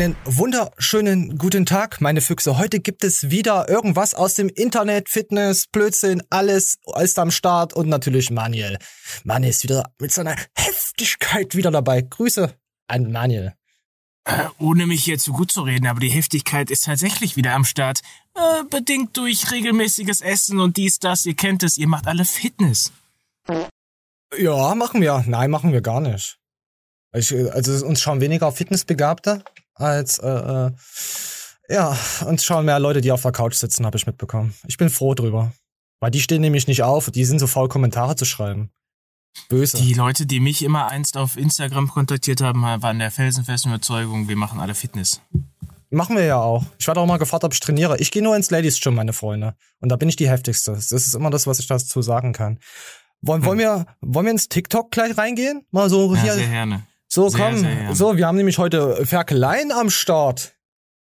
Einen 0.00 0.16
wunderschönen 0.24 1.36
guten 1.36 1.66
Tag, 1.66 2.00
meine 2.00 2.22
Füchse. 2.22 2.56
Heute 2.56 2.80
gibt 2.80 3.04
es 3.04 3.28
wieder 3.28 3.68
irgendwas 3.68 4.14
aus 4.14 4.32
dem 4.32 4.48
Internet, 4.48 5.10
Fitness, 5.10 5.66
Blödsinn, 5.66 6.22
alles 6.30 6.78
ist 7.02 7.18
am 7.18 7.30
Start 7.30 7.74
und 7.74 7.86
natürlich 7.90 8.30
Manuel. 8.30 8.78
Manuel 9.24 9.50
ist 9.50 9.62
wieder 9.62 9.92
mit 10.00 10.10
seiner 10.10 10.36
Heftigkeit 10.56 11.54
wieder 11.54 11.70
dabei. 11.70 12.00
Grüße 12.00 12.54
an 12.88 13.12
Manuel. 13.12 13.52
Äh, 14.24 14.44
ohne 14.58 14.86
mich 14.86 15.04
hier 15.04 15.18
zu 15.18 15.34
gut 15.34 15.52
zu 15.52 15.60
reden, 15.60 15.86
aber 15.86 16.00
die 16.00 16.08
Heftigkeit 16.08 16.70
ist 16.70 16.86
tatsächlich 16.86 17.36
wieder 17.36 17.52
am 17.52 17.66
Start. 17.66 18.00
Äh, 18.34 18.64
bedingt 18.70 19.18
durch 19.18 19.50
regelmäßiges 19.50 20.22
Essen 20.22 20.60
und 20.60 20.78
dies, 20.78 20.98
das, 20.98 21.26
ihr 21.26 21.36
kennt 21.36 21.62
es, 21.62 21.76
ihr 21.76 21.88
macht 21.88 22.06
alle 22.06 22.24
Fitness. 22.24 22.90
Ja, 24.34 24.74
machen 24.74 25.02
wir. 25.02 25.22
Nein, 25.26 25.50
machen 25.50 25.74
wir 25.74 25.82
gar 25.82 26.00
nicht. 26.00 26.38
Ich, 27.12 27.34
also 27.34 27.84
uns 27.84 28.00
schauen 28.00 28.22
weniger 28.22 28.50
Fitnessbegabte 28.50 29.44
als 29.80 30.18
äh, 30.18 30.28
äh, 30.28 30.70
ja, 31.68 31.96
uns 32.26 32.44
schauen 32.44 32.64
mehr 32.64 32.80
Leute, 32.80 33.00
die 33.00 33.12
auf 33.12 33.22
der 33.22 33.32
Couch 33.32 33.54
sitzen, 33.54 33.86
habe 33.86 33.96
ich 33.96 34.06
mitbekommen. 34.06 34.54
Ich 34.66 34.76
bin 34.76 34.90
froh 34.90 35.14
drüber. 35.14 35.52
Weil 36.00 36.10
die 36.10 36.20
stehen 36.20 36.40
nämlich 36.40 36.66
nicht 36.66 36.82
auf, 36.82 37.10
die 37.10 37.24
sind 37.24 37.38
so 37.38 37.46
faul, 37.46 37.68
Kommentare 37.68 38.16
zu 38.16 38.24
schreiben. 38.24 38.70
Böse. 39.48 39.76
Die 39.76 39.94
Leute, 39.94 40.26
die 40.26 40.40
mich 40.40 40.62
immer 40.62 40.88
einst 40.88 41.16
auf 41.16 41.36
Instagram 41.36 41.88
kontaktiert 41.88 42.40
haben, 42.40 42.62
waren 42.62 42.98
der 42.98 43.10
felsenfesten 43.10 43.70
Überzeugung, 43.70 44.28
wir 44.28 44.36
machen 44.36 44.60
alle 44.60 44.74
Fitness. 44.74 45.20
Machen 45.90 46.16
wir 46.16 46.24
ja 46.24 46.40
auch. 46.40 46.64
Ich 46.78 46.86
werde 46.86 47.00
auch 47.00 47.06
mal 47.06 47.18
gefragt, 47.18 47.44
ob 47.44 47.52
ich 47.52 47.60
trainiere. 47.60 47.98
Ich 47.98 48.10
gehe 48.10 48.22
nur 48.22 48.36
ins 48.36 48.50
Ladies 48.50 48.80
Gym, 48.80 48.94
meine 48.94 49.12
Freunde. 49.12 49.54
Und 49.80 49.90
da 49.90 49.96
bin 49.96 50.08
ich 50.08 50.16
die 50.16 50.28
heftigste. 50.28 50.72
Das 50.72 50.90
ist 50.92 51.14
immer 51.14 51.30
das, 51.30 51.46
was 51.46 51.58
ich 51.58 51.66
dazu 51.66 52.00
sagen 52.00 52.32
kann. 52.32 52.58
Wollen, 53.22 53.42
hm. 53.42 53.48
wollen, 53.48 53.58
wir, 53.58 53.86
wollen 54.00 54.26
wir 54.26 54.32
ins 54.32 54.48
TikTok 54.48 54.90
gleich 54.90 55.18
reingehen? 55.18 55.66
Mal 55.70 55.90
so 55.90 56.14
ja, 56.14 56.22
hier. 56.22 56.34
Sehr 56.34 56.48
gerne. 56.48 56.86
So, 57.12 57.28
sehr, 57.28 57.50
komm. 57.50 57.58
Sehr 57.58 57.94
so, 57.94 58.16
wir 58.16 58.26
haben 58.26 58.36
nämlich 58.36 58.58
heute 58.58 59.04
Ferkeleien 59.04 59.72
am 59.72 59.90
Start. 59.90 60.54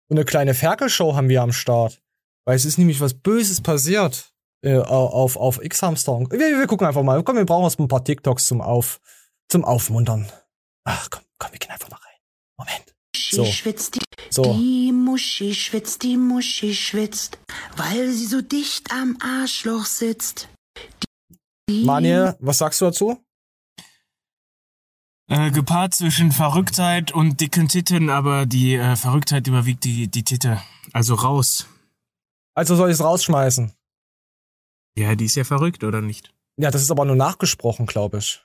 Und 0.10 0.18
eine 0.18 0.26
kleine 0.26 0.54
Ferkelshow 0.54 1.16
haben 1.16 1.28
wir 1.28 1.42
am 1.42 1.52
Start. 1.52 2.02
Weil 2.46 2.56
es 2.56 2.64
ist 2.64 2.78
nämlich 2.78 3.02
was 3.02 3.14
Böses 3.14 3.60
passiert 3.60 4.32
äh, 4.62 4.78
auf, 4.78 5.36
auf 5.36 5.62
X-Hamster. 5.62 6.20
Wir, 6.32 6.40
wir 6.40 6.68
gucken 6.68 6.88
einfach 6.88 7.04
mal. 7.04 7.22
Komm, 7.24 7.36
wir 7.36 7.46
brauchen 7.46 7.66
uns 7.66 7.78
ein 7.78 7.90
paar 7.90 8.06
TikToks 8.06 8.46
zum, 8.46 8.62
auf, 8.62 9.02
zum 9.50 9.66
Aufmuntern. 9.66 10.32
Ach, 10.86 11.10
komm, 11.10 11.24
komm, 11.40 11.52
wir 11.52 11.60
gehen 11.60 11.72
einfach 11.72 11.90
mal 11.90 11.98
rein. 11.98 12.16
Moment. 12.58 12.96
So. 13.14 13.44
schwitzt, 13.44 13.96
die, 13.96 14.00
so. 14.30 14.44
die 14.54 14.94
Muschi 14.94 15.54
schwitzt, 15.54 16.04
die 16.04 16.16
Muschi 16.16 16.74
schwitzt, 16.74 17.38
weil 17.76 18.10
sie 18.12 18.26
so 18.26 18.42
dicht 18.42 18.92
am 18.94 19.18
Arschloch 19.22 19.86
sitzt. 19.86 20.48
Die 21.70 21.84
Manje, 21.84 22.38
was 22.40 22.60
sagst 22.60 22.80
du 22.80 22.86
dazu? 22.86 23.27
Äh, 25.30 25.52
gepaart 25.52 25.94
zwischen 25.94 26.32
Verrücktheit 26.32 27.12
und 27.12 27.42
dicken 27.42 27.68
Titten, 27.68 28.10
aber 28.10 28.46
die 28.46 28.76
äh, 28.76 28.96
Verrücktheit 28.96 29.46
überwiegt 29.48 29.84
die, 29.84 30.08
die 30.08 30.24
Titte. 30.24 30.62
Also 30.94 31.16
raus. 31.16 31.68
Also 32.54 32.76
soll 32.76 32.90
ich 32.90 32.94
es 32.94 33.04
rausschmeißen? 33.04 33.74
Ja, 34.98 35.16
die 35.16 35.26
ist 35.26 35.36
ja 35.36 35.44
verrückt, 35.44 35.84
oder 35.84 36.02
nicht? 36.02 36.34
Ja, 36.56 36.72
das 36.72 36.82
ist 36.82 36.92
aber 36.92 37.04
nur 37.04 37.18
nachgesprochen, 37.18 37.86
glaube 37.86 38.20
ich. 38.20 38.42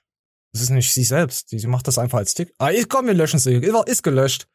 Das 0.52 0.60
ist 0.60 0.70
nicht 0.70 0.92
sie 0.92 1.04
selbst. 1.04 1.48
Sie 1.48 1.66
macht 1.66 1.86
das 1.86 1.98
einfach 1.98 2.18
als 2.18 2.34
Tick. 2.34 2.52
Ah, 2.58 2.70
komm, 2.88 3.06
wir 3.06 3.14
löschen 3.14 3.38
sie. 3.38 3.54
Ist 3.86 4.02
gelöscht. 4.02 4.48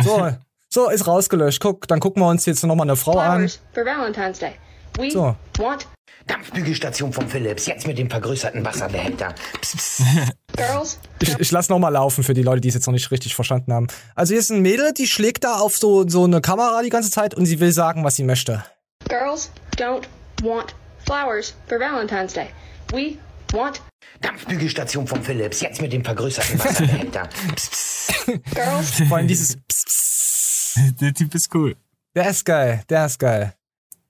So, 0.00 0.30
so, 0.70 0.88
ist 0.88 1.06
rausgelöscht. 1.06 1.60
Guck, 1.60 1.88
dann 1.88 2.00
gucken 2.00 2.22
wir 2.22 2.28
uns 2.28 2.46
jetzt 2.46 2.64
nochmal 2.64 2.86
eine 2.86 2.96
Frau 2.96 3.18
an. 3.18 3.48
For 3.72 3.84
Valentine's 3.84 4.38
Day. 4.38 4.54
We 4.96 5.10
so. 5.10 5.36
want 5.58 5.86
Dampfbügelstation 6.26 7.12
von 7.12 7.28
Philips, 7.28 7.66
jetzt 7.66 7.86
mit 7.86 7.98
dem 7.98 8.08
vergrößerten 8.08 8.64
Wasserbehälter. 8.64 9.34
Psst, 9.60 9.76
psst. 9.76 10.02
Girls. 10.56 10.98
Ich, 11.20 11.38
ich 11.38 11.50
lass 11.50 11.68
noch 11.68 11.78
mal 11.78 11.90
laufen 11.90 12.24
für 12.24 12.32
die 12.32 12.42
Leute, 12.42 12.60
die 12.60 12.68
es 12.68 12.74
jetzt 12.74 12.86
noch 12.86 12.92
nicht 12.92 13.10
richtig 13.10 13.34
verstanden 13.34 13.72
haben. 13.72 13.88
Also 14.14 14.32
hier 14.32 14.40
ist 14.40 14.50
ein 14.50 14.62
Mädel, 14.62 14.92
die 14.94 15.06
schlägt 15.06 15.44
da 15.44 15.56
auf 15.56 15.76
so, 15.76 16.08
so 16.08 16.24
eine 16.24 16.40
Kamera 16.40 16.82
die 16.82 16.88
ganze 16.88 17.10
Zeit 17.10 17.34
und 17.34 17.44
sie 17.44 17.60
will 17.60 17.72
sagen, 17.72 18.04
was 18.04 18.16
sie 18.16 18.24
möchte. 18.24 18.64
Girls 19.08 19.50
don't 19.76 20.04
want 20.42 20.74
flowers 21.04 21.54
for 21.66 21.78
Valentine's 21.78 22.32
Day. 22.32 22.46
We 22.92 23.18
want 23.52 23.82
Dampfbügelstation 24.22 25.06
von 25.06 25.22
Philips, 25.22 25.60
jetzt 25.60 25.82
mit 25.82 25.92
dem 25.92 26.04
vergrößerten 26.04 26.58
Wasserbehälter. 26.58 27.28
psst, 27.54 27.70
psst. 27.70 28.54
Girls. 28.54 29.02
Vor 29.08 29.16
allem 29.18 29.28
dieses 29.28 29.56
psst, 29.56 29.86
psst. 29.86 31.00
Der 31.00 31.12
Typ 31.12 31.34
ist 31.34 31.54
cool. 31.54 31.76
Der 32.14 32.30
ist 32.30 32.44
geil, 32.44 32.82
der 32.88 33.06
ist 33.06 33.18
geil. 33.18 33.54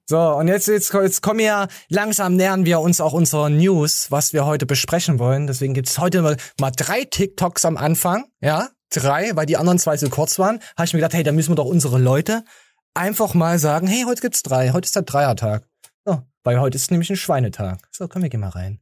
So, 0.06 0.19
und 0.19 0.48
jetzt, 0.48 0.69
jetzt, 0.69 0.92
jetzt 0.92 1.22
kommen 1.22 1.38
wir, 1.38 1.69
langsam 1.88 2.37
nähern 2.37 2.66
wir 2.66 2.81
uns 2.81 3.00
auch 3.00 3.15
unserer 3.15 3.48
News, 3.48 4.10
was 4.10 4.34
wir 4.34 4.44
heute 4.44 4.66
besprechen 4.66 5.19
wollen. 5.19 5.47
Deswegen 5.47 5.72
gibt's 5.72 5.98
heute 5.98 6.20
mal, 6.20 6.37
mal 6.60 6.70
drei 6.70 7.04
TikToks 7.04 7.65
am 7.65 7.78
Anfang, 7.78 8.26
ja, 8.43 8.69
drei, 8.91 9.34
weil 9.34 9.47
die 9.47 9.56
anderen 9.56 9.78
zwei 9.78 9.97
so 9.97 10.10
kurz 10.10 10.38
waren. 10.38 10.60
Habe 10.76 10.84
ich 10.84 10.93
mir 10.93 10.98
gedacht, 10.98 11.14
hey, 11.14 11.22
da 11.22 11.32
müssen 11.32 11.53
wir 11.53 11.56
doch 11.56 11.64
unsere 11.64 11.98
Leute 11.98 12.44
einfach 12.93 13.32
mal 13.32 13.59
sagen, 13.59 13.87
hey, 13.87 14.04
heute 14.06 14.20
gibt's 14.20 14.43
drei, 14.43 14.72
heute 14.72 14.84
ist 14.84 14.94
der 14.94 15.04
Dreiertag. 15.04 15.66
So, 16.04 16.20
weil 16.43 16.60
heute 16.60 16.76
ist 16.76 16.91
nämlich 16.91 17.09
ein 17.09 17.16
Schweinetag. 17.16 17.78
So, 17.91 18.06
komm, 18.06 18.22
wir 18.22 18.28
gehen 18.28 18.41
mal 18.41 18.50
rein. 18.50 18.81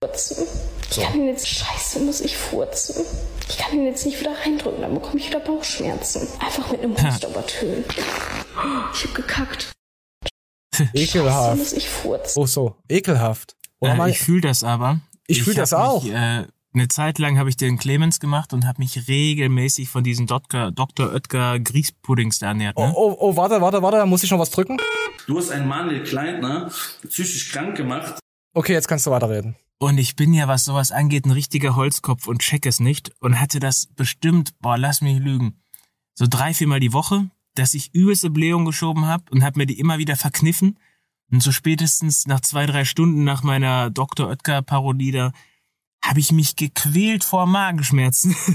Ich 0.91 1.01
kann 1.01 1.21
ihn 1.21 1.29
jetzt, 1.29 1.47
scheiße, 1.49 2.01
muss 2.01 2.21
ich 2.21 2.37
furzen. 2.37 3.05
Ich 3.49 3.59
kann 3.59 3.79
ihn 3.79 3.87
jetzt 3.87 4.05
nicht 4.05 4.19
wieder 4.19 4.33
reindrücken, 4.45 4.83
dann 4.83 4.95
bekomme 4.95 5.21
ich 5.21 5.29
wieder 5.29 5.39
Bauchschmerzen. 5.39 6.27
Einfach 6.41 6.69
mit 6.73 6.83
einem 6.83 6.97
Huster 6.97 7.29
übertönen. 7.29 7.85
Ich 8.93 9.05
hab 9.05 9.15
gekackt. 9.15 9.73
Ekelhaft. 10.95 11.59
muss 11.59 11.73
ich 11.73 11.89
furzen. 11.89 12.41
Oh 12.41 12.47
so, 12.47 12.77
ekelhaft. 12.89 13.57
Äh, 13.81 14.11
ich 14.11 14.19
fühle 14.21 14.41
das 14.41 14.65
aber. 14.65 15.01
Ich, 15.27 15.39
ich 15.39 15.45
fühle 15.45 15.57
das 15.57 15.73
auch. 15.73 16.03
Mich, 16.03 16.13
äh, 16.13 16.47
eine 16.75 16.89
Zeit 16.89 17.19
lang 17.19 17.39
habe 17.39 17.51
ich 17.51 17.57
den 17.57 17.79
Clemens 17.79 18.19
gemacht 18.19 18.55
und 18.55 18.67
habe 18.67 18.81
mich 18.81 19.07
regelmäßig 19.07 19.91
von 19.91 20.03
diesen 20.03 20.27
Dr. 20.27 20.71
Dr. 20.71 21.13
Oetker 21.13 21.59
Grießpuddings 21.61 22.41
ernährt. 22.41 22.79
Ne? 22.79 22.93
Oh, 22.97 23.13
oh, 23.13 23.17
oh, 23.21 23.37
warte, 23.37 23.61
warte, 23.61 23.83
warte, 23.83 23.99
da 23.99 24.07
muss 24.07 24.23
ich 24.23 24.31
noch 24.31 24.39
was 24.39 24.51
drücken. 24.51 24.79
Du 25.27 25.37
hast 25.37 25.51
einen 25.51 25.69
Manuel 25.69 26.03
Kleintner 26.03 26.71
psychisch 27.07 27.53
krank 27.53 27.77
gemacht. 27.77 28.19
Okay, 28.55 28.73
jetzt 28.73 28.89
kannst 28.89 29.07
du 29.07 29.11
weiterreden. 29.11 29.57
Und 29.79 29.99
ich 29.99 30.17
bin 30.17 30.33
ja, 30.33 30.49
was 30.49 30.65
sowas 30.65 30.93
angeht, 30.93 31.27
ein 31.27 31.33
richtiger 31.33 31.77
Holzkopf 31.77 32.27
und 32.27 32.41
check 32.41 32.67
es 32.67 32.81
nicht 32.81 33.13
und 33.21 33.41
hatte 33.41 33.61
das 33.61 33.87
bestimmt, 33.95 34.59
boah, 34.61 34.79
lass 34.79 35.01
mich 35.01 35.19
lügen, 35.19 35.61
so 36.15 36.27
drei, 36.29 36.55
viermal 36.55 36.81
die 36.81 36.93
Woche, 36.93 37.29
dass 37.55 37.75
ich 37.75 37.95
übelste 37.95 38.31
Blähung 38.31 38.65
geschoben 38.65 39.07
habe 39.07 39.25
und 39.31 39.43
habe 39.43 39.59
mir 39.59 39.67
die 39.67 39.79
immer 39.79 39.99
wieder 39.99 40.17
verkniffen. 40.17 40.79
Und 41.31 41.43
so 41.43 41.53
spätestens 41.53 42.27
nach 42.27 42.41
zwei, 42.41 42.67
drei 42.67 42.85
Stunden 42.85 43.25
nach 43.25 43.43
meiner 43.43 43.91
Dr. 43.91 44.29
Oetker-Parodie 44.29 45.13
da 45.13 45.33
habe 46.05 46.21
ich 46.21 46.33
mich 46.33 46.57
gequält 46.57 47.25
vor 47.25 47.47
Magenschmerzen. 47.47 48.37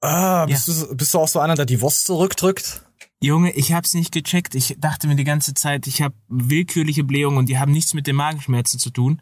Ah, 0.00 0.46
bist, 0.46 0.68
ja. 0.68 0.74
du, 0.74 0.96
bist 0.96 1.12
du 1.12 1.18
auch 1.18 1.26
so 1.26 1.40
einer, 1.40 1.56
der 1.56 1.66
die 1.66 1.80
Wurst 1.80 2.06
zurückdrückt? 2.06 2.84
Junge, 3.20 3.50
ich 3.54 3.72
hab's 3.72 3.94
nicht 3.94 4.12
gecheckt. 4.12 4.54
Ich 4.54 4.76
dachte 4.78 5.08
mir 5.08 5.16
die 5.16 5.24
ganze 5.24 5.54
Zeit, 5.54 5.88
ich 5.88 6.02
habe 6.02 6.14
willkürliche 6.28 7.02
Blähungen 7.02 7.36
und 7.36 7.48
die 7.48 7.58
haben 7.58 7.72
nichts 7.72 7.94
mit 7.94 8.06
den 8.06 8.14
Magenschmerzen 8.14 8.78
zu 8.78 8.90
tun. 8.90 9.20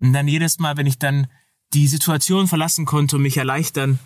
Und 0.00 0.12
dann 0.12 0.28
jedes 0.28 0.58
Mal, 0.58 0.76
wenn 0.76 0.86
ich 0.86 0.98
dann 0.98 1.28
die 1.72 1.88
Situation 1.88 2.46
verlassen 2.46 2.84
konnte 2.84 3.16
und 3.16 3.22
mich 3.22 3.38
erleichtern, 3.38 3.98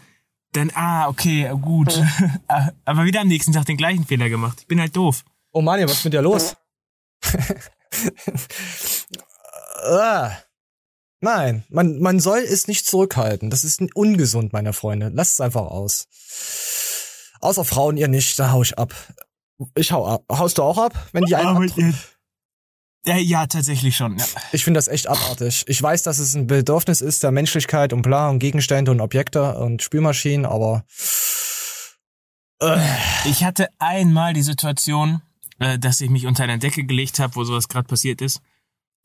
dann, 0.52 0.70
ah, 0.74 1.08
okay, 1.08 1.50
gut. 1.60 2.02
Aber 2.84 3.04
wieder 3.04 3.20
am 3.22 3.28
nächsten 3.28 3.52
Tag 3.52 3.64
den 3.66 3.76
gleichen 3.76 4.06
Fehler 4.06 4.28
gemacht. 4.28 4.58
Ich 4.60 4.66
bin 4.66 4.80
halt 4.80 4.94
doof. 4.94 5.24
Oh 5.52 5.62
Mann, 5.62 5.82
was 5.84 5.92
ist 5.92 6.04
mit 6.04 6.14
dir 6.14 6.22
los? 6.22 6.56
ah. 9.84 10.32
Nein, 11.20 11.64
man, 11.68 12.00
man 12.00 12.18
soll 12.18 12.40
es 12.40 12.66
nicht 12.66 12.84
zurückhalten. 12.84 13.48
Das 13.48 13.62
ist 13.64 13.80
ungesund, 13.94 14.52
meine 14.52 14.72
Freunde. 14.72 15.10
Lasst 15.14 15.34
es 15.34 15.40
einfach 15.40 15.62
aus. 15.62 16.08
Außer 17.40 17.64
Frauen 17.64 17.96
ihr 17.96 18.08
nicht, 18.08 18.38
da 18.38 18.50
hau 18.50 18.62
ich 18.62 18.76
ab. 18.76 18.94
Ich 19.76 19.92
hau 19.92 20.06
ab. 20.06 20.24
Haust 20.30 20.58
du 20.58 20.62
auch 20.62 20.78
ab, 20.78 21.08
wenn 21.12 21.24
die 21.24 21.36
einen 21.36 21.56
ja, 23.04 23.16
ja, 23.16 23.46
tatsächlich 23.46 23.96
schon. 23.96 24.18
Ja. 24.18 24.24
Ich 24.52 24.64
finde 24.64 24.78
das 24.78 24.86
echt 24.86 25.08
abartig. 25.08 25.64
Ich 25.66 25.82
weiß, 25.82 26.04
dass 26.04 26.18
es 26.18 26.34
ein 26.34 26.46
Bedürfnis 26.46 27.00
ist 27.00 27.22
der 27.22 27.32
Menschlichkeit 27.32 27.92
und 27.92 28.02
bla 28.02 28.28
und 28.28 28.38
Gegenstände 28.38 28.90
und 28.90 29.00
Objekte 29.00 29.56
und 29.58 29.82
Spülmaschinen, 29.82 30.46
aber 30.46 30.84
äh. 32.60 32.78
ich 33.24 33.42
hatte 33.42 33.68
einmal 33.78 34.34
die 34.34 34.42
Situation, 34.42 35.20
äh, 35.58 35.78
dass 35.78 36.00
ich 36.00 36.10
mich 36.10 36.26
unter 36.26 36.44
eine 36.44 36.58
Decke 36.58 36.84
gelegt 36.84 37.18
habe, 37.18 37.34
wo 37.34 37.44
sowas 37.44 37.68
gerade 37.68 37.88
passiert 37.88 38.20
ist. 38.20 38.40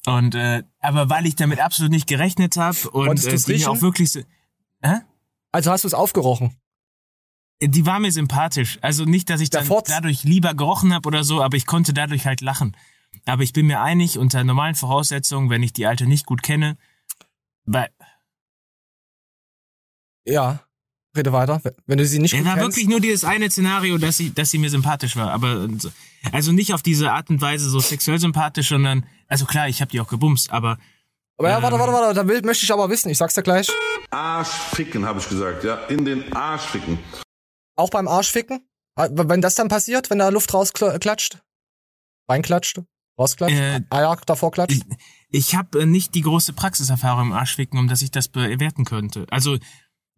Und 0.05 0.35
äh, 0.35 0.63
aber 0.79 1.09
weil 1.09 1.25
ich 1.25 1.35
damit 1.35 1.59
absolut 1.59 1.91
nicht 1.91 2.07
gerechnet 2.07 2.55
habe 2.55 2.77
und 2.91 3.25
äh, 3.25 3.35
die 3.35 3.65
auch 3.65 3.81
wirklich 3.81 4.11
so, 4.11 4.21
hä? 4.81 5.00
Also 5.51 5.71
hast 5.71 5.83
du 5.83 5.88
es 5.88 5.93
aufgerochen? 5.93 6.55
Die 7.61 7.85
war 7.88 8.00
mir 8.00 8.11
sympathisch. 8.11 8.77
Also 8.81 9.05
nicht, 9.05 9.29
dass 9.31 9.41
ich 9.41 9.50
dann 9.50 9.67
dadurch 9.88 10.23
lieber 10.23 10.53
gerochen 10.53 10.93
habe 10.93 11.07
oder 11.07 11.23
so, 11.23 11.41
aber 11.41 11.57
ich 11.57 11.65
konnte 11.65 11.93
dadurch 11.93 12.27
halt 12.27 12.41
lachen. 12.41 12.77
Aber 13.27 13.44
ich 13.44 13.53
bin 13.53 13.68
mir 13.68 13.81
einig, 13.81 14.18
unter 14.18 14.44
normalen 14.44 14.75
Voraussetzungen, 14.75 15.50
wenn 15.50 15.63
ich 15.63 15.74
die 15.74 15.85
alte 15.85 16.06
nicht 16.07 16.25
gut 16.25 16.41
kenne, 16.41 16.77
weil. 17.65 17.89
Ja, 20.25 20.59
rede 21.15 21.33
weiter. 21.33 21.62
Wenn 21.85 21.97
du 21.97 22.06
sie 22.06 22.19
nicht 22.19 22.33
es 22.33 22.39
gut 22.39 22.47
war 22.47 22.56
kennst. 22.56 22.69
wirklich 22.69 22.88
nur 22.88 23.00
dieses 23.00 23.24
eine 23.24 23.50
Szenario, 23.51 23.97
dass 23.97 24.18
sie, 24.18 24.33
dass 24.33 24.51
sie 24.51 24.57
mir 24.57 24.69
sympathisch 24.69 25.15
war. 25.15 25.31
Aber 25.31 25.68
also 26.31 26.51
nicht 26.51 26.74
auf 26.74 26.81
diese 26.81 27.12
Art 27.12 27.29
und 27.29 27.41
Weise 27.41 27.69
so 27.69 27.79
sexuell 27.79 28.19
sympathisch, 28.19 28.69
sondern 28.69 29.06
also 29.27 29.45
klar, 29.45 29.68
ich 29.68 29.81
habe 29.81 29.91
die 29.91 30.00
auch 30.00 30.07
gebumst, 30.07 30.51
aber 30.51 30.77
aber 31.39 31.50
ja, 31.50 31.62
warte, 31.62 31.77
warte, 31.77 31.94
warte, 31.94 32.13
da 32.15 32.27
will, 32.27 32.41
möchte 32.41 32.63
ich 32.63 32.74
aber 32.74 32.89
wissen, 32.89 33.09
ich 33.09 33.18
sag's 33.19 33.35
dir 33.35 33.44
gleich. 33.44 33.69
Arschficken, 34.09 35.06
habe 35.06 35.19
ich 35.19 35.29
gesagt, 35.29 35.63
ja. 35.63 35.75
In 35.85 36.03
den 36.03 36.33
Arschficken. 36.33 36.97
Auch 37.75 37.91
beim 37.91 38.07
Arschficken? 38.07 38.68
Wenn 38.95 39.41
das 39.41 39.53
dann 39.53 39.68
passiert, 39.68 40.09
wenn 40.09 40.18
da 40.18 40.29
Luft 40.29 40.51
rausklatscht? 40.51 41.38
Reinklatscht? 42.27 42.81
Rausklatscht? 43.19 43.55
Äh, 43.55 43.81
Eier 43.89 44.17
davor 44.25 44.51
klatscht? 44.51 44.77
Ich, 44.77 44.83
ich 45.29 45.55
habe 45.55 45.81
äh, 45.81 45.85
nicht 45.85 46.13
die 46.15 46.21
große 46.21 46.53
Praxiserfahrung 46.53 47.27
im 47.27 47.31
Arschficken, 47.33 47.79
um 47.79 47.87
dass 47.87 48.01
ich 48.01 48.11
das 48.11 48.27
bewerten 48.27 48.85
könnte. 48.85 49.25
Also 49.31 49.57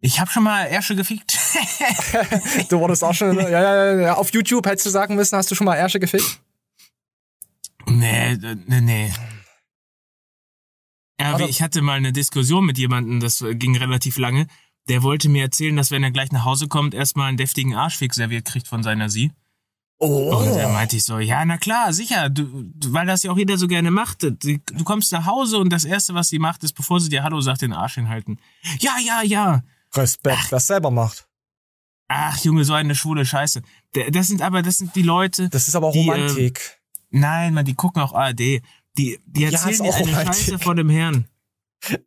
ich 0.00 0.20
habe 0.20 0.30
schon 0.30 0.44
mal 0.44 0.64
Ärsche 0.66 0.96
gefickt. 0.96 1.36
du 2.70 2.78
wurdest 2.78 3.04
auch 3.04 3.14
schon, 3.14 3.36
ja, 3.38 3.48
ja, 3.48 4.00
ja, 4.00 4.14
auf 4.14 4.32
YouTube 4.32 4.66
hättest 4.66 4.86
du 4.86 4.90
sagen 4.90 5.14
müssen, 5.14 5.36
hast 5.36 5.50
du 5.50 5.54
schon 5.54 5.64
mal 5.66 5.76
Ärsche 5.76 6.00
gefickt? 6.00 6.40
nee, 7.86 8.36
nee, 8.66 8.80
nee. 8.80 9.12
Ja, 11.20 11.34
Aber- 11.34 11.40
wie- 11.46 11.50
ich 11.50 11.60
hatte 11.62 11.82
mal 11.82 11.94
eine 11.98 12.12
Diskussion 12.12 12.64
mit 12.64 12.78
jemandem, 12.78 13.20
das 13.20 13.40
äh, 13.42 13.54
ging 13.54 13.76
relativ 13.76 14.16
lange. 14.18 14.46
Der 14.88 15.02
wollte 15.02 15.28
mir 15.28 15.42
erzählen, 15.42 15.76
dass 15.76 15.90
wenn 15.90 16.02
er 16.02 16.10
gleich 16.10 16.32
nach 16.32 16.44
Hause 16.44 16.66
kommt, 16.66 16.94
erstmal 16.94 17.28
einen 17.28 17.36
deftigen 17.36 17.74
Arschfick 17.74 18.14
serviert 18.14 18.46
kriegt 18.46 18.66
von 18.68 18.82
seiner 18.82 19.10
Sie. 19.10 19.32
Oh. 20.02 20.34
Und 20.34 20.56
dann 20.56 20.72
meinte 20.72 20.96
ich 20.96 21.04
so, 21.04 21.18
ja, 21.18 21.44
na 21.44 21.58
klar, 21.58 21.92
sicher, 21.92 22.30
du, 22.30 22.48
weil 22.88 23.06
das 23.06 23.22
ja 23.22 23.30
auch 23.30 23.36
jeder 23.36 23.58
so 23.58 23.68
gerne 23.68 23.90
macht. 23.90 24.22
Du, 24.22 24.32
du 24.32 24.84
kommst 24.84 25.12
nach 25.12 25.26
Hause 25.26 25.58
und 25.58 25.70
das 25.70 25.84
Erste, 25.84 26.14
was 26.14 26.28
sie 26.28 26.38
macht, 26.38 26.64
ist, 26.64 26.72
bevor 26.72 27.00
sie 27.00 27.10
dir 27.10 27.22
Hallo 27.22 27.42
sagt, 27.42 27.60
den 27.60 27.74
Arsch 27.74 27.96
hinhalten. 27.96 28.40
Ja, 28.78 28.96
ja, 29.04 29.20
ja. 29.22 29.62
Respekt, 29.94 30.52
es 30.52 30.66
selber 30.66 30.90
macht. 30.90 31.28
Ach, 32.08 32.38
Junge, 32.38 32.64
so 32.64 32.72
eine 32.72 32.94
schwule 32.94 33.26
Scheiße. 33.26 33.60
Das 34.10 34.26
sind 34.26 34.40
aber, 34.40 34.62
das 34.62 34.78
sind 34.78 34.96
die 34.96 35.02
Leute. 35.02 35.50
Das 35.50 35.68
ist 35.68 35.74
aber 35.74 35.88
auch 35.88 35.92
Die, 35.92 36.08
Romantik. 36.08 36.80
Nein, 37.10 37.52
man, 37.52 37.66
die 37.66 37.74
gucken 37.74 38.00
auch 38.00 38.14
ARD. 38.14 38.38
Die, 38.38 38.62
die 38.96 39.20
Ja, 39.36 39.50
erzählen 39.50 39.70
ist 39.72 39.80
dir 39.82 39.90
auch 39.90 39.96
eine 39.96 40.06
Romantik. 40.06 40.34
Scheiße 40.34 40.58
vor 40.60 40.74
dem 40.74 40.88
Herrn. 40.88 41.28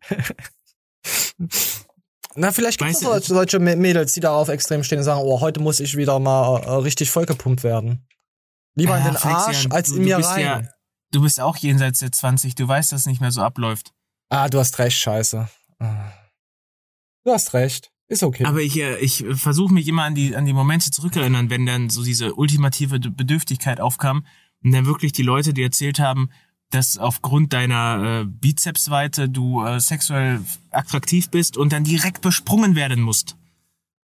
Na, 2.36 2.52
vielleicht 2.52 2.80
gibt 2.80 2.92
es 2.92 3.00
solche, 3.00 3.28
solche 3.28 3.58
Mä- 3.58 3.76
Mädels, 3.76 4.14
die 4.14 4.20
darauf 4.20 4.50
extrem 4.50 4.84
stehen 4.84 5.00
und 5.00 5.04
sagen, 5.04 5.22
oh, 5.24 5.40
heute 5.42 5.60
muss 5.60 5.80
ich 5.80 5.96
wieder 5.98 6.20
mal 6.20 6.60
äh, 6.64 6.70
richtig 6.76 7.10
vollgepumpt 7.12 7.64
werden. 7.64 8.08
Lieber 8.76 8.98
in 8.98 9.04
Ah, 9.04 9.10
den 9.10 9.18
Arsch 9.18 9.68
als 9.70 9.90
in 9.90 10.04
mir 10.04 10.18
rein. 10.18 10.42
Ja, 10.42 10.62
du 11.12 11.22
bist 11.22 11.40
auch 11.40 11.58
jenseits 11.58 12.00
der 12.00 12.12
20, 12.12 12.56
du 12.56 12.68
weißt, 12.68 12.92
dass 12.92 13.02
es 13.02 13.06
nicht 13.06 13.22
mehr 13.22 13.32
so 13.32 13.42
abläuft. 13.42 13.92
Ah, 14.30 14.50
du 14.50 14.58
hast 14.60 14.80
recht, 14.80 14.98
scheiße. 14.98 15.48
Ah. 15.80 16.12
Du 17.24 17.32
hast 17.32 17.54
recht. 17.54 17.92
Ist 18.08 18.24
okay. 18.24 18.46
Aber 18.46 18.60
ich, 18.62 18.78
äh, 18.80 18.98
ich 18.98 19.24
versuche 19.36 19.74
mich 19.74 19.88
immer 19.88 20.04
an 20.04 20.16
die, 20.16 20.36
an 20.36 20.46
die 20.46 20.54
Momente 20.54 20.92
zurückerinnern, 20.92 21.50
wenn 21.50 21.66
dann 21.66 21.90
so 21.90 22.04
diese 22.04 22.34
ultimative 22.34 23.00
Bedürftigkeit 23.00 23.80
aufkam 23.80 24.26
und 24.64 24.72
dann 24.72 24.86
wirklich 24.86 25.14
die 25.14 25.24
Leute, 25.24 25.54
die 25.54 25.64
erzählt 25.64 26.00
haben, 26.00 26.30
dass 26.74 26.98
aufgrund 26.98 27.54
deiner 27.54 28.22
äh, 28.22 28.26
Bizepsweite 28.26 29.30
du 29.30 29.64
äh, 29.66 29.80
sexuell 29.80 30.40
attraktiv 30.72 31.30
bist 31.30 31.58
und 31.58 31.72
dann 31.74 31.84
direkt 31.84 32.22
besprungen 32.22 32.76
werden 32.76 33.02
musst. 33.02 33.36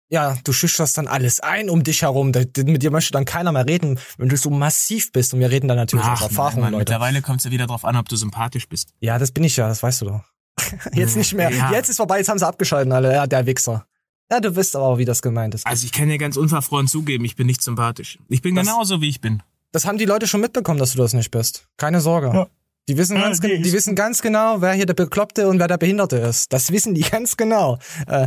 ja, 0.09 0.37
du 0.45 0.53
schüchterst 0.53 0.97
dann 0.99 1.09
alles 1.09 1.41
ein 1.41 1.69
um 1.71 1.83
dich 1.83 2.03
herum. 2.03 2.33
Da- 2.33 2.41
Mit 2.65 2.83
dir 2.83 2.91
möchte 2.91 3.13
dann 3.13 3.25
keiner 3.25 3.53
mehr 3.53 3.67
reden, 3.67 3.99
wenn 4.19 4.29
du 4.29 4.37
so 4.37 4.51
massiv 4.51 5.13
bist. 5.13 5.35
Und 5.35 5.41
wir 5.41 5.51
reden 5.51 5.67
dann 5.69 5.77
natürlich 5.77 6.07
Ach, 6.07 6.23
Erfahrung, 6.23 6.61
Mann, 6.61 6.73
Leute. 6.73 6.81
mittlerweile 6.83 7.23
kommt 7.23 7.39
es 7.41 7.45
ja 7.45 7.51
wieder 7.51 7.67
drauf 7.67 7.85
an, 7.85 7.97
ob 7.97 8.09
du 8.09 8.17
sympathisch 8.17 8.69
bist. 8.69 8.91
Ja, 9.01 9.19
das 9.19 9.33
bin 9.33 9.43
ich 9.45 9.57
ja, 9.57 9.67
das 9.69 9.83
weißt 9.83 10.03
du 10.03 10.05
doch. 10.07 10.21
Jetzt 10.95 11.17
nicht 11.17 11.35
mehr. 11.35 11.51
Ja. 11.51 11.73
Jetzt 11.73 11.89
ist 11.91 11.97
vorbei, 11.99 12.19
jetzt 12.19 12.29
haben 12.29 12.39
sie 12.39 12.47
abgeschalten 12.47 12.93
alle. 12.93 13.13
Ja, 13.13 13.27
der 13.27 13.45
Wichser. 13.47 13.87
Ja, 14.31 14.41
du 14.41 14.57
wisst 14.57 14.75
aber, 14.75 14.97
wie 14.99 15.05
das 15.05 15.23
gemeint 15.23 15.55
ist. 15.55 15.67
Also 15.67 15.85
ich 15.85 15.93
kann 15.93 16.09
dir 16.09 16.19
ganz 16.19 16.37
unverfroren 16.37 16.89
zugeben, 16.89 17.25
ich 17.25 17.37
bin 17.37 17.47
nicht 17.47 17.63
sympathisch. 17.63 18.19
Ich 18.29 18.43
bin 18.43 18.55
Das- 18.55 18.67
genauso, 18.67 19.01
wie 19.01 19.09
ich 19.09 19.21
bin. 19.21 19.43
Das 19.77 19.85
haben 19.85 19.99
die 19.99 20.07
Leute 20.07 20.27
schon 20.27 20.41
mitbekommen, 20.41 20.79
dass 20.79 20.93
du 20.93 20.99
das 20.99 21.13
nicht 21.13 21.31
bist. 21.31 21.67
Keine 21.77 22.01
Sorge. 22.01 22.47
Die 22.89 22.97
wissen, 22.97 23.17
ganz, 23.21 23.43
nee, 23.43 23.49
gen- 23.49 23.63
die 23.63 23.69
ich- 23.69 23.75
wissen 23.75 23.95
ganz 23.95 24.23
genau, 24.23 24.63
wer 24.63 24.73
hier 24.73 24.87
der 24.87 24.95
Bekloppte 24.95 25.49
und 25.49 25.59
wer 25.59 25.69
der 25.69 25.77
Behinderte 25.77 26.17
ist. 26.17 26.51
Das 26.53 26.73
wissen 26.73 26.95
die 26.95 27.03
ganz 27.11 27.37
genau. 27.37 27.79
Äh, 28.07 28.27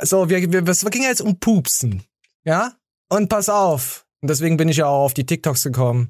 So, 0.00 0.30
wir, 0.30 0.50
wir, 0.50 0.66
es 0.66 0.82
ging 0.86 1.02
ja 1.02 1.10
jetzt 1.10 1.20
um 1.20 1.38
Pupsen. 1.38 2.04
Ja? 2.44 2.72
Und 3.10 3.28
pass 3.28 3.50
auf. 3.50 4.06
Und 4.22 4.30
deswegen 4.30 4.56
bin 4.56 4.70
ich 4.70 4.78
ja 4.78 4.86
auch 4.86 5.04
auf 5.04 5.12
die 5.14 5.26
TikToks 5.26 5.62
gekommen. 5.64 6.08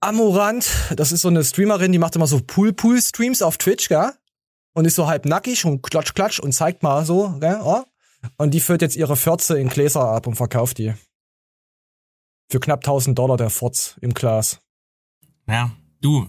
Amorant, 0.00 0.68
das 0.96 1.12
ist 1.12 1.22
so 1.22 1.28
eine 1.28 1.44
Streamerin, 1.44 1.92
die 1.92 1.98
macht 1.98 2.16
immer 2.16 2.26
so 2.26 2.40
Pool-Pool-Streams 2.40 3.42
auf 3.42 3.58
Twitch, 3.58 3.88
gell? 3.88 4.10
Und 4.74 4.84
ist 4.86 4.96
so 4.96 5.06
halb 5.06 5.24
nackig 5.24 5.64
und 5.64 5.82
klatsch, 5.82 6.14
klatsch 6.14 6.38
und 6.40 6.52
zeigt 6.52 6.82
mal 6.82 7.04
so, 7.06 7.30
gell? 7.40 7.60
Oh. 7.62 7.82
Und 8.38 8.52
die 8.54 8.60
führt 8.60 8.82
jetzt 8.82 8.96
ihre 8.96 9.16
Fürze 9.16 9.58
in 9.58 9.68
Gläser 9.68 10.02
ab 10.02 10.26
und 10.26 10.34
verkauft 10.34 10.78
die. 10.78 10.94
Für 12.48 12.60
knapp 12.60 12.80
1000 12.80 13.18
Dollar 13.18 13.36
der 13.36 13.50
Furz 13.50 13.96
im 14.00 14.14
Glas. 14.14 14.60
Ja, 15.48 15.72
du. 16.00 16.28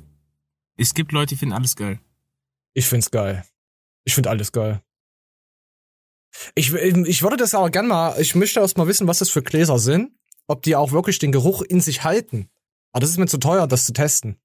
Es 0.76 0.94
gibt 0.94 1.12
Leute, 1.12 1.30
die 1.30 1.38
finden 1.38 1.54
alles 1.54 1.76
geil. 1.76 2.00
Ich 2.74 2.88
find's 2.88 3.12
geil. 3.12 3.46
Ich 4.04 4.16
find 4.16 4.28
alles 4.28 4.52
geil. 4.52 4.82
Ich, 6.56 6.74
ich 6.74 7.24
würde 7.24 7.38
das 7.38 7.56
aber 7.56 7.70
gern 7.70 7.88
mal, 7.88 8.20
ich 8.20 8.36
möchte 8.36 8.60
erst 8.60 8.78
mal 8.78 8.88
wissen, 8.88 9.08
was 9.08 9.20
das 9.20 9.30
für 9.30 9.42
Gläser 9.42 9.80
sind. 9.80 10.12
Ob 10.48 10.62
die 10.64 10.76
auch 10.76 10.92
wirklich 10.92 11.20
den 11.20 11.32
Geruch 11.32 11.62
in 11.62 11.82
sich 11.82 12.04
halten. 12.04 12.50
Aber 12.92 13.02
das 13.02 13.10
ist 13.10 13.18
mir 13.18 13.28
zu 13.28 13.38
teuer, 13.38 13.68
das 13.68 13.86
zu 13.86 13.94
testen. 13.94 14.40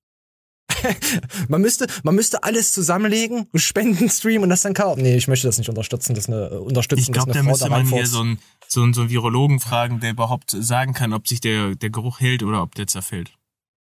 man 1.48 1.60
müsste, 1.60 1.86
man 2.02 2.14
müsste 2.14 2.42
alles 2.42 2.72
zusammenlegen, 2.72 3.48
einen 3.52 3.60
Spendenstream 3.60 4.42
und 4.42 4.48
das 4.50 4.62
dann 4.62 4.74
kaufen. 4.74 5.02
Nee, 5.02 5.16
ich 5.16 5.28
möchte 5.28 5.46
das 5.46 5.58
nicht 5.58 5.68
unterstützen, 5.68 6.14
dass 6.14 6.28
eine, 6.28 6.48
äh, 6.48 6.56
unterstützen, 6.56 7.00
Ich 7.02 7.12
glaube, 7.12 7.32
da 7.32 7.42
müsste 7.42 7.68
man 7.70 7.86
hier 7.86 8.06
so 8.06 8.20
einen, 8.20 8.38
so, 8.68 8.82
einen, 8.82 8.94
so 8.94 9.02
einen 9.02 9.10
Virologen 9.10 9.60
fragen, 9.60 10.00
der 10.00 10.10
überhaupt 10.10 10.50
sagen 10.50 10.94
kann, 10.94 11.12
ob 11.12 11.28
sich 11.28 11.40
der, 11.40 11.74
der 11.74 11.90
Geruch 11.90 12.20
hält 12.20 12.42
oder 12.42 12.62
ob 12.62 12.74
der 12.74 12.86
zerfällt. 12.86 13.36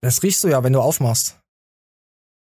Das 0.01 0.23
riechst 0.23 0.43
du 0.43 0.49
ja, 0.49 0.63
wenn 0.63 0.73
du 0.73 0.81
aufmachst. 0.81 1.39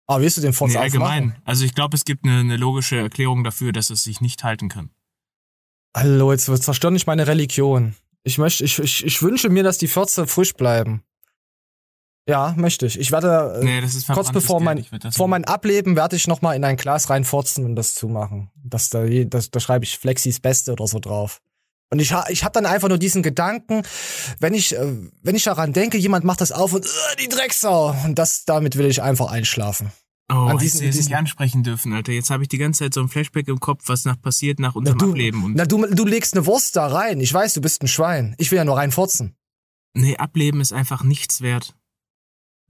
Aber 0.07 0.21
willst 0.23 0.37
du 0.37 0.41
den 0.41 0.53
Furz 0.53 0.71
Nee, 0.73 0.77
aufmachen? 0.79 1.01
allgemein. 1.01 1.41
Also 1.45 1.63
ich 1.63 1.73
glaube, 1.73 1.95
es 1.95 2.05
gibt 2.05 2.25
eine, 2.25 2.39
eine 2.39 2.57
logische 2.57 2.97
Erklärung 2.97 3.43
dafür, 3.43 3.71
dass 3.71 3.89
es 3.89 4.03
sich 4.03 4.19
nicht 4.19 4.43
halten 4.43 4.67
kann. 4.67 4.89
Hallo, 5.95 6.31
jetzt 6.31 6.45
zerstör 6.45 6.91
nicht 6.91 7.07
meine 7.07 7.27
Religion. 7.27 7.95
Ich 8.23 8.37
möchte, 8.37 8.63
ich, 8.63 8.79
ich, 8.79 9.05
ich 9.05 9.21
wünsche 9.21 9.49
mir, 9.49 9.63
dass 9.63 9.77
die 9.77 9.87
Fürze 9.87 10.27
frisch 10.27 10.53
bleiben. 10.53 11.03
Ja, 12.31 12.53
möchte 12.57 12.85
ich. 12.85 12.97
Ich 12.97 13.11
werde, 13.11 13.59
äh, 13.61 13.65
Nee, 13.65 13.81
kurz 14.13 14.31
bevor 14.31 14.61
mein, 14.61 14.85
vor 15.11 15.27
mein 15.27 15.43
Ableben 15.45 15.97
werde 15.97 16.15
ich 16.15 16.27
noch 16.27 16.41
mal 16.41 16.53
in 16.55 16.63
ein 16.63 16.77
Glas 16.77 17.09
reinfurzen 17.09 17.65
und 17.65 17.75
das 17.75 17.93
zumachen. 17.93 18.49
Das 18.63 18.89
da, 18.89 19.05
das, 19.05 19.51
da 19.51 19.59
schreibe 19.59 19.83
ich 19.83 19.97
Flexis 19.97 20.39
Beste 20.39 20.71
oder 20.71 20.87
so 20.87 20.99
drauf. 20.99 21.41
Und 21.91 21.99
ich, 21.99 22.13
ha- 22.13 22.25
ich 22.29 22.45
habe 22.45 22.53
dann 22.53 22.65
einfach 22.65 22.87
nur 22.87 22.97
diesen 22.97 23.21
Gedanken, 23.21 23.81
wenn 24.39 24.53
ich, 24.53 24.73
äh, 24.77 24.95
wenn 25.23 25.35
ich 25.35 25.43
daran 25.43 25.73
denke, 25.73 25.97
jemand 25.97 26.23
macht 26.23 26.39
das 26.39 26.53
auf 26.53 26.71
und 26.71 26.85
äh, 26.85 26.89
die 27.21 27.27
Drecksau. 27.27 27.93
Und 28.05 28.17
das, 28.17 28.45
damit 28.45 28.77
will 28.77 28.85
ich 28.85 29.01
einfach 29.01 29.29
einschlafen. 29.29 29.91
Oh, 30.31 30.35
an 30.35 30.57
diesen- 30.57 30.81
jetzt 30.85 30.95
diesen- 30.95 31.09
nicht 31.09 31.17
ansprechen 31.17 31.63
dürfen, 31.63 31.91
Alter. 31.91 32.13
Jetzt 32.13 32.29
habe 32.29 32.43
ich 32.43 32.47
die 32.47 32.57
ganze 32.59 32.85
Zeit 32.85 32.93
so 32.93 33.01
ein 33.01 33.09
Flashback 33.09 33.49
im 33.49 33.59
Kopf, 33.59 33.83
was 33.87 34.05
nach 34.05 34.21
passiert 34.21 34.59
nach 34.61 34.75
Na, 34.75 34.79
unserem 34.79 34.97
du, 34.99 35.09
Ableben. 35.09 35.43
Und 35.43 35.55
na, 35.57 35.65
du, 35.65 35.85
du 35.85 36.05
legst 36.05 36.33
eine 36.33 36.45
Wurst 36.45 36.77
da 36.77 36.87
rein. 36.87 37.19
Ich 37.19 37.33
weiß, 37.33 37.55
du 37.55 37.59
bist 37.59 37.81
ein 37.83 37.89
Schwein. 37.89 38.35
Ich 38.37 38.51
will 38.51 38.57
ja 38.57 38.63
nur 38.63 38.77
reinfurzen. 38.77 39.35
nee, 39.93 40.15
Ableben 40.15 40.61
ist 40.61 40.71
einfach 40.71 41.03
nichts 41.03 41.41
wert. 41.41 41.75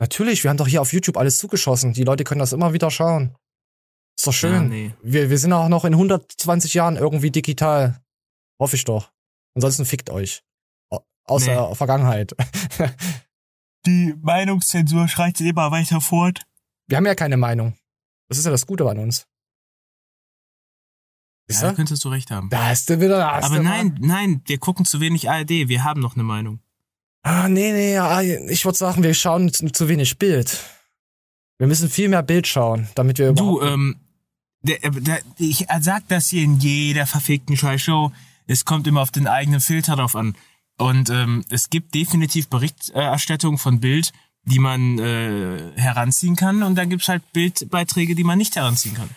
Natürlich, 0.01 0.43
wir 0.43 0.49
haben 0.49 0.57
doch 0.57 0.67
hier 0.67 0.81
auf 0.81 0.91
YouTube 0.93 1.15
alles 1.15 1.37
zugeschossen. 1.37 1.93
Die 1.93 2.03
Leute 2.03 2.23
können 2.23 2.39
das 2.39 2.53
immer 2.53 2.73
wieder 2.73 2.89
schauen. 2.89 3.35
Ist 4.17 4.25
doch 4.27 4.33
schön. 4.33 4.53
Ja, 4.53 4.61
nee. 4.63 4.93
wir, 5.03 5.29
wir 5.29 5.37
sind 5.37 5.53
auch 5.53 5.69
noch 5.69 5.85
in 5.85 5.93
120 5.93 6.73
Jahren 6.73 6.95
irgendwie 6.97 7.29
digital. 7.31 8.01
Hoffe 8.59 8.75
ich 8.75 8.83
doch. 8.83 9.11
Ansonsten 9.55 9.85
fickt 9.85 10.09
euch. 10.09 10.43
Au- 10.89 11.05
Aus 11.25 11.45
Nee. 11.45 11.53
der 11.53 11.75
Vergangenheit. 11.75 12.33
Die 13.85 14.15
Meinungszensur 14.21 15.07
schreitet 15.07 15.45
immer 15.45 15.71
weiter 15.71 16.01
fort. 16.01 16.41
Wir 16.87 16.97
haben 16.97 17.05
ja 17.05 17.15
keine 17.15 17.37
Meinung. 17.37 17.77
Das 18.27 18.37
ist 18.39 18.45
ja 18.45 18.51
das 18.51 18.65
Gute 18.65 18.89
an 18.89 18.97
uns. 18.99 19.27
Ja, 21.49 21.61
da 21.61 21.73
könntest 21.73 22.03
du 22.05 22.09
recht 22.09 22.31
haben. 22.31 22.49
Da 22.49 22.69
hast 22.69 22.89
du 22.89 22.99
wieder. 23.01 23.29
Hast 23.31 23.45
Aber 23.45 23.59
nein, 23.59 23.97
nein, 23.99 24.41
wir 24.45 24.57
gucken 24.57 24.85
zu 24.85 24.99
wenig 25.01 25.29
ARD. 25.29 25.49
Wir 25.49 25.83
haben 25.83 25.99
noch 26.01 26.15
eine 26.15 26.23
Meinung. 26.23 26.59
Ah, 27.23 27.47
nee, 27.47 27.71
nee, 27.71 27.93
ja, 27.93 28.21
ich 28.21 28.65
würde 28.65 28.77
sagen, 28.77 29.03
wir 29.03 29.13
schauen 29.13 29.53
zu, 29.53 29.67
zu 29.71 29.87
wenig 29.87 30.17
Bild. 30.17 30.59
Wir 31.59 31.67
müssen 31.67 31.89
viel 31.89 32.09
mehr 32.09 32.23
Bild 32.23 32.47
schauen, 32.47 32.89
damit 32.95 33.19
wir 33.19 33.33
Du, 33.33 33.59
überhaupt. 33.59 33.73
ähm, 33.73 33.95
der, 34.63 34.83
äh, 34.83 34.91
der, 34.91 35.19
ich 35.37 35.67
sag 35.81 36.07
das 36.07 36.29
hier 36.29 36.43
in 36.43 36.59
jeder 36.59 37.05
verfickten 37.05 37.55
Scheißshow. 37.55 38.11
Es 38.47 38.65
kommt 38.65 38.87
immer 38.87 39.01
auf 39.01 39.11
den 39.11 39.27
eigenen 39.27 39.61
Filter 39.61 39.95
drauf 39.95 40.15
an. 40.15 40.35
Und 40.77 41.11
ähm, 41.11 41.45
es 41.49 41.69
gibt 41.69 41.93
definitiv 41.93 42.49
Berichterstattung 42.49 43.59
von 43.59 43.79
Bild, 43.79 44.11
die 44.45 44.57
man 44.57 44.97
äh, 44.97 45.71
heranziehen 45.75 46.35
kann. 46.35 46.63
Und 46.63 46.73
dann 46.75 46.89
gibt's 46.89 47.07
halt 47.07 47.21
Bildbeiträge, 47.33 48.15
die 48.15 48.23
man 48.23 48.39
nicht 48.39 48.55
heranziehen 48.55 48.95
kann. 48.95 49.09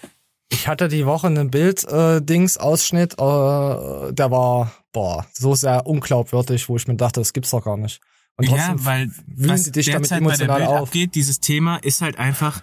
Ich 0.54 0.68
hatte 0.68 0.86
die 0.86 1.04
Woche 1.04 1.26
einen 1.26 1.50
Bild-Dings-Ausschnitt, 1.50 3.14
äh, 3.14 3.16
der 3.16 4.30
war, 4.30 4.72
boah, 4.92 5.26
so 5.32 5.56
sehr 5.56 5.84
unglaubwürdig, 5.84 6.68
wo 6.68 6.76
ich 6.76 6.86
mir 6.86 6.94
dachte, 6.94 7.20
das 7.20 7.32
gibt's 7.32 7.50
doch 7.50 7.64
gar 7.64 7.76
nicht. 7.76 8.00
Und 8.36 8.46
trotzdem 8.46 8.78
ja, 8.78 8.84
weil 8.84 9.10
was 9.26 9.64
sie 9.64 9.72
dich 9.72 9.86
damit 9.86 10.10
derzeit 10.10 10.24
bei 10.24 10.36
der 10.36 10.46
emotional 10.46 10.58
Bild 10.58 10.68
auf. 10.68 10.88
abgeht, 10.88 11.14
dieses 11.16 11.40
Thema 11.40 11.76
ist 11.78 12.02
halt 12.02 12.18
einfach, 12.18 12.62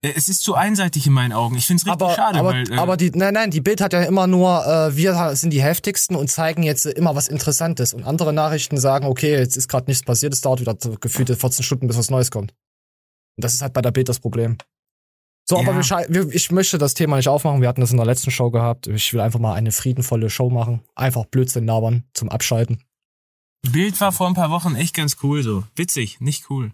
äh, 0.00 0.12
es 0.16 0.30
ist 0.30 0.42
zu 0.42 0.54
einseitig 0.54 1.06
in 1.06 1.12
meinen 1.12 1.32
Augen. 1.32 1.56
Ich 1.56 1.66
find's 1.66 1.84
richtig 1.84 2.00
aber, 2.00 2.14
schade, 2.14 2.38
aber, 2.38 2.52
weil, 2.52 2.72
äh, 2.72 2.76
aber 2.76 2.96
die, 2.96 3.10
nein, 3.10 3.34
nein, 3.34 3.50
die 3.50 3.60
Bild 3.60 3.82
hat 3.82 3.92
ja 3.92 4.02
immer 4.04 4.26
nur, 4.26 4.66
äh, 4.66 4.96
wir 4.96 5.36
sind 5.36 5.52
die 5.52 5.62
heftigsten 5.62 6.16
und 6.16 6.30
zeigen 6.30 6.62
jetzt 6.62 6.86
äh, 6.86 6.92
immer 6.92 7.14
was 7.14 7.28
Interessantes. 7.28 7.92
Und 7.92 8.04
andere 8.04 8.32
Nachrichten 8.32 8.78
sagen, 8.78 9.06
okay, 9.06 9.36
jetzt 9.36 9.58
ist 9.58 9.68
gerade 9.68 9.90
nichts 9.90 10.04
passiert, 10.04 10.32
es 10.32 10.40
dauert 10.40 10.60
wieder 10.60 10.74
gefühlte 10.74 11.36
14 11.36 11.64
Stunden, 11.64 11.86
bis 11.86 11.98
was 11.98 12.10
Neues 12.10 12.30
kommt. 12.30 12.52
Und 13.36 13.44
das 13.44 13.52
ist 13.52 13.60
halt 13.60 13.74
bei 13.74 13.82
der 13.82 13.90
Bild 13.90 14.08
das 14.08 14.20
Problem. 14.20 14.56
So, 15.48 15.56
aber 15.58 15.68
Ja. 15.70 15.76
wir, 15.76 15.82
schei- 15.82 16.06
wir, 16.10 16.28
ich 16.34 16.50
möchte 16.50 16.76
das 16.78 16.92
Thema 16.94 17.16
nicht 17.16 17.28
aufmachen. 17.28 17.60
Wir 17.62 17.68
hatten 17.68 17.80
das 17.80 17.90
in 17.90 17.96
der 17.96 18.04
letzten 18.06 18.30
Show 18.30 18.50
gehabt. 18.50 18.86
Ich 18.86 19.12
will 19.14 19.20
einfach 19.20 19.38
mal 19.40 19.54
eine 19.54 19.72
friedenvolle 19.72 20.28
Show 20.28 20.50
machen. 20.50 20.82
Einfach 20.94 21.24
Blödsinn 21.24 21.64
labern 21.66 22.04
zum 22.12 22.28
Abschalten. 22.28 22.82
Bild 23.72 24.00
war 24.00 24.12
vor 24.12 24.26
ein 24.28 24.34
paar 24.34 24.50
Wochen 24.50 24.74
echt 24.76 24.94
ganz 24.94 25.16
cool 25.22 25.42
so. 25.42 25.64
Witzig, 25.74 26.20
nicht 26.20 26.50
cool. 26.50 26.72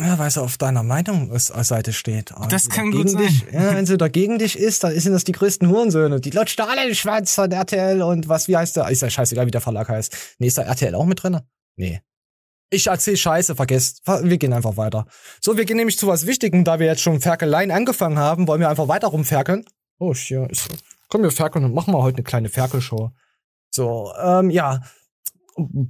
Ja, 0.00 0.18
weil 0.18 0.30
sie 0.30 0.42
auf 0.42 0.58
deiner 0.58 0.82
Meinungsseite 0.82 1.92
steht. 1.92 2.32
Aber 2.32 2.48
Das 2.48 2.68
kann 2.68 2.90
gut 2.90 3.08
sein. 3.10 3.22
Dich, 3.22 3.44
ja, 3.52 3.74
wenn 3.74 3.86
sie 3.86 3.96
dagegen 3.98 4.38
dich 4.38 4.58
ist, 4.58 4.82
dann 4.82 4.98
sind 4.98 5.12
das 5.12 5.22
die 5.24 5.32
größten 5.32 5.68
Hurensöhne. 5.68 6.20
Die 6.20 6.30
lutscht 6.30 6.60
alle 6.60 6.86
den 6.86 6.94
Schwanz 6.96 7.34
von 7.34 7.52
RTL 7.52 8.02
und 8.02 8.28
was, 8.28 8.48
wie 8.48 8.56
heißt 8.56 8.76
der? 8.76 8.88
Ist 8.88 9.02
ja 9.02 9.10
scheißegal, 9.10 9.46
wie 9.46 9.50
der 9.52 9.60
Verlag 9.60 9.88
heißt. 9.88 10.36
Nee, 10.38 10.48
ist 10.48 10.58
da 10.58 10.62
RTL 10.62 10.94
auch 10.96 11.04
mit 11.06 11.22
drin? 11.22 11.40
Nee. 11.76 12.00
Ich 12.72 12.86
erzähl 12.86 13.18
Scheiße, 13.18 13.54
vergesst. 13.54 14.00
Wir 14.06 14.38
gehen 14.38 14.54
einfach 14.54 14.78
weiter. 14.78 15.06
So, 15.42 15.58
wir 15.58 15.66
gehen 15.66 15.76
nämlich 15.76 15.98
zu 15.98 16.06
was 16.06 16.26
Wichtigem, 16.26 16.64
da 16.64 16.78
wir 16.78 16.86
jetzt 16.86 17.02
schon 17.02 17.20
Ferkeleien 17.20 17.70
angefangen 17.70 18.18
haben, 18.18 18.48
wollen 18.48 18.60
wir 18.60 18.70
einfach 18.70 18.88
weiter 18.88 19.08
rumferkeln. 19.08 19.66
Oh, 19.98 20.12
ist. 20.12 20.68
Komm, 21.08 21.22
wir 21.22 21.30
ferkeln 21.30 21.66
und 21.66 21.74
machen 21.74 21.92
wir 21.92 22.02
heute 22.02 22.16
eine 22.16 22.24
kleine 22.24 22.48
Ferkelshow. 22.48 23.12
So, 23.70 24.10
ähm, 24.18 24.48
ja. 24.48 24.80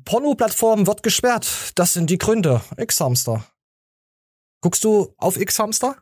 Porno-Plattform 0.05 0.89
wird 0.89 1.05
gesperrt. 1.05 1.71
Das 1.77 1.93
sind 1.93 2.11
die 2.11 2.19
Gründe. 2.19 2.61
X-Hamster. 2.77 3.45
Guckst 4.61 4.83
du 4.83 5.15
auf 5.19 5.37
X-Hamster? 5.37 5.99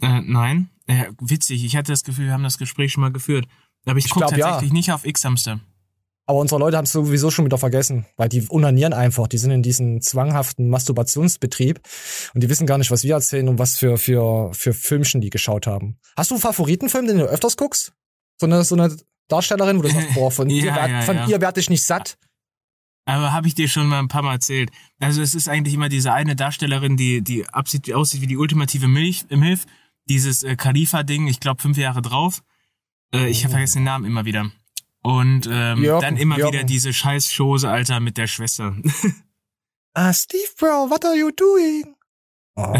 Äh, 0.00 0.22
nein. 0.22 0.70
Ja, 0.88 1.08
witzig, 1.20 1.62
ich 1.62 1.76
hatte 1.76 1.92
das 1.92 2.04
Gefühl, 2.04 2.26
wir 2.26 2.32
haben 2.32 2.42
das 2.42 2.56
Gespräch 2.56 2.92
schon 2.92 3.02
mal 3.02 3.12
geführt. 3.12 3.46
Aber 3.84 3.98
ich, 3.98 4.06
Ich 4.06 4.12
gucke 4.12 4.28
glaub, 4.28 4.38
ja. 4.38 4.46
tatsächlich 4.46 4.72
nicht 4.72 4.92
auf 4.92 5.04
X-Hamster. 5.04 5.60
Aber 6.28 6.40
unsere 6.40 6.58
Leute 6.58 6.76
haben 6.76 6.84
es 6.84 6.92
sowieso 6.92 7.30
schon 7.30 7.44
wieder 7.44 7.56
vergessen, 7.56 8.04
weil 8.16 8.28
die 8.28 8.42
unanieren 8.48 8.92
einfach. 8.92 9.28
Die 9.28 9.38
sind 9.38 9.52
in 9.52 9.62
diesem 9.62 10.00
zwanghaften 10.00 10.68
Masturbationsbetrieb 10.68 11.80
und 12.34 12.42
die 12.42 12.48
wissen 12.48 12.66
gar 12.66 12.78
nicht, 12.78 12.90
was 12.90 13.04
wir 13.04 13.14
erzählen 13.14 13.48
und 13.48 13.60
was 13.60 13.78
für, 13.78 13.96
für, 13.96 14.52
für 14.52 14.74
Filmchen 14.74 15.20
die 15.20 15.30
geschaut 15.30 15.68
haben. 15.68 15.98
Hast 16.16 16.30
du 16.30 16.34
einen 16.34 16.42
Favoritenfilm, 16.42 17.06
den 17.06 17.18
du 17.18 17.26
öfters 17.26 17.56
guckst? 17.56 17.92
So 18.38 18.46
eine, 18.46 18.64
so 18.64 18.74
eine 18.74 18.94
Darstellerin, 19.28 19.78
wo 19.78 19.82
du 19.82 19.88
sagst, 19.88 20.14
boah, 20.14 20.32
von, 20.32 20.50
Ja, 20.50 20.56
ihr, 20.56 20.74
werd, 20.74 20.90
ja, 20.90 21.02
von 21.02 21.16
ja. 21.16 21.26
ihr 21.28 21.40
werd 21.40 21.58
ich 21.58 21.70
nicht 21.70 21.84
satt. 21.84 22.18
Aber 23.04 23.32
habe 23.32 23.46
ich 23.46 23.54
dir 23.54 23.68
schon 23.68 23.86
mal 23.86 24.00
ein 24.00 24.08
paar 24.08 24.22
Mal 24.22 24.34
erzählt. 24.34 24.70
Also 24.98 25.22
es 25.22 25.36
ist 25.36 25.48
eigentlich 25.48 25.74
immer 25.74 25.88
diese 25.88 26.12
eine 26.12 26.34
Darstellerin, 26.34 26.96
die, 26.96 27.22
die 27.22 27.48
absieht, 27.48 27.92
aussieht 27.92 28.20
wie 28.20 28.26
die 28.26 28.36
ultimative 28.36 28.88
Milch, 28.88 29.26
äh, 29.30 29.36
Milf. 29.36 29.64
Dieses 30.08 30.42
äh, 30.42 30.56
Khalifa-Ding, 30.56 31.28
ich 31.28 31.38
glaube 31.38 31.62
fünf 31.62 31.78
Jahre 31.78 32.02
drauf. 32.02 32.42
Äh, 33.14 33.28
ich 33.28 33.44
habe 33.44 33.52
vergessen 33.52 33.78
den 33.78 33.84
Namen 33.84 34.04
immer 34.04 34.24
wieder. 34.24 34.50
Und 35.06 35.48
ähm, 35.48 35.84
Jürgen, 35.84 36.00
dann 36.00 36.16
immer 36.16 36.36
Jürgen. 36.36 36.52
wieder 36.52 36.64
diese 36.64 36.92
scheiß 36.92 37.32
Chose, 37.36 37.68
Alter, 37.70 38.00
mit 38.00 38.18
der 38.18 38.26
Schwester. 38.26 38.74
Ah, 39.98 40.12
Steve 40.12 40.50
Bro, 40.58 40.90
what 40.90 41.06
are 41.06 41.16
you 41.16 41.30
doing? 41.30 41.95
Oh. 42.58 42.72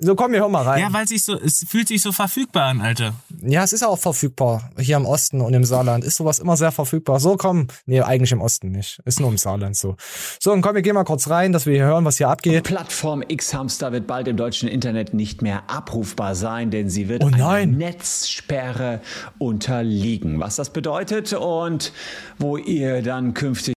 so, 0.00 0.14
komm, 0.14 0.32
wir 0.32 0.40
hör 0.40 0.50
mal 0.50 0.64
rein. 0.64 0.80
ja, 0.80 0.92
weil 0.92 1.08
sich 1.08 1.24
so, 1.24 1.34
es 1.40 1.64
fühlt 1.66 1.88
sich 1.88 2.02
so 2.02 2.12
verfügbar 2.12 2.64
an, 2.64 2.82
Alter. 2.82 3.14
Ja, 3.40 3.64
es 3.64 3.72
ist 3.72 3.82
auch 3.82 3.98
verfügbar. 3.98 4.70
Hier 4.78 4.96
im 4.98 5.06
Osten 5.06 5.40
und 5.40 5.54
im 5.54 5.64
Saarland 5.64 6.04
ist 6.04 6.16
sowas 6.16 6.38
immer 6.38 6.58
sehr 6.58 6.72
verfügbar. 6.72 7.18
So, 7.20 7.36
komm. 7.36 7.68
Nee, 7.86 8.02
eigentlich 8.02 8.32
im 8.32 8.42
Osten 8.42 8.70
nicht. 8.70 9.00
Ist 9.06 9.20
nur 9.20 9.30
im 9.30 9.38
Saarland 9.38 9.76
so. 9.76 9.96
So, 10.40 10.52
und 10.52 10.60
komm, 10.60 10.74
wir 10.74 10.82
gehen 10.82 10.94
mal 10.94 11.04
kurz 11.04 11.28
rein, 11.30 11.52
dass 11.52 11.64
wir 11.64 11.72
hier 11.72 11.84
hören, 11.84 12.04
was 12.04 12.18
hier 12.18 12.28
abgeht. 12.28 12.64
Plattform 12.64 13.22
X-Hamster 13.26 13.92
wird 13.92 14.06
bald 14.06 14.28
im 14.28 14.36
deutschen 14.36 14.68
Internet 14.68 15.14
nicht 15.14 15.40
mehr 15.40 15.62
abrufbar 15.70 16.34
sein, 16.34 16.70
denn 16.70 16.90
sie 16.90 17.08
wird 17.08 17.24
Oh 17.24 17.28
einer. 17.28 17.64
Netzsperre 17.66 19.00
unterliegen. 19.38 20.38
Was 20.38 20.56
das 20.56 20.70
bedeutet 20.70 21.32
und 21.32 21.92
wo 22.38 22.58
ihr 22.58 23.00
dann 23.02 23.32
künftig 23.32 23.73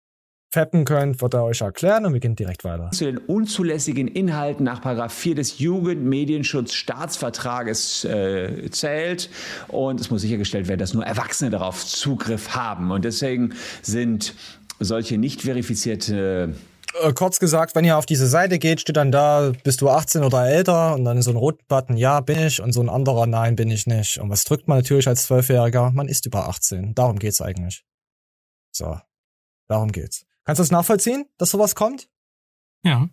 Feppen 0.55 0.85
könnt, 0.85 1.21
wird 1.21 1.35
er 1.35 1.43
euch 1.43 1.63
erklären 1.63 2.07
und 2.07 2.13
wir 2.13 2.21
gehen 2.21 2.37
direkt 2.37 2.63
weiter. 2.63 2.93
zu 2.93 3.07
den 3.07 3.19
unzulässigen 3.19 4.07
Inhalten 4.07 4.65
nach 4.65 4.81
Paragraph 4.81 5.13
4 5.13 5.35
des 5.35 5.59
Jugendmedienschutzstaatsvertrages 5.59 8.05
äh, 8.05 8.71
zählt. 8.71 9.31
Und 9.67 10.01
es 10.01 10.11
muss 10.11 10.21
sichergestellt 10.21 10.69
werden, 10.69 10.79
dass 10.79 10.95
nur 10.95 11.05
Erwachsene 11.05 11.51
darauf 11.51 11.85
Zugriff 11.85 12.55
haben. 12.55 12.93
Und 12.93 13.05
deswegen 13.05 13.53
sind 13.83 14.37
solche 14.79 15.19
nicht 15.19 15.43
verifizierte 15.43 16.55
Äh, 17.03 17.13
kurz 17.13 17.41
gesagt, 17.41 17.75
wenn 17.75 17.85
ihr 17.85 17.99
auf 17.99 18.07
diese 18.07 18.29
Seite 18.29 18.61
geht, 18.61 18.81
steht 18.81 18.97
dann 18.97 19.11
da, 19.11 19.51
bist 19.65 19.81
du 19.81 19.89
18 19.89 20.23
oder 20.23 20.47
älter 20.47 20.95
und 20.95 21.05
dann 21.05 21.21
so 21.21 21.33
ein 21.33 21.37
roten 21.37 21.65
Button, 21.67 21.97
ja, 21.97 22.21
bin 22.21 22.39
ich 22.39 22.63
und 22.63 22.73
so 22.73 22.81
ein 22.81 22.89
anderer, 22.89 23.27
nein, 23.27 23.57
bin 23.57 23.73
ich 23.73 23.89
nicht. 23.89 24.19
Und 24.19 24.31
was 24.31 24.45
drückt 24.45 24.69
man 24.69 24.79
natürlich 24.79 25.09
als 25.09 25.25
Zwölfjähriger? 25.25 25.91
Man 25.91 26.07
ist 26.07 26.27
über 26.27 26.49
18. 26.49 26.95
Darum 26.95 27.19
geht's 27.19 27.41
eigentlich. 27.41 27.83
So. 28.71 29.01
Darum 29.67 29.91
geht's. 29.91 30.25
Kannst 30.45 30.59
du 30.59 30.63
das 30.63 30.71
nachvollziehen, 30.71 31.27
dass 31.39 31.51
sowas 31.51 31.75
kommt? 31.75 32.09
Ja. 32.85 33.09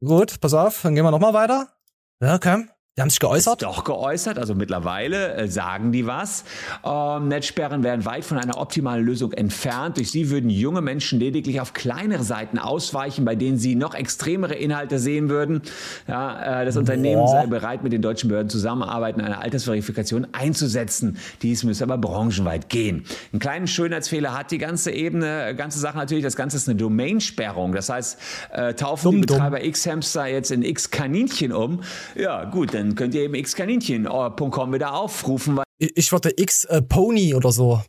Gut, 0.00 0.40
pass 0.40 0.54
auf, 0.54 0.82
dann 0.82 0.94
gehen 0.94 1.04
wir 1.04 1.10
nochmal 1.10 1.34
weiter. 1.34 1.76
Ja, 2.20 2.38
komm. 2.38 2.70
Die 3.00 3.02
haben 3.02 3.08
sich 3.08 3.20
geäußert. 3.20 3.62
doch 3.62 3.84
geäußert, 3.84 4.38
also 4.38 4.54
mittlerweile 4.54 5.32
äh, 5.32 5.48
sagen 5.48 5.90
die 5.90 6.06
was. 6.06 6.44
Ähm, 6.84 7.28
Netzsperren 7.28 7.82
wären 7.82 8.04
weit 8.04 8.26
von 8.26 8.36
einer 8.36 8.58
optimalen 8.58 9.02
Lösung 9.02 9.32
entfernt. 9.32 9.96
Durch 9.96 10.10
sie 10.10 10.28
würden 10.28 10.50
junge 10.50 10.82
Menschen 10.82 11.18
lediglich 11.18 11.62
auf 11.62 11.72
kleinere 11.72 12.22
Seiten 12.22 12.58
ausweichen, 12.58 13.24
bei 13.24 13.36
denen 13.36 13.56
sie 13.56 13.74
noch 13.74 13.94
extremere 13.94 14.54
Inhalte 14.54 14.98
sehen 14.98 15.30
würden. 15.30 15.62
Ja, 16.08 16.60
äh, 16.60 16.66
das 16.66 16.76
Unternehmen 16.76 17.22
Boah. 17.22 17.40
sei 17.40 17.46
bereit, 17.46 17.82
mit 17.82 17.94
den 17.94 18.02
deutschen 18.02 18.28
Behörden 18.28 18.50
zusammenarbeiten, 18.50 19.22
eine 19.22 19.38
Altersverifikation 19.38 20.26
einzusetzen. 20.32 21.16
Dies 21.40 21.64
müsse 21.64 21.84
aber 21.84 21.96
branchenweit 21.96 22.68
gehen. 22.68 23.04
Einen 23.32 23.40
kleinen 23.40 23.66
Schönheitsfehler 23.66 24.36
hat 24.36 24.50
die 24.50 24.58
ganze 24.58 24.90
Ebene, 24.90 25.48
äh, 25.48 25.54
ganze 25.54 25.78
Sache 25.78 25.96
natürlich. 25.96 26.22
Das 26.22 26.36
Ganze 26.36 26.58
ist 26.58 26.68
eine 26.68 26.76
Domainsperrung. 26.76 27.72
Das 27.72 27.88
heißt, 27.88 28.18
äh, 28.52 28.74
taufen 28.74 29.04
Dumm, 29.04 29.14
die. 29.22 29.26
Betreiber 29.26 29.64
X-Hamster 29.64 30.26
jetzt 30.26 30.50
in 30.50 30.60
X-Kaninchen 30.60 31.54
um. 31.54 31.80
Ja, 32.14 32.44
gut, 32.44 32.74
dann 32.74 32.89
könnt 32.94 33.14
ihr 33.14 33.22
eben 33.22 33.40
xkaninchen.com 33.42 34.72
wieder 34.72 34.94
aufrufen, 34.94 35.56
weil 35.56 35.64
Ich 35.78 35.96
ich 35.96 36.12
würde 36.12 36.32
X 36.36 36.64
äh, 36.64 36.82
Pony 36.82 37.34
oder 37.34 37.52
so. 37.52 37.82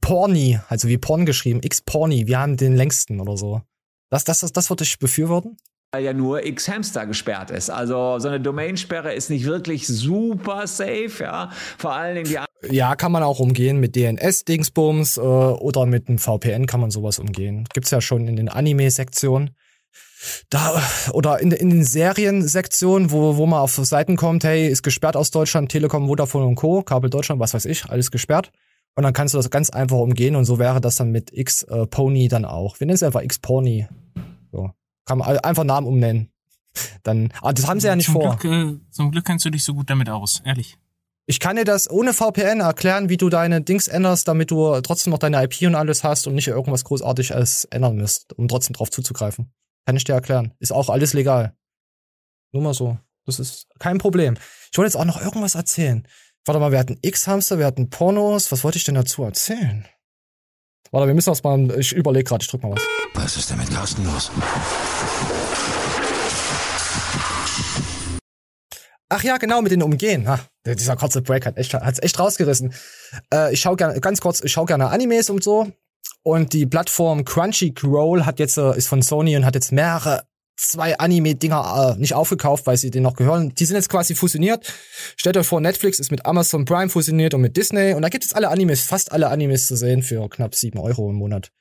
Porny, 0.00 0.58
also 0.68 0.88
wie 0.88 0.98
Porn 0.98 1.24
geschrieben. 1.26 1.60
X 1.62 1.80
Porny, 1.82 2.26
wir 2.26 2.38
haben 2.38 2.56
den 2.56 2.76
längsten 2.76 3.20
oder 3.20 3.36
so. 3.36 3.62
Das, 4.10 4.24
das, 4.24 4.40
das, 4.40 4.52
das 4.52 4.70
würde 4.70 4.84
ich 4.84 4.98
befürworten. 4.98 5.56
ja 5.98 6.12
nur 6.12 6.44
X-Hamster 6.44 7.06
gesperrt 7.06 7.50
ist. 7.50 7.70
Also 7.70 8.18
so 8.18 8.28
eine 8.28 8.40
Domainsperre 8.40 9.14
ist 9.14 9.30
nicht 9.30 9.44
wirklich 9.46 9.86
super 9.86 10.66
safe, 10.66 11.12
ja. 11.20 11.50
Vor 11.78 11.92
allen 11.94 12.16
Dingen 12.16 12.26
die 12.26 12.76
Ja, 12.76 12.96
kann 12.96 13.12
man 13.12 13.22
auch 13.22 13.40
umgehen 13.40 13.80
mit 13.80 13.96
DNS-Dingsbums 13.96 15.16
äh, 15.16 15.20
oder 15.20 15.86
mit 15.86 16.08
einem 16.08 16.18
VPN 16.18 16.66
kann 16.66 16.80
man 16.80 16.90
sowas 16.90 17.18
umgehen. 17.18 17.66
Gibt's 17.72 17.90
ja 17.90 18.00
schon 18.00 18.28
in 18.28 18.36
den 18.36 18.48
Anime-Sektionen. 18.48 19.50
Da, 20.50 20.82
oder 21.12 21.40
in, 21.40 21.52
in 21.52 21.70
den 21.70 21.84
Serien-Sektionen, 21.84 23.10
wo, 23.10 23.36
wo 23.36 23.46
man 23.46 23.60
auf 23.60 23.74
Seiten 23.74 24.16
kommt, 24.16 24.44
hey, 24.44 24.68
ist 24.68 24.82
gesperrt 24.82 25.16
aus 25.16 25.30
Deutschland, 25.30 25.70
Telekom, 25.70 26.08
Vodafone 26.08 26.46
und 26.46 26.56
Co., 26.56 26.82
Kabel 26.82 27.10
Deutschland, 27.10 27.40
was 27.40 27.54
weiß 27.54 27.64
ich, 27.66 27.86
alles 27.86 28.10
gesperrt. 28.10 28.50
Und 28.94 29.04
dann 29.04 29.12
kannst 29.12 29.34
du 29.34 29.38
das 29.38 29.50
ganz 29.50 29.70
einfach 29.70 29.98
umgehen 29.98 30.34
und 30.34 30.44
so 30.44 30.58
wäre 30.58 30.80
das 30.80 30.96
dann 30.96 31.12
mit 31.12 31.32
X-Pony 31.32 32.28
dann 32.28 32.44
auch. 32.44 32.80
Wir 32.80 32.86
nennen 32.86 32.96
es 32.96 33.02
einfach 33.02 33.22
X-Pony. 33.22 33.86
So. 34.50 34.70
Kann 35.04 35.18
man 35.18 35.38
einfach 35.38 35.64
Namen 35.64 35.86
umnennen. 35.86 36.30
Dann, 37.02 37.32
aber 37.40 37.54
das 37.54 37.66
haben 37.66 37.80
sie 37.80 37.86
ja 37.86 37.96
nicht 37.96 38.06
zum 38.06 38.14
vor. 38.14 38.36
Glück, 38.36 38.52
äh, 38.52 38.78
zum 38.90 39.10
Glück 39.10 39.24
kennst 39.24 39.44
du 39.44 39.50
dich 39.50 39.64
so 39.64 39.74
gut 39.74 39.88
damit 39.88 40.10
aus, 40.10 40.42
ehrlich. 40.44 40.76
Ich 41.26 41.40
kann 41.40 41.56
dir 41.56 41.64
das 41.64 41.90
ohne 41.90 42.12
VPN 42.12 42.60
erklären, 42.60 43.08
wie 43.08 43.16
du 43.16 43.28
deine 43.28 43.60
Dings 43.60 43.88
änderst, 43.88 44.28
damit 44.28 44.50
du 44.50 44.80
trotzdem 44.80 45.10
noch 45.10 45.18
deine 45.18 45.42
IP 45.42 45.62
und 45.62 45.74
alles 45.74 46.04
hast 46.04 46.26
und 46.26 46.34
nicht 46.34 46.48
irgendwas 46.48 46.84
großartig 46.84 47.34
alles 47.34 47.64
ändern 47.66 47.96
müsst, 47.96 48.32
um 48.38 48.48
trotzdem 48.48 48.74
drauf 48.74 48.90
zuzugreifen. 48.90 49.50
Kann 49.88 49.96
ich 49.96 50.04
dir 50.04 50.12
erklären. 50.12 50.52
Ist 50.58 50.70
auch 50.70 50.90
alles 50.90 51.14
legal. 51.14 51.56
Nur 52.52 52.62
mal 52.62 52.74
so. 52.74 52.98
Das 53.24 53.38
ist 53.38 53.68
kein 53.78 53.96
Problem. 53.96 54.36
Ich 54.70 54.76
wollte 54.76 54.88
jetzt 54.88 54.96
auch 54.96 55.06
noch 55.06 55.18
irgendwas 55.18 55.54
erzählen. 55.54 56.06
Warte 56.44 56.60
mal, 56.60 56.72
wir 56.72 56.78
hatten 56.78 56.98
X-Hamster, 57.00 57.58
wir 57.58 57.64
hatten 57.64 57.88
Pornos. 57.88 58.52
Was 58.52 58.64
wollte 58.64 58.76
ich 58.76 58.84
denn 58.84 58.96
dazu 58.96 59.22
erzählen? 59.22 59.88
Warte, 60.90 61.06
wir 61.06 61.14
müssen 61.14 61.30
das 61.30 61.42
mal, 61.42 61.70
ich 61.80 61.94
überlege 61.94 62.24
gerade, 62.24 62.42
ich 62.42 62.50
drück 62.50 62.64
mal 62.64 62.72
was. 62.72 62.82
Was 63.14 63.38
ist 63.38 63.48
denn 63.48 63.56
mit 63.56 63.70
Carsten 63.70 64.04
los? 64.04 64.30
Ach 69.08 69.22
ja, 69.22 69.38
genau, 69.38 69.62
mit 69.62 69.72
den 69.72 69.82
Umgehen. 69.82 70.28
Ha, 70.28 70.38
dieser 70.66 70.96
kurze 70.96 71.22
Break 71.22 71.46
hat 71.46 71.56
echt, 71.56 71.72
hat's 71.72 72.02
echt 72.02 72.18
rausgerissen. 72.18 72.74
Äh, 73.32 73.54
ich 73.54 73.62
schau 73.62 73.74
gerne, 73.74 73.98
ganz 74.02 74.20
kurz, 74.20 74.44
ich 74.44 74.52
schau 74.52 74.66
gerne 74.66 74.90
Animes 74.90 75.30
und 75.30 75.42
so. 75.42 75.72
Und 76.22 76.52
die 76.52 76.66
Plattform 76.66 77.24
Crunchyroll 77.24 78.26
hat 78.26 78.38
jetzt, 78.38 78.58
äh, 78.58 78.76
ist 78.76 78.88
von 78.88 79.02
Sony 79.02 79.36
und 79.36 79.44
hat 79.44 79.54
jetzt 79.54 79.72
mehrere, 79.72 80.24
zwei 80.56 80.98
Anime-Dinger 80.98 81.94
äh, 81.96 82.00
nicht 82.00 82.14
aufgekauft, 82.14 82.66
weil 82.66 82.76
sie 82.76 82.90
denen 82.90 83.04
noch 83.04 83.14
gehören. 83.14 83.54
Die 83.54 83.64
sind 83.64 83.76
jetzt 83.76 83.88
quasi 83.88 84.14
fusioniert. 84.14 84.72
Stellt 85.16 85.36
euch 85.36 85.46
vor, 85.46 85.60
Netflix 85.60 85.98
ist 86.00 86.10
mit 86.10 86.26
Amazon 86.26 86.64
Prime 86.64 86.90
fusioniert 86.90 87.34
und 87.34 87.40
mit 87.40 87.56
Disney. 87.56 87.94
Und 87.94 88.02
da 88.02 88.08
gibt 88.08 88.24
es 88.24 88.32
alle 88.32 88.48
Animes, 88.48 88.82
fast 88.82 89.12
alle 89.12 89.28
Animes 89.28 89.66
zu 89.66 89.76
sehen 89.76 90.02
für 90.02 90.28
knapp 90.28 90.54
sieben 90.54 90.78
Euro 90.78 91.08
im 91.08 91.16
Monat. 91.16 91.52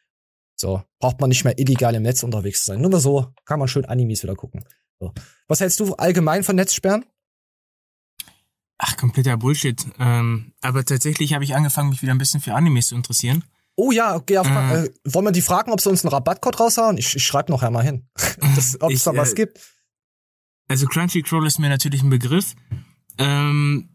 So, 0.56 0.82
braucht 1.00 1.22
man 1.22 1.30
nicht 1.30 1.44
mehr 1.44 1.58
illegal 1.60 1.94
im 1.94 2.02
Netz 2.02 2.24
unterwegs 2.24 2.62
zu 2.62 2.72
sein. 2.72 2.82
Nur 2.82 2.90
mal 2.90 3.00
so 3.00 3.28
kann 3.46 3.60
man 3.60 3.68
schön 3.68 3.86
Animes 3.86 4.24
wieder 4.24 4.36
gucken. 4.36 4.66
So. 5.00 5.14
Was 5.48 5.60
hältst 5.60 5.80
du 5.80 5.94
allgemein 5.94 6.44
von 6.44 6.56
Netzsperren? 6.56 7.06
Ach, 8.80 8.98
kompletter 8.98 9.38
Bullshit. 9.38 9.86
Ähm, 10.00 10.54
aber 10.62 10.84
tatsächlich 10.84 11.34
habe 11.34 11.44
ich 11.44 11.56
angefangen, 11.56 11.90
mich 11.90 12.02
wieder 12.02 12.14
ein 12.14 12.18
bisschen 12.18 12.42
für 12.42 12.56
Animes 12.56 12.88
zu 12.88 12.96
interessieren. 12.96 13.44
Oh 13.80 13.92
ja, 13.92 14.16
okay, 14.16 14.40
auf, 14.40 14.48
Äh. 14.48 14.86
äh, 14.86 14.94
wollen 15.06 15.26
wir 15.26 15.32
die 15.32 15.42
fragen, 15.44 15.72
ob 15.72 15.80
sie 15.80 15.90
uns 15.90 16.04
einen 16.04 16.12
Rabattcode 16.12 16.60
raushauen? 16.60 16.98
Ich, 16.98 17.16
ich 17.16 17.24
schreibe 17.24 17.52
noch 17.52 17.62
einmal 17.62 17.84
hin, 17.84 18.08
ob 18.82 18.92
es 18.92 19.04
da 19.04 19.16
was 19.16 19.32
äh, 19.34 19.36
gibt. 19.36 19.60
Also 20.68 20.88
Crunchyroll 20.88 21.46
ist 21.46 21.60
mir 21.60 21.70
natürlich 21.70 22.02
ein 22.02 22.10
Begriff. 22.10 22.56
Ähm, 23.18 23.90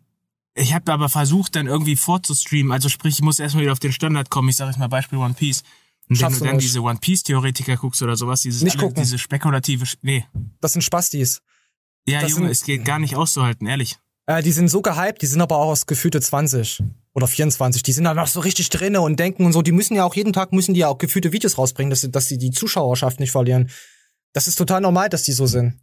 ich 0.54 0.72
habe 0.74 0.92
aber 0.92 1.08
versucht, 1.08 1.56
dann 1.56 1.66
irgendwie 1.66 1.96
vorzustreamen. 1.96 2.72
Also 2.72 2.88
sprich, 2.88 3.16
ich 3.16 3.22
muss 3.22 3.38
erstmal 3.38 3.62
wieder 3.64 3.72
auf 3.72 3.78
den 3.80 3.92
Standard 3.92 4.30
kommen. 4.30 4.48
Ich 4.48 4.56
sage 4.56 4.70
jetzt 4.70 4.78
mal 4.78 4.88
Beispiel 4.88 5.18
One 5.18 5.34
Piece. 5.34 5.62
Und 6.08 6.10
wenn 6.10 6.16
Schaffst 6.16 6.40
du 6.40 6.44
du 6.44 6.46
dann 6.48 6.56
nicht. 6.56 6.66
diese 6.68 6.80
One 6.82 6.98
Piece 6.98 7.22
Theoretiker 7.24 7.76
guckst 7.76 8.02
oder 8.02 8.16
sowas, 8.16 8.42
dieses 8.42 8.62
Nicht 8.62 8.76
alle, 8.78 8.88
gucken. 8.88 9.02
diese 9.02 9.18
spekulative, 9.18 9.84
nee. 10.02 10.26
Das 10.60 10.72
sind 10.74 10.82
Spastis. 10.82 11.42
Ja, 12.06 12.20
Das 12.20 12.30
Junge, 12.30 12.42
sind- 12.46 12.50
es 12.52 12.64
geht 12.64 12.84
gar 12.84 12.98
nicht 12.98 13.16
auszuhalten, 13.16 13.66
ehrlich. 13.66 13.98
Äh, 14.26 14.42
die 14.42 14.52
sind 14.52 14.68
so 14.68 14.82
gehypt, 14.82 15.22
die 15.22 15.26
sind 15.26 15.40
aber 15.40 15.56
auch 15.56 15.68
aus 15.70 15.86
gefühlte 15.86 16.20
20 16.20 16.82
oder 17.14 17.26
24. 17.26 17.82
Die 17.82 17.92
sind 17.92 18.04
da 18.04 18.14
noch 18.14 18.26
so 18.26 18.40
richtig 18.40 18.70
drinne 18.70 19.00
und 19.00 19.18
denken 19.18 19.44
und 19.44 19.52
so. 19.52 19.62
Die 19.62 19.72
müssen 19.72 19.94
ja 19.94 20.04
auch 20.04 20.14
jeden 20.14 20.32
Tag 20.32 20.52
müssen 20.52 20.74
die 20.74 20.80
ja 20.80 20.88
auch 20.88 20.98
gefühlte 20.98 21.32
Videos 21.32 21.58
rausbringen, 21.58 21.90
dass 21.90 22.00
sie, 22.00 22.10
dass 22.10 22.26
sie 22.26 22.38
die 22.38 22.50
Zuschauerschaft 22.50 23.20
nicht 23.20 23.32
verlieren. 23.32 23.70
Das 24.32 24.48
ist 24.48 24.56
total 24.56 24.80
normal, 24.80 25.08
dass 25.08 25.22
die 25.22 25.32
so 25.32 25.46
sind. 25.46 25.78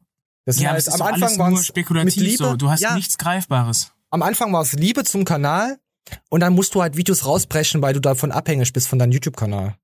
Das 0.46 0.60
Ja, 0.60 0.70
halt, 0.70 0.80
es 0.80 0.88
ist 0.88 0.94
am 0.94 1.02
Anfang 1.02 1.30
nur 1.30 1.40
waren's 1.40 1.68
spekulativ 1.68 2.16
mit 2.16 2.26
Liebe. 2.26 2.44
so. 2.44 2.56
Du 2.56 2.70
hast 2.70 2.82
ja, 2.82 2.96
nichts 2.96 3.18
Greifbares. 3.18 3.92
am 4.10 4.24
Anfang 4.24 4.52
war 4.52 4.62
es 4.62 4.74
Liebe 4.74 5.04
zum 5.04 5.26
Kanal 5.26 5.78
und 6.30 6.40
dann 6.40 6.54
musst 6.54 6.74
du 6.74 6.82
halt 6.82 6.98
Videos 6.98 7.26
rausbrechen, 7.26 7.82
weil 7.82 7.94
du 7.94 8.00
davon 8.00 8.32
abhängig 8.32 8.74
bist 8.74 8.88
von 8.88 8.98
deinem 8.98 9.12
YouTube-Kanal. 9.12 9.76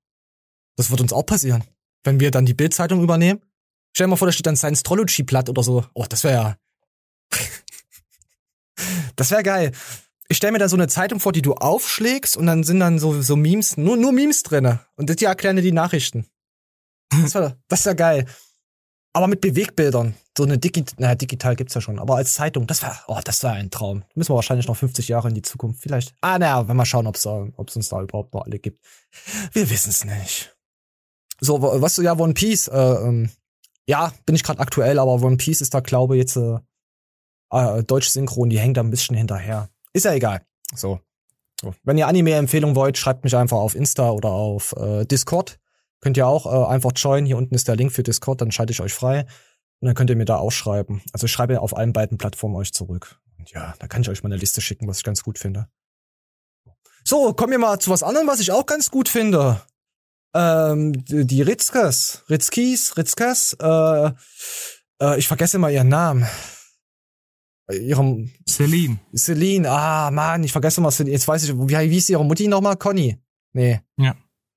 Das 0.75 0.89
wird 0.89 1.01
uns 1.01 1.13
auch 1.13 1.25
passieren. 1.25 1.63
Wenn 2.03 2.19
wir 2.19 2.31
dann 2.31 2.45
die 2.45 2.53
Bild-Zeitung 2.53 3.01
übernehmen. 3.03 3.41
Stell 3.93 4.05
dir 4.05 4.11
mal 4.11 4.15
vor, 4.17 4.27
da 4.27 4.31
steht 4.31 4.45
dann 4.45 4.57
Science-Trology-Blatt 4.57 5.49
oder 5.49 5.63
so. 5.63 5.85
Oh, 5.93 6.05
das 6.07 6.23
wäre 6.23 6.33
ja. 6.33 6.57
das 9.15 9.31
wäre 9.31 9.43
geil. 9.43 9.71
Ich 10.27 10.37
stell 10.37 10.51
mir 10.51 10.57
da 10.59 10.67
so 10.67 10.75
eine 10.75 10.87
Zeitung 10.87 11.19
vor, 11.19 11.31
die 11.31 11.41
du 11.43 11.53
aufschlägst 11.53 12.35
und 12.35 12.47
dann 12.47 12.63
sind 12.63 12.79
dann 12.79 12.97
so, 12.99 13.21
so 13.21 13.35
Memes, 13.35 13.77
nur, 13.77 13.95
nur 13.97 14.11
Memes 14.11 14.41
drinne. 14.43 14.79
Und 14.95 15.09
das 15.09 15.17
die 15.17 15.25
erklären 15.25 15.55
dir 15.55 15.61
die 15.61 15.71
Nachrichten. 15.71 16.25
Das 17.21 17.35
wäre 17.35 17.57
das 17.67 17.85
wär 17.85 17.95
geil. 17.95 18.25
Aber 19.13 19.27
mit 19.27 19.39
Bewegbildern. 19.39 20.15
So 20.37 20.43
eine 20.43 20.57
Digit 20.57 20.99
naja, 20.99 21.15
digital 21.15 21.55
gibt's 21.55 21.73
ja 21.75 21.79
schon, 21.79 21.99
aber 21.99 22.17
als 22.17 22.33
Zeitung, 22.33 22.67
das 22.67 22.81
wäre, 22.81 22.97
oh, 23.07 23.19
das 23.23 23.41
wäre 23.43 23.53
ein 23.53 23.71
Traum. 23.71 24.03
Müssen 24.15 24.31
wir 24.31 24.35
wahrscheinlich 24.35 24.67
noch 24.67 24.75
50 24.75 25.07
Jahre 25.07 25.29
in 25.29 25.35
die 25.35 25.41
Zukunft 25.43 25.81
vielleicht. 25.81 26.13
Ah, 26.19 26.37
naja, 26.37 26.67
wenn 26.67 26.75
wir 26.75 26.85
schauen, 26.85 27.07
ob's 27.07 27.25
ob's 27.25 27.75
uns 27.77 27.87
da 27.87 28.01
überhaupt 28.01 28.33
noch 28.33 28.45
alle 28.45 28.59
gibt. 28.59 28.83
Wir 29.53 29.69
wissen's 29.69 30.03
nicht. 30.03 30.53
So, 31.39 31.61
wa- 31.61 31.79
was 31.81 31.95
ja 31.97 32.17
One 32.17 32.33
Piece, 32.33 32.67
äh, 32.67 32.77
ähm, 32.77 33.29
ja, 33.87 34.11
bin 34.25 34.35
ich 34.35 34.43
gerade 34.43 34.59
aktuell, 34.59 34.99
aber 34.99 35.13
One 35.21 35.37
Piece 35.37 35.61
ist 35.61 35.73
da, 35.73 35.79
glaube 35.79 36.15
ich, 36.17 36.21
jetzt 36.21 36.35
äh, 36.35 36.57
äh, 37.51 37.83
deutsch 37.83 38.09
synchron, 38.09 38.49
die 38.49 38.59
hängt 38.59 38.75
da 38.75 38.81
ein 38.81 38.89
bisschen 38.89 39.15
hinterher. 39.15 39.69
Ist 39.95 40.03
ja 40.03 40.13
egal. 40.13 40.41
So. 40.75 40.99
so. 41.61 41.73
Wenn 41.83 41.97
ihr 41.97 42.07
Anime-Empfehlungen 42.07 42.75
wollt, 42.75 42.97
schreibt 42.97 43.23
mich 43.23 43.33
einfach 43.35 43.55
auf 43.55 43.75
Insta 43.75 44.11
oder 44.11 44.29
auf 44.29 44.73
äh, 44.73 45.05
Discord. 45.05 45.57
Könnt 46.01 46.17
ihr 46.17 46.27
auch 46.27 46.45
äh, 46.45 46.73
einfach 46.73 46.91
joinen. 46.93 47.25
Hier 47.25 47.37
unten 47.37 47.55
ist 47.55 47.69
der 47.69 47.77
Link 47.77 47.93
für 47.93 48.03
Discord, 48.03 48.41
dann 48.41 48.51
schalte 48.51 48.73
ich 48.73 48.81
euch 48.81 48.93
frei. 48.93 49.21
Und 49.79 49.87
dann 49.87 49.95
könnt 49.95 50.09
ihr 50.09 50.17
mir 50.17 50.25
da 50.25 50.35
auch 50.35 50.51
schreiben. 50.51 51.01
Also 51.13 51.27
ich 51.27 51.31
schreibe 51.31 51.61
auf 51.61 51.77
allen 51.77 51.93
beiden 51.93 52.17
Plattformen 52.17 52.57
euch 52.57 52.73
zurück. 52.73 53.21
Und 53.37 53.51
ja, 53.51 53.73
da 53.79 53.87
kann 53.87 54.01
ich 54.01 54.09
euch 54.09 54.21
mal 54.21 54.27
eine 54.27 54.35
Liste 54.35 54.59
schicken, 54.59 54.85
was 54.85 54.97
ich 54.97 55.05
ganz 55.05 55.23
gut 55.23 55.39
finde. 55.39 55.69
So, 57.05 57.31
kommen 57.31 57.51
wir 57.51 57.59
mal 57.59 57.79
zu 57.79 57.89
was 57.89 58.03
anderem, 58.03 58.27
was 58.27 58.41
ich 58.41 58.51
auch 58.51 58.65
ganz 58.65 58.91
gut 58.91 59.07
finde. 59.07 59.61
Ähm, 60.33 60.91
die 61.05 61.41
Ritzkes, 61.41 62.23
Ritzkis, 62.29 62.97
Ritzkes, 62.97 63.55
äh, 63.61 64.11
äh, 65.01 65.17
ich 65.17 65.29
vergesse 65.29 65.55
immer 65.55 65.69
ihren 65.69 65.87
Namen. 65.87 66.27
Ihrem 67.71 68.31
Celine. 68.47 68.99
Celine, 69.15 69.69
ah, 69.69 70.11
Mann, 70.11 70.43
ich 70.43 70.51
vergesse 70.51 70.81
immer, 70.81 70.91
Celine. 70.91 71.13
jetzt 71.13 71.27
weiß 71.27 71.43
ich, 71.43 71.53
wie, 71.53 71.69
wie 71.69 71.93
hieß 71.93 72.09
ihre 72.09 72.23
Mutti 72.23 72.47
nochmal? 72.47 72.77
Conny? 72.77 73.17
Nee. 73.53 73.81
Ja. 73.97 74.15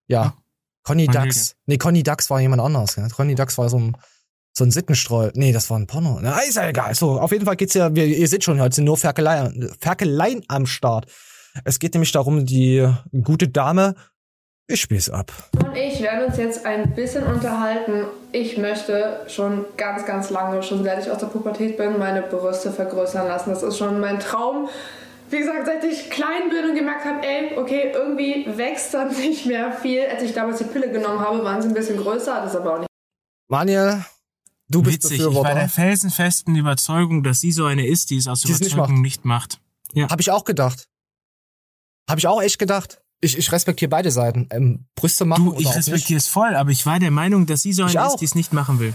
Ja. 0.09 0.35
Conny 0.83 1.07
Conny 1.07 1.07
Dax. 1.07 1.57
Nee, 1.67 1.79
Conny 1.79 2.03
Dax 2.03 2.29
war 2.31 2.41
jemand 2.41 2.63
anderes. 2.63 2.97
Ja. 2.97 3.09
Conny 3.09 3.35
Dax 3.35 3.57
war 3.59 3.69
so 3.69 3.79
ein, 3.79 3.97
so 4.57 4.65
ein 4.65 4.71
Sittenstreu. 4.71 5.31
Nee, 5.35 5.53
das 5.53 5.71
war 5.71 5.79
ein 5.79 5.87
Porno. 5.87 6.19
Na, 6.21 6.39
ist 6.41 6.57
ja 6.57 6.69
egal. 6.69 6.95
So, 6.95 7.19
auf 7.21 7.33
jeden 7.33 7.45
Fall 7.45 7.57
geht's 7.57 7.75
ja, 7.75 7.95
wir, 7.95 8.07
ihr 8.07 8.29
seht 8.29 8.45
schon, 8.45 8.61
heute 8.61 8.75
sind 8.75 8.85
nur 8.85 8.97
Ferkeleien, 8.97 9.71
Ferkeleien 9.81 10.43
am 10.49 10.67
Start. 10.67 11.07
Es 11.65 11.79
geht 11.79 11.95
nämlich 11.95 12.13
darum, 12.13 12.45
die 12.45 12.87
gute 13.23 13.49
Dame, 13.49 13.95
ich 14.71 14.81
spiel's 14.83 15.09
ab. 15.09 15.33
und 15.65 15.75
ich 15.75 16.01
werden 16.03 16.27
uns 16.27 16.37
jetzt 16.37 16.67
ein 16.67 16.95
bisschen 16.95 17.25
unterhalten. 17.25 18.05
Ich 18.33 18.59
möchte 18.59 19.21
schon 19.27 19.65
ganz, 19.79 20.05
ganz 20.05 20.29
lange, 20.29 20.63
schon 20.63 20.85
seit 20.85 21.05
ich 21.05 21.11
aus 21.11 21.19
der 21.19 21.29
Pubertät 21.29 21.79
bin, 21.79 21.99
meine 21.99 22.21
Brüste 22.23 22.71
vergrößern 22.71 23.27
lassen. 23.27 23.51
Das 23.51 23.63
ist 23.63 23.79
schon 23.79 23.99
mein 23.99 24.21
Traum. 24.21 24.69
Wie 25.31 25.39
gesagt, 25.39 25.67
seit 25.67 25.85
ich 25.85 26.11
klein 26.11 26.51
bin 26.51 26.69
und 26.69 26.75
gemerkt 26.75 27.05
habe, 27.07 27.27
ey, 27.27 27.59
okay, 27.59 27.93
irgendwie 27.95 28.47
wächst 28.57 28.93
dann 28.93 29.09
nicht 29.17 29.47
mehr 29.47 29.73
viel. 29.73 30.03
Als 30.07 30.23
ich 30.23 30.35
damals 30.35 30.59
die 30.59 30.65
Pille 30.65 30.91
genommen 30.93 31.21
habe, 31.21 31.43
waren 31.43 31.63
sie 31.63 31.69
ein 31.69 31.75
bisschen 31.75 31.97
größer, 31.97 32.43
das 32.43 32.53
ist 32.53 32.61
aber 32.61 32.75
auch 32.75 32.79
nicht. 32.81 32.89
Manuel, 33.51 34.05
du 34.69 34.83
bist 34.83 35.05
Witzig, 35.05 35.21
ich 35.21 35.35
war 35.35 35.55
der 35.55 35.71
felsenfesten 35.71 36.55
Überzeugung, 36.57 37.23
dass 37.23 37.41
sie 37.41 37.53
so 37.53 37.65
eine 37.65 37.87
ist, 37.87 38.11
die 38.11 38.19
es 38.19 38.29
aus 38.29 38.43
Die 38.43 38.53
es 38.53 38.61
nicht 38.61 38.75
Überzeugung 38.75 39.01
nicht 39.01 39.25
macht. 39.25 39.61
Ja. 39.95 40.11
Hab 40.11 40.21
ich 40.21 40.31
auch 40.31 40.45
gedacht. 40.45 40.89
Hab 42.07 42.19
ich 42.19 42.27
auch 42.27 42.43
echt 42.43 42.59
gedacht. 42.59 43.01
Ich, 43.21 43.37
ich 43.37 43.51
respektiere 43.51 43.89
beide 43.89 44.11
Seiten. 44.11 44.47
Ähm, 44.51 44.85
Brüste 44.95 45.25
machen 45.25 45.47
Du, 45.47 45.55
ich 45.59 45.75
respektiere 45.75 46.19
es 46.19 46.29
voll, 46.29 46.55
aber 46.55 46.71
ich 46.71 46.87
war 46.87 47.01
der 47.01 47.11
Meinung, 47.11 47.47
dass 47.47 47.63
sie 47.63 47.73
so 47.73 47.85
eine 47.85 48.05
auch. 48.07 48.15
ist, 48.15 48.21
die 48.21 48.25
es 48.27 48.35
nicht 48.35 48.53
machen 48.53 48.79
will. 48.79 48.95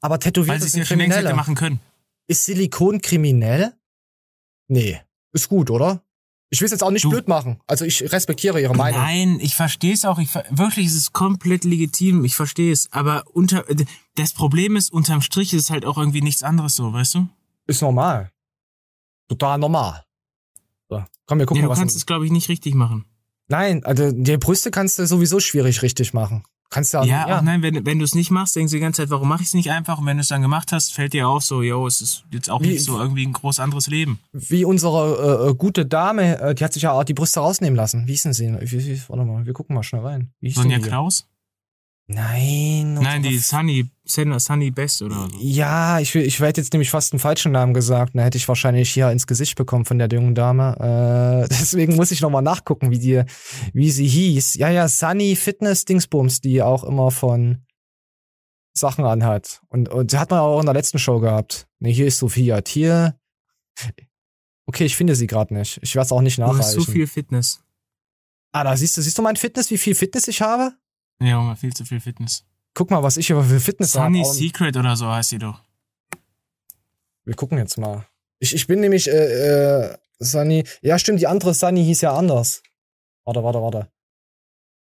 Aber 0.00 0.18
tätowiert 0.18 0.48
Weil 0.54 0.60
sie 0.60 0.66
es 0.66 0.72
sind 0.72 0.88
ja 0.88 0.96
längst 0.96 1.00
hätte 1.12 1.12
Kriminelle. 1.16 1.36
machen 1.36 1.54
können. 1.54 1.80
Ist 2.26 2.44
Silikon 2.46 3.00
kriminell? 3.02 3.74
Nee. 4.68 5.00
Ist 5.32 5.48
gut, 5.48 5.70
oder? 5.70 6.02
Ich 6.50 6.60
will 6.60 6.66
es 6.66 6.72
jetzt 6.72 6.82
auch 6.82 6.90
nicht 6.90 7.04
Du- 7.04 7.10
blöd 7.10 7.28
machen. 7.28 7.60
Also 7.66 7.84
ich 7.84 8.10
respektiere 8.12 8.60
ihre 8.60 8.74
Meinung. 8.74 9.00
Nein, 9.00 9.38
ich 9.40 9.54
verstehe 9.54 9.94
es 9.94 10.04
auch. 10.04 10.18
Ich, 10.18 10.34
wirklich, 10.50 10.86
es 10.86 10.94
ist 10.94 11.12
komplett 11.12 11.64
legitim. 11.64 12.24
Ich 12.24 12.34
verstehe 12.36 12.72
es. 12.72 12.90
Aber 12.92 13.24
unter, 13.32 13.64
das 14.16 14.32
Problem 14.32 14.76
ist, 14.76 14.92
unterm 14.92 15.20
Strich 15.22 15.52
ist 15.54 15.62
es 15.64 15.70
halt 15.70 15.84
auch 15.86 15.96
irgendwie 15.98 16.20
nichts 16.20 16.42
anderes 16.42 16.74
so, 16.76 16.92
weißt 16.92 17.14
du? 17.14 17.28
Ist 17.66 17.80
normal. 17.82 18.30
Total 19.28 19.58
normal. 19.58 20.04
So, 20.90 21.02
komm, 21.26 21.38
wir 21.38 21.46
gucken 21.46 21.62
Nee, 21.62 21.62
mal, 21.62 21.68
du 21.68 21.72
was. 21.72 21.78
kannst 21.78 21.96
es, 21.96 22.04
glaube 22.06 22.26
ich, 22.26 22.32
nicht 22.32 22.48
richtig 22.50 22.74
machen. 22.74 23.06
Nein, 23.52 23.84
also 23.84 24.10
die 24.12 24.36
Brüste 24.38 24.70
kannst 24.70 24.98
du 24.98 25.06
sowieso 25.06 25.38
schwierig 25.38 25.82
richtig 25.82 26.14
machen. 26.14 26.42
Kannst 26.70 26.94
ja, 26.94 27.04
Ja, 27.04 27.38
auch 27.38 27.42
nein, 27.42 27.60
wenn, 27.60 27.84
wenn 27.84 27.98
du 27.98 28.04
es 28.06 28.14
nicht 28.14 28.30
machst, 28.30 28.56
denkst 28.56 28.70
du 28.72 28.76
die 28.78 28.80
ganze 28.80 29.02
Zeit, 29.02 29.10
warum 29.10 29.28
mache 29.28 29.42
ich 29.42 29.48
es 29.48 29.54
nicht 29.54 29.70
einfach? 29.70 29.98
Und 29.98 30.06
wenn 30.06 30.16
du 30.16 30.22
es 30.22 30.28
dann 30.28 30.40
gemacht 30.40 30.72
hast, 30.72 30.94
fällt 30.94 31.12
dir 31.12 31.28
auf, 31.28 31.44
so, 31.44 31.60
yo, 31.60 31.86
es 31.86 32.00
ist 32.00 32.24
jetzt 32.32 32.48
auch 32.48 32.62
Wie- 32.62 32.68
nicht 32.68 32.82
so 32.82 32.98
irgendwie 32.98 33.26
ein 33.26 33.34
groß 33.34 33.60
anderes 33.60 33.88
Leben. 33.88 34.20
wie 34.32 34.64
unsere 34.64 35.46
äh, 35.46 35.50
äh, 35.50 35.54
gute 35.54 35.84
Dame, 35.84 36.40
äh, 36.40 36.54
die 36.54 36.64
hat 36.64 36.72
sich 36.72 36.84
ja 36.84 36.92
auch 36.92 37.04
die 37.04 37.12
Brüste 37.12 37.40
rausnehmen 37.40 37.76
lassen. 37.76 38.06
Wie 38.06 38.12
hieß 38.12 38.22
denn 38.22 38.32
sie? 38.32 38.56
Wie, 38.62 38.86
wie, 38.86 39.02
warte 39.08 39.24
mal, 39.26 39.44
wir 39.44 39.52
gucken 39.52 39.74
mal 39.76 39.82
schnell 39.82 40.00
rein. 40.00 40.32
Wie 40.40 40.50
Sonja? 40.50 40.78
Klaus? 40.78 41.26
Nein. 42.14 42.94
Nein, 42.94 43.22
die 43.22 43.38
Sunny, 43.38 43.90
Sunny 44.04 44.70
Best 44.70 45.02
oder 45.02 45.28
so. 45.30 45.38
Ja, 45.40 45.98
ich, 46.00 46.14
ich 46.14 46.40
hätte 46.40 46.60
jetzt 46.60 46.72
nämlich 46.72 46.90
fast 46.90 47.12
einen 47.12 47.20
falschen 47.20 47.52
Namen 47.52 47.74
gesagt. 47.74 48.14
Dann 48.14 48.22
hätte 48.22 48.38
ich 48.38 48.48
wahrscheinlich 48.48 48.90
hier 48.90 49.10
ins 49.10 49.26
Gesicht 49.26 49.56
bekommen 49.56 49.84
von 49.84 49.98
der 49.98 50.08
jungen 50.08 50.34
Dame. 50.34 50.76
Äh, 51.44 51.48
deswegen 51.50 51.96
muss 51.96 52.10
ich 52.10 52.20
nochmal 52.20 52.42
nachgucken, 52.42 52.90
wie 52.90 52.98
die, 52.98 53.22
wie 53.72 53.90
sie 53.90 54.06
hieß. 54.06 54.54
Ja, 54.54 54.68
ja, 54.68 54.88
Sunny 54.88 55.36
Fitness 55.36 55.84
Dingsbums, 55.84 56.40
die 56.40 56.62
auch 56.62 56.84
immer 56.84 57.10
von 57.10 57.64
Sachen 58.74 59.04
anhat. 59.04 59.60
Und, 59.68 59.88
und 59.88 60.12
die 60.12 60.18
hat 60.18 60.30
man 60.30 60.40
auch 60.40 60.60
in 60.60 60.66
der 60.66 60.74
letzten 60.74 60.98
Show 60.98 61.20
gehabt. 61.20 61.66
Ne, 61.78 61.90
hier 61.90 62.06
ist 62.06 62.18
Sophia 62.18 62.60
Tier. 62.62 63.18
Okay, 64.66 64.84
ich 64.84 64.96
finde 64.96 65.14
sie 65.14 65.26
gerade 65.26 65.54
nicht. 65.54 65.78
Ich 65.82 65.94
werde 65.94 66.06
es 66.06 66.12
auch 66.12 66.20
nicht 66.22 66.38
Du 66.38 66.44
hast 66.44 66.56
nachreichen. 66.56 66.80
so 66.80 66.90
viel 66.90 67.06
Fitness. 67.06 67.60
ah, 68.52 68.64
da 68.64 68.76
siehst 68.76 68.96
du, 68.96 69.02
siehst 69.02 69.18
du 69.18 69.22
mein 69.22 69.36
Fitness, 69.36 69.70
wie 69.70 69.78
viel 69.78 69.94
Fitness 69.94 70.28
ich 70.28 70.40
habe? 70.42 70.74
Ja, 71.20 71.28
Junge, 71.28 71.56
viel 71.56 71.72
zu 71.72 71.84
viel 71.84 72.00
Fitness. 72.00 72.44
Guck 72.74 72.90
mal, 72.90 73.02
was 73.02 73.16
ich 73.16 73.30
über 73.30 73.44
für 73.44 73.60
Fitness 73.60 73.94
habe. 73.94 74.14
Sunny 74.14 74.24
Secret 74.24 74.76
oder 74.76 74.96
so 74.96 75.06
heißt 75.08 75.30
sie 75.30 75.38
doch. 75.38 75.62
Wir 77.24 77.34
gucken 77.34 77.58
jetzt 77.58 77.78
mal. 77.78 78.06
Ich, 78.38 78.54
ich 78.54 78.66
bin 78.66 78.80
nämlich, 78.80 79.08
äh, 79.08 79.90
äh, 79.90 79.96
Sunny. 80.18 80.64
Ja, 80.80 80.98
stimmt, 80.98 81.20
die 81.20 81.26
andere 81.26 81.54
Sunny 81.54 81.84
hieß 81.84 82.00
ja 82.00 82.16
anders. 82.16 82.62
Warte, 83.24 83.44
warte, 83.44 83.62
warte. 83.62 83.88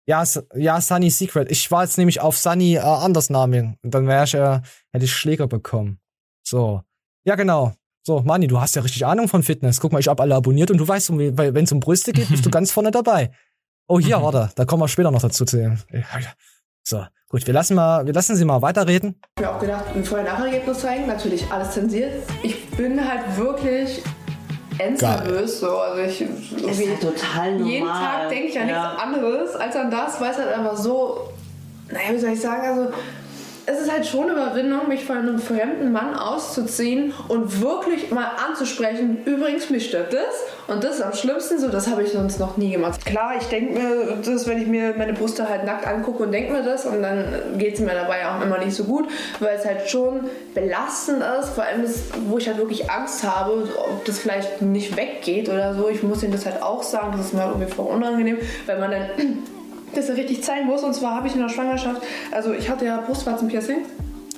Ja, 0.06 0.24
ja, 0.54 0.80
Sunny 0.80 1.10
Secret. 1.10 1.50
Ich 1.50 1.70
war 1.70 1.82
jetzt 1.82 1.98
nämlich 1.98 2.20
auf 2.20 2.36
Sunny 2.38 2.76
äh, 2.76 2.80
anders 2.80 3.30
Namen. 3.30 3.76
Und 3.82 3.94
dann 3.94 4.06
wäre 4.06 4.24
ich, 4.24 4.34
äh, 4.34 4.60
hätte 4.92 5.04
ich 5.04 5.12
Schläger 5.12 5.46
bekommen. 5.46 6.00
So. 6.42 6.82
Ja, 7.24 7.34
genau. 7.34 7.74
So, 8.08 8.22
Mani, 8.22 8.46
du 8.46 8.58
hast 8.58 8.74
ja 8.74 8.80
richtig 8.80 9.04
Ahnung 9.04 9.28
von 9.28 9.42
Fitness. 9.42 9.80
Guck 9.80 9.92
mal, 9.92 9.98
ich 9.98 10.08
hab 10.08 10.18
alle 10.20 10.34
abonniert 10.34 10.70
und 10.70 10.78
du 10.78 10.88
weißt, 10.88 11.10
wenn 11.10 11.64
es 11.64 11.72
um 11.72 11.80
Brüste 11.80 12.12
geht, 12.12 12.30
bist 12.30 12.46
du 12.46 12.50
ganz 12.50 12.70
vorne 12.70 12.90
dabei. 12.90 13.32
Oh, 13.90 13.98
hier, 13.98 14.20
warte, 14.22 14.50
da 14.54 14.64
kommen 14.66 14.82
wir 14.82 14.88
später 14.88 15.10
noch 15.10 15.22
dazu 15.22 15.44
zu 15.46 15.56
sehen. 15.56 15.82
So, 16.84 17.04
gut, 17.30 17.46
wir 17.46 17.54
lassen 17.54 17.74
mal, 17.74 18.04
wir 18.04 18.12
lassen 18.12 18.36
sie 18.36 18.44
mal 18.44 18.60
weiterreden. 18.60 19.18
Ich 19.38 19.44
habe 19.44 19.50
mir 19.52 19.56
auch 19.56 19.60
gedacht, 19.60 19.84
ein 19.94 20.04
Vorher-Nachher-Ergebnis 20.04 20.78
zeigen, 20.80 21.06
natürlich 21.06 21.50
alles 21.50 21.70
zensiert. 21.72 22.22
Ich 22.42 22.68
bin 22.70 23.00
halt 23.06 23.36
wirklich 23.38 24.02
endnervös, 24.78 25.60
so. 25.60 25.78
Also 25.78 26.02
ich 26.02 26.20
Ist 26.20 26.86
halt 26.86 27.00
total 27.00 27.52
normal. 27.52 27.66
jeden 27.72 27.88
Tag 27.88 28.28
denke 28.28 28.46
ich 28.48 28.58
an 28.60 28.68
Ja. 28.68 28.88
nichts 28.90 29.02
anderes 29.02 29.56
als 29.56 29.76
an 29.76 29.90
das, 29.90 30.20
weil 30.20 30.30
es 30.32 30.36
halt 30.38 30.52
einfach 30.52 30.76
so, 30.76 31.30
naja, 31.90 32.12
wie 32.12 32.18
soll 32.18 32.30
ich 32.30 32.40
sagen, 32.40 32.62
also 32.66 32.90
es 33.68 33.80
ist 33.80 33.92
halt 33.92 34.06
schon 34.06 34.30
Überwindung, 34.30 34.88
mich 34.88 35.04
von 35.04 35.18
einem 35.18 35.38
fremden 35.38 35.92
Mann 35.92 36.14
auszuziehen 36.14 37.12
und 37.28 37.60
wirklich 37.60 38.10
mal 38.10 38.30
anzusprechen, 38.48 39.18
übrigens, 39.26 39.68
mich 39.68 39.88
stört 39.88 40.12
das 40.12 40.22
und 40.68 40.82
das 40.82 40.96
ist 40.96 41.02
am 41.02 41.12
schlimmsten, 41.12 41.58
so, 41.58 41.68
das 41.68 41.86
habe 41.88 42.02
ich 42.02 42.12
sonst 42.12 42.40
noch 42.40 42.56
nie 42.56 42.70
gemacht. 42.70 43.04
Klar, 43.04 43.34
ich 43.38 43.46
denke 43.48 43.78
mir 43.78 44.16
das, 44.24 44.46
wenn 44.46 44.62
ich 44.62 44.66
mir 44.66 44.94
meine 44.96 45.12
Brüste 45.12 45.48
halt 45.48 45.64
nackt 45.64 45.86
angucke 45.86 46.22
und 46.22 46.32
denke 46.32 46.52
mir 46.52 46.62
das 46.62 46.86
und 46.86 47.02
dann 47.02 47.58
geht 47.58 47.74
es 47.74 47.80
mir 47.80 47.92
dabei 47.92 48.26
auch 48.26 48.40
immer 48.40 48.58
nicht 48.58 48.74
so 48.74 48.84
gut, 48.84 49.08
weil 49.40 49.58
es 49.58 49.66
halt 49.66 49.88
schon 49.88 50.20
belastend 50.54 51.22
ist, 51.38 51.50
vor 51.50 51.64
allem 51.64 51.82
das, 51.82 52.04
wo 52.26 52.38
ich 52.38 52.48
halt 52.48 52.56
wirklich 52.56 52.90
Angst 52.90 53.22
habe, 53.22 53.68
ob 53.76 54.04
das 54.06 54.18
vielleicht 54.18 54.62
nicht 54.62 54.96
weggeht 54.96 55.50
oder 55.50 55.74
so. 55.74 55.88
Ich 55.88 56.02
muss 56.02 56.22
ihnen 56.22 56.32
das 56.32 56.46
halt 56.46 56.62
auch 56.62 56.82
sagen, 56.82 57.12
das 57.16 57.26
ist 57.26 57.34
mir 57.34 57.42
halt 57.42 57.52
irgendwie 57.52 57.72
voll 57.72 57.86
unangenehm, 57.86 58.38
weil 58.66 58.78
man 58.78 58.90
dann 58.90 59.08
das 59.94 60.08
er 60.08 60.16
richtig 60.16 60.42
zeigen 60.42 60.66
muss. 60.66 60.82
Und 60.82 60.94
zwar 60.94 61.14
habe 61.16 61.28
ich 61.28 61.34
in 61.34 61.40
der 61.40 61.48
Schwangerschaft, 61.48 62.02
also 62.32 62.52
ich 62.52 62.68
hatte 62.68 62.84
ja 62.84 63.00
Brustwarzenpiercing. 63.00 63.78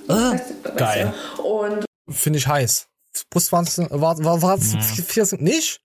Ah, 0.08 0.32
Weißt- 0.32 0.64
weißt 0.64 0.76
geil. 0.76 1.14
du. 1.36 1.42
Und 1.42 1.84
Finde 2.08 2.38
ich 2.38 2.46
heiß. 2.46 2.86
Brustwarzen, 3.30 3.88
war, 3.90 4.18
war, 4.24 4.42
war 4.42 4.58
Ja. 4.58 4.78
Piercing 5.08 5.42
nicht? 5.42 5.80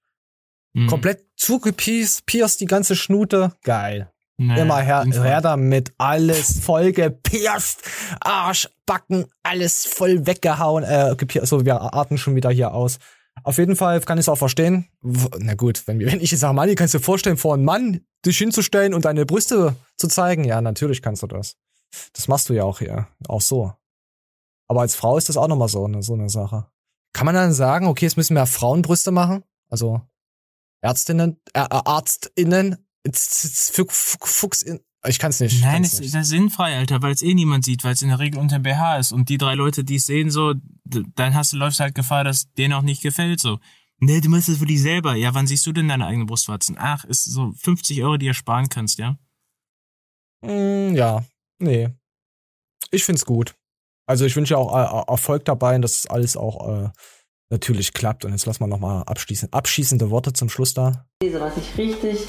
Mhm. 0.74 0.88
Komplett 0.88 1.24
zugepierst, 1.38 2.26
pierst 2.26 2.60
die 2.62 2.66
ganze 2.66 2.96
Schnute. 2.96 3.52
Geil. 3.64 4.12
Nee, 4.38 4.60
Immer 4.60 4.80
her, 4.82 5.06
her 5.06 5.40
damit, 5.40 5.94
alles 5.98 6.60
voll 6.60 6.92
gepierst, 6.92 7.80
Arsch, 8.20 8.68
Backen, 8.86 9.28
alles 9.44 9.86
voll 9.86 10.28
weggehauen, 10.28 10.84
äh, 10.84 11.16
gepierst, 11.18 11.48
so, 11.48 11.64
wir 11.66 11.82
atmen 11.94 12.18
schon 12.18 12.36
wieder 12.36 12.50
hier 12.50 12.74
aus. 12.74 13.00
Auf 13.44 13.58
jeden 13.58 13.76
Fall 13.76 14.00
kann 14.02 14.18
ich 14.18 14.24
es 14.24 14.30
auch 14.30 14.38
verstehen. 14.38 14.88
Na 15.02 15.56
gut, 15.56 15.88
wenn, 15.88 16.00
wenn 16.00 16.22
ich 16.22 16.32
jetzt 16.32 16.40
sage, 16.40 16.54
Manni, 16.54 16.76
kannst 16.76 16.94
du 16.94 16.98
dir 16.98 17.04
vorstellen, 17.04 17.38
vor 17.38 17.54
einem 17.54 17.66
Mann 17.66 18.02
dich 18.26 18.38
hinzustellen 18.38 18.94
und 18.94 19.06
deine 19.06 19.26
Brüste 19.26 19.76
zu 19.98 20.08
zeigen? 20.08 20.46
Ja, 20.46 20.62
natürlich 20.62 21.02
kannst 21.02 21.22
du 21.24 21.28
das. 21.28 21.58
Das 22.14 22.28
machst 22.28 22.50
du 22.50 22.54
ja 22.54 22.64
auch 22.64 22.80
hier, 22.80 23.08
auch 23.28 23.42
so. 23.42 23.74
Aber 24.68 24.82
als 24.82 24.96
Frau 24.96 25.18
ist 25.18 25.30
das 25.30 25.38
auch 25.38 25.48
nochmal 25.48 25.70
so 25.70 25.86
eine, 25.86 26.02
so 26.02 26.14
eine 26.14 26.30
Sache. 26.30 26.68
Kann 27.14 27.26
man 27.26 27.36
dann 27.36 27.54
sagen, 27.54 27.88
okay, 27.88 28.06
es 28.08 28.18
müssen 28.18 28.34
mehr 28.34 28.48
Frauenbrüste 28.48 29.12
machen? 29.12 29.44
Also 29.70 30.02
Ärztinnen, 30.82 31.40
äh, 31.54 31.66
Arztinnen, 31.70 32.86
Fuchs 33.14 34.66
ich 35.08 35.20
kann's 35.20 35.40
nicht. 35.40 35.54
ich 35.56 35.62
Nein, 35.62 35.82
nicht. 35.82 35.94
das 35.94 36.14
ist 36.14 36.28
sinnfrei, 36.28 36.78
Alter, 36.78 37.02
weil 37.02 37.14
es 37.14 37.22
eh 37.22 37.34
niemand 37.34 37.66
sieht, 37.66 37.84
weil 37.84 37.94
es 37.94 38.02
in 38.02 38.10
der 38.10 38.20
Regel 38.20 38.40
unter 38.40 38.60
dem 38.60 38.64
BH 38.64 38.98
ist. 38.98 39.12
Und 39.12 39.30
die 39.30 39.38
drei 39.38 39.56
Leute, 39.56 39.84
die 39.84 39.96
es 39.96 40.06
sehen, 40.06 40.30
so, 40.32 40.54
dann 40.84 41.36
hast 41.36 41.54
du, 41.54 41.58
läufst 41.58 41.80
halt 41.80 41.96
Gefahr, 41.96 42.24
dass 42.24 42.52
denen 42.54 42.74
auch 42.74 42.82
nicht 42.82 43.02
gefällt, 43.02 43.40
so. 43.40 43.60
Nee, 44.00 44.20
du 44.20 44.30
machst 44.30 44.50
das 44.50 44.58
für 44.58 44.66
dich 44.66 44.82
selber. 44.82 45.16
Ja, 45.16 45.34
wann 45.34 45.48
siehst 45.48 45.66
du 45.66 45.72
denn 45.72 45.88
deine 45.88 46.06
eigene 46.06 46.26
Brustwarzen? 46.26 46.76
Ach, 46.78 47.06
ist 47.06 47.26
so 47.26 47.54
50 47.58 48.04
Euro, 48.04 48.18
die 48.18 48.28
du 48.28 48.34
sparen 48.34 48.68
kannst, 48.68 49.00
ja? 49.00 49.18
Mm, 50.42 50.96
ja, 50.96 51.24
nee. 51.60 51.90
Ich 52.92 53.06
find's 53.06 53.26
gut. 53.26 53.56
Also 54.06 54.26
ich 54.26 54.36
wünsche 54.36 54.54
ja 54.54 54.58
auch 54.58 55.08
äh, 55.08 55.12
Erfolg 55.12 55.46
dabei 55.46 55.76
und 55.76 55.82
dass 55.82 56.00
es 56.00 56.08
alles 56.08 56.38
auch 56.38 56.86
äh, 56.86 56.90
natürlich 57.50 57.94
klappt. 57.94 58.26
Und 58.26 58.32
jetzt 58.32 58.46
lass 58.46 58.60
mal 58.60 58.68
nochmal 58.68 59.04
abschließen. 59.04 59.52
Abschließende 59.52 60.10
Worte 60.12 60.34
zum 60.34 60.50
Schluss 60.50 60.74
da. 60.74 61.08
lese, 61.24 61.40
was 61.40 61.58
ich 61.58 61.78
richtig 61.78 62.28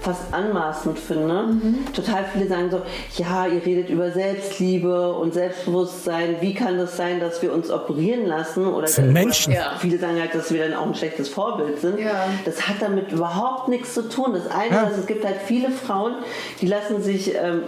fast 0.00 0.32
anmaßend 0.32 0.98
finde. 0.98 1.44
Total 1.92 2.24
viele 2.32 2.46
sagen 2.48 2.70
so, 2.70 2.80
ja, 3.16 3.46
ihr 3.46 3.64
redet 3.64 3.90
über 3.90 4.10
Selbstliebe 4.10 5.12
und 5.12 5.34
Selbstbewusstsein. 5.34 6.36
Wie 6.40 6.54
kann 6.54 6.78
das 6.78 6.96
sein, 6.96 7.20
dass 7.20 7.42
wir 7.42 7.52
uns 7.52 7.70
operieren 7.70 8.26
lassen? 8.26 8.66
Oder, 8.66 8.86
sind 8.86 9.12
Menschen. 9.12 9.52
Oder 9.52 9.72
viele 9.78 9.98
sagen 9.98 10.18
halt, 10.20 10.34
dass 10.34 10.52
wir 10.52 10.66
dann 10.68 10.74
auch 10.78 10.86
ein 10.86 10.94
schlechtes 10.94 11.28
Vorbild 11.28 11.80
sind. 11.80 11.98
Ja. 12.00 12.24
Das 12.44 12.66
hat 12.68 12.76
damit 12.80 13.12
überhaupt 13.12 13.68
nichts 13.68 13.94
zu 13.94 14.08
tun. 14.08 14.32
Das 14.32 14.46
eine 14.50 14.74
Ja. 14.74 14.82
ist, 14.84 14.98
es 14.98 15.06
gibt 15.06 15.24
halt 15.24 15.36
viele 15.44 15.70
Frauen, 15.70 16.14
die 16.60 16.66
lassen 16.66 17.02
sich 17.02 17.34
ähm, 17.34 17.62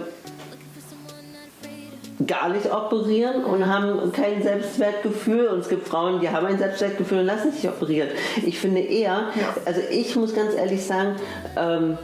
gar 2.25 2.49
nicht 2.49 2.71
operieren 2.71 3.43
und 3.43 3.67
haben 3.67 4.11
kein 4.13 4.41
Selbstwertgefühl 4.41 5.47
und 5.47 5.59
es 5.59 5.67
gibt 5.69 5.87
Frauen, 5.87 6.21
die 6.21 6.29
haben 6.29 6.45
ein 6.45 6.57
Selbstwertgefühl 6.57 7.19
und 7.19 7.25
lassen 7.25 7.51
sich 7.51 7.67
operieren. 7.67 8.09
Ich 8.45 8.59
finde 8.59 8.79
eher, 8.79 9.25
also 9.65 9.81
ich 9.91 10.15
muss 10.15 10.33
ganz 10.33 10.55
ehrlich 10.55 10.85
sagen, 10.85 11.15
ähm, 11.57 11.97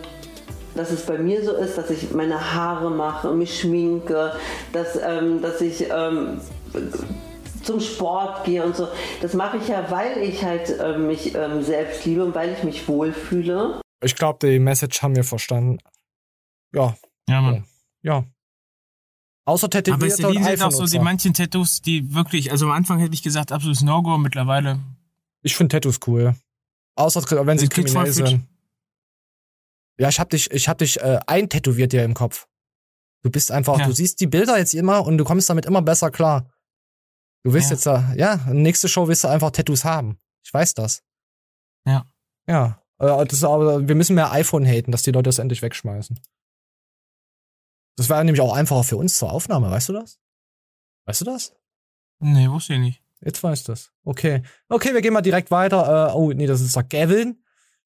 dass 0.79 0.91
es 0.91 1.05
bei 1.05 1.17
mir 1.17 1.43
so 1.43 1.51
ist, 1.55 1.77
dass 1.77 1.89
ich 1.89 2.11
meine 2.11 2.53
Haare 2.53 2.89
mache, 2.89 3.33
mich 3.33 3.59
schminke, 3.59 4.33
dass, 4.71 4.97
ähm, 5.03 5.41
dass 5.41 5.59
ich 5.59 5.85
ähm, 5.91 6.39
zum 7.63 7.81
Sport 7.81 8.45
gehe 8.45 8.63
und 8.63 8.77
so. 8.77 8.87
Das 9.21 9.33
mache 9.33 9.57
ich 9.57 9.67
ja, 9.67 9.91
weil 9.91 10.19
ich 10.19 10.41
halt 10.45 10.73
ähm, 10.81 11.07
mich 11.07 11.35
ähm, 11.35 11.61
selbst 11.63 12.05
liebe 12.05 12.23
und 12.23 12.33
weil 12.33 12.53
ich 12.53 12.63
mich 12.63 12.87
wohlfühle. 12.87 13.81
Ich 14.01 14.15
glaube, 14.15 14.47
die 14.47 14.59
Message 14.59 15.01
haben 15.01 15.17
wir 15.17 15.25
verstanden. 15.25 15.79
Ja, 16.73 16.95
Ja, 17.27 17.41
Mann. 17.41 17.65
ja. 18.01 18.23
Außer 19.43 19.65
Aber 19.65 19.75
es 20.05 20.15
Tätowierter 20.15 20.43
sind 20.43 20.61
auch 20.61 20.71
so 20.71 20.85
die 20.85 20.99
manchen 20.99 21.33
Tattoos, 21.33 21.81
die 21.81 22.13
wirklich, 22.13 22.51
also 22.51 22.67
am 22.67 22.71
Anfang 22.71 22.99
hätte 22.99 23.15
ich 23.15 23.23
gesagt, 23.23 23.51
absolutes 23.51 23.81
No-Go, 23.81 24.17
mittlerweile. 24.17 24.79
Ich 25.41 25.55
finde 25.57 25.73
Tattoos 25.73 25.99
cool. 26.07 26.35
Außer 26.95 27.21
wenn 27.45 27.57
sie 27.57 27.65
Das 27.67 27.73
klingt 27.73 27.89
voll 27.89 28.03
kriminell 28.05 28.27
fit. 28.27 28.39
sind. 28.39 28.58
Ja, 29.99 30.09
ich 30.09 30.19
hab 30.19 30.29
dich, 30.29 30.49
ich 30.51 30.67
hab 30.69 30.77
dich 30.77 30.99
äh, 31.01 31.19
eintätowiert 31.27 31.91
dir 31.91 32.03
im 32.03 32.13
Kopf. 32.13 32.47
Du 33.21 33.29
bist 33.29 33.51
einfach, 33.51 33.77
Ja. 33.79 33.85
du 33.85 33.91
siehst 33.91 34.19
die 34.21 34.27
Bilder 34.27 34.57
jetzt 34.57 34.73
immer 34.73 35.05
und 35.05 35.17
du 35.17 35.25
kommst 35.25 35.49
damit 35.49 35.65
immer 35.65 35.81
besser 35.81 36.09
klar. 36.09 36.49
Du 37.43 37.53
willst 37.53 37.69
Ja. 37.69 37.75
jetzt, 37.75 38.17
ja, 38.19 38.35
nächste 38.53 38.87
Show 38.87 39.07
willst 39.07 39.23
du 39.23 39.27
einfach 39.27 39.51
Tattoos 39.51 39.83
haben. 39.83 40.17
Ich 40.43 40.53
weiß 40.53 40.73
das. 40.73 41.03
Ja. 41.85 42.05
Ja. 42.47 42.81
Äh, 42.97 43.25
das 43.25 43.33
ist 43.33 43.43
aber, 43.43 43.87
wir 43.87 43.95
müssen 43.95 44.15
mehr 44.15 44.31
iPhone 44.31 44.65
haten, 44.65 44.91
dass 44.91 45.03
die 45.03 45.11
Leute 45.11 45.23
das 45.29 45.39
endlich 45.39 45.61
wegschmeißen. 45.61 46.19
Das 47.97 48.09
wäre 48.09 48.23
nämlich 48.23 48.41
auch 48.41 48.53
einfacher 48.53 48.83
für 48.85 48.97
uns 48.97 49.17
zur 49.17 49.31
Aufnahme, 49.31 49.69
weißt 49.69 49.89
du 49.89 49.93
das? 49.93 50.19
Weißt 51.05 51.21
du 51.21 51.25
das? 51.25 51.53
Nee, 52.19 52.49
wusste 52.49 52.73
ich 52.73 52.79
nicht. 52.79 53.03
Jetzt 53.21 53.43
weißt 53.43 53.67
du 53.67 53.73
das. 53.73 53.91
Okay. 54.05 54.43
Okay, 54.69 54.93
wir 54.93 55.01
gehen 55.01 55.13
mal 55.13 55.21
direkt 55.21 55.51
weiter. 55.51 56.09
Äh, 56.09 56.13
oh, 56.13 56.31
nee, 56.31 56.47
das 56.47 56.61
ist 56.61 56.75
der 56.75 56.83
Gavin. 56.83 57.43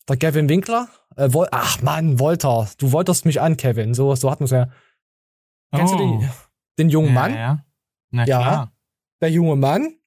Der 0.07 0.17
Gavin 0.17 0.49
Winkler. 0.49 0.89
Äh, 1.15 1.33
Wol 1.33 1.47
Ach 1.51 1.81
Mann, 1.81 2.19
Wolter. 2.19 2.69
Du 2.77 2.91
wolltest 2.91 3.25
mich 3.25 3.41
an, 3.41 3.57
Kevin. 3.57 3.93
So, 3.93 4.15
so 4.15 4.29
hat 4.31 4.39
man's 4.39 4.51
ja. 4.51 4.69
Kennst 5.73 5.93
Oh. 5.93 5.97
du 5.97 6.03
den, 6.19 6.29
den 6.79 6.89
jungen 6.89 7.09
ja, 7.09 7.13
Mann? 7.13 7.33
Ja. 7.33 7.65
Na 8.11 8.25
Ja. 8.25 8.37
klar. 8.41 8.73
Der 9.21 9.31
junge 9.31 9.55
Mann. 9.55 9.97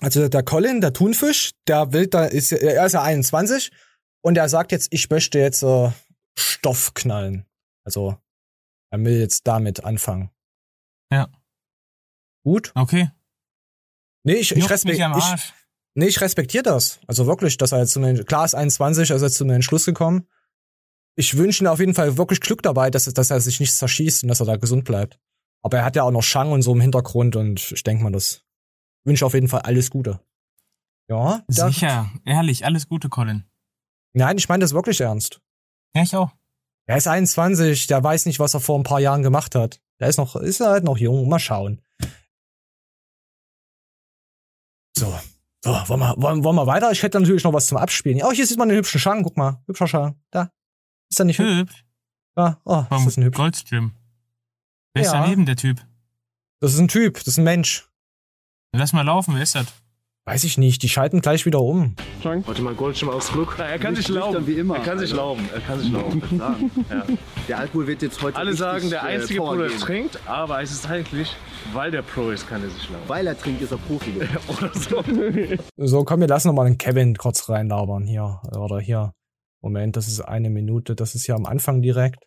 Also 0.00 0.28
der 0.28 0.42
Colin, 0.42 0.80
der 0.80 0.92
Thunfisch, 0.92 1.52
der 1.66 1.92
will 1.92 2.06
da, 2.08 2.24
ist, 2.24 2.52
er 2.52 2.84
ist 2.84 2.92
ja 2.92 3.02
21 3.02 3.70
und 4.22 4.36
er 4.36 4.48
sagt 4.48 4.72
jetzt, 4.72 4.92
ich 4.92 5.08
möchte 5.08 5.38
jetzt 5.38 5.62
äh, 5.62 5.90
Stoff 6.38 6.94
knallen. 6.94 7.46
Also, 7.84 8.16
er 8.90 8.98
will 9.04 9.18
jetzt 9.20 9.46
damit 9.46 9.84
anfangen. 9.84 10.30
Ja. 11.12 11.28
Gut. 12.44 12.72
Okay. 12.74 13.10
Nee, 14.24 14.34
ich, 14.34 14.50
ich, 14.52 14.58
Juckt 14.58 14.70
respekt, 14.70 14.94
mich 14.98 15.04
am 15.04 15.16
ich. 15.16 15.52
Nee, 15.94 16.06
ich 16.06 16.20
respektiere 16.20 16.64
das. 16.64 17.00
Also 17.06 17.26
wirklich, 17.26 17.56
dass 17.56 17.72
er 17.72 17.78
jetzt 17.80 17.92
zu 17.92 18.00
einem, 18.00 18.24
klar 18.24 18.44
ist 18.44 18.54
21, 18.54 19.10
er 19.10 19.16
ist 19.16 19.22
jetzt 19.22 19.36
zu 19.36 19.44
einem 19.44 19.56
Entschluss 19.56 19.84
gekommen. 19.84 20.26
Ich 21.16 21.36
wünsche 21.36 21.62
ihm 21.62 21.68
auf 21.68 21.78
jeden 21.78 21.94
Fall 21.94 22.16
wirklich 22.16 22.40
Glück 22.40 22.62
dabei, 22.62 22.90
dass, 22.90 23.04
dass 23.04 23.30
er 23.30 23.40
sich 23.40 23.60
nicht 23.60 23.72
zerschießt 23.74 24.24
und 24.24 24.28
dass 24.28 24.40
er 24.40 24.46
da 24.46 24.56
gesund 24.56 24.84
bleibt. 24.84 25.20
Aber 25.62 25.78
er 25.78 25.84
hat 25.84 25.94
ja 25.96 26.02
auch 26.02 26.10
noch 26.10 26.22
Shang 26.22 26.50
und 26.50 26.62
so 26.62 26.72
im 26.72 26.80
Hintergrund 26.80 27.36
und 27.36 27.70
ich 27.72 27.82
denke 27.84 28.02
mal, 28.02 28.10
das 28.10 28.42
wünsche 29.04 29.24
auf 29.24 29.34
jeden 29.34 29.48
Fall 29.48 29.60
alles 29.62 29.90
Gute. 29.90 30.20
Ja, 31.08 31.44
Sicher. 31.48 32.10
Ehrlich, 32.24 32.64
alles 32.64 32.88
Gute, 32.88 33.08
Colin. 33.08 33.44
nein, 34.14 34.36
ich 34.38 34.48
meine 34.48 34.62
das 34.62 34.74
wirklich 34.74 35.00
ernst. 35.00 35.40
Ja, 35.94 36.02
ich 36.02 36.16
auch. 36.16 36.32
Er 36.86 36.96
ist 36.96 37.06
21, 37.06 37.86
der 37.86 38.02
weiß 38.02 38.26
nicht, 38.26 38.40
was 38.40 38.54
er 38.54 38.60
vor 38.60 38.78
ein 38.78 38.82
paar 38.82 39.00
Jahren 39.00 39.22
gemacht 39.22 39.54
hat. 39.54 39.80
Der 40.00 40.08
ist 40.08 40.16
noch, 40.18 40.34
ist 40.36 40.60
halt 40.60 40.84
noch 40.84 40.98
jung, 40.98 41.28
mal 41.28 41.38
schauen. 41.38 41.80
So, 44.96 45.18
so, 45.64 45.88
wollen 45.88 46.00
wir, 46.00 46.14
wollen, 46.18 46.44
wollen 46.44 46.56
wir 46.56 46.66
weiter? 46.66 46.90
Ich 46.92 47.02
hätte 47.02 47.18
natürlich 47.20 47.42
noch 47.44 47.52
was 47.52 47.66
zum 47.66 47.78
Abspielen. 47.78 48.20
Oh, 48.22 48.30
hier 48.32 48.46
sieht 48.46 48.58
man 48.58 48.68
den 48.68 48.78
hübschen 48.78 49.00
Schang, 49.00 49.22
guck 49.22 49.36
mal. 49.36 49.62
Hübscher 49.66 49.88
Schang. 49.88 50.16
Da. 50.30 50.50
Ist 51.10 51.18
der 51.18 51.26
nicht 51.26 51.38
hübsch? 51.38 51.58
Hübsch. 51.58 51.84
Ja, 52.36 52.60
oh, 52.64 52.80
ist 52.80 52.88
Vom 52.88 53.04
das 53.04 53.16
ein 53.16 53.24
hübsch. 53.24 53.36
Goldstream. 53.36 53.92
Wer 54.94 55.02
ist 55.02 55.12
Ja. 55.12 55.22
daneben, 55.22 55.46
der 55.46 55.56
Typ? 55.56 55.84
Das 56.60 56.72
ist 56.74 56.78
ein 56.80 56.88
Typ, 56.88 57.14
das 57.18 57.28
ist 57.28 57.38
ein 57.38 57.44
Mensch. 57.44 57.88
Lass 58.72 58.92
mal 58.92 59.02
laufen, 59.02 59.34
wer 59.34 59.42
ist 59.42 59.54
das? 59.54 59.66
Weiß 60.26 60.44
ich 60.44 60.56
nicht, 60.56 60.82
die 60.82 60.88
schalten 60.88 61.20
gleich 61.20 61.44
wieder 61.44 61.60
um. 61.60 61.96
Heute 62.24 62.62
mal 62.62 62.72
Goldschirmausflug. 62.74 63.58
Er 63.58 63.78
kann 63.78 63.94
sich 63.94 64.08
Nicht 64.08 64.16
lauben. 64.16 64.32
nüchtern 64.32 64.46
Wie 64.46 64.58
immer. 64.58 64.76
Er 64.76 64.82
kann 64.82 64.98
sich 64.98 65.12
lauben. 65.12 65.46
Er 65.52 65.60
kann 65.60 65.78
sich 65.78 65.92
lauben. 65.92 66.22
ja. 66.38 66.56
Der 67.46 67.58
Alkohol 67.58 67.86
wird 67.86 68.00
jetzt 68.00 68.22
heute 68.22 68.38
Alle 68.38 68.52
richtig, 68.52 68.58
sagen, 68.64 68.88
der 68.88 69.00
äh, 69.02 69.06
einzige 69.06 69.40
Power 69.40 69.56
Pro, 69.56 69.62
der 69.68 69.76
trinkt, 69.76 70.18
aber 70.26 70.62
es 70.62 70.72
ist 70.72 70.88
eigentlich, 70.88 71.36
weil 71.74 71.90
der 71.90 72.00
Pro 72.00 72.30
ist, 72.30 72.48
kann 72.48 72.62
er 72.62 72.70
sich 72.70 72.88
lauben. 72.88 73.02
Weil 73.06 73.26
er 73.26 73.38
trinkt, 73.38 73.60
ist 73.60 73.72
er 73.72 73.76
Profi. 73.76 74.12
Oder 74.48 74.70
so. 74.74 75.04
So, 75.86 76.04
komm, 76.04 76.20
wir 76.20 76.28
lassen 76.28 76.48
noch 76.48 76.54
mal 76.54 76.64
den 76.64 76.78
Kevin 76.78 77.16
kurz 77.18 77.46
reinlabern 77.50 78.06
hier. 78.06 78.40
Oder 78.56 78.80
hier. 78.80 79.12
Moment, 79.60 79.96
das 79.96 80.08
ist 80.08 80.22
eine 80.22 80.48
Minute, 80.48 80.94
das 80.94 81.14
ist 81.14 81.26
hier 81.26 81.34
am 81.34 81.44
Anfang 81.44 81.82
direkt. 81.82 82.24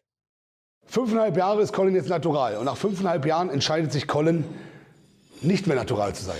Fünfeinhalb 0.85 1.35
Jahre 1.35 1.63
ist 1.63 1.73
Colin 1.73 1.95
jetzt 1.95 2.09
natural. 2.09 2.57
Und 2.57 2.65
nach 2.65 2.77
fünfeinhalb 2.77 3.25
Jahren 3.25 3.49
entscheidet 3.49 3.91
sich 3.91 4.07
Colin, 4.07 4.43
nicht 5.41 5.65
mehr 5.65 5.75
natural 5.75 6.13
zu 6.13 6.23
sein. 6.23 6.37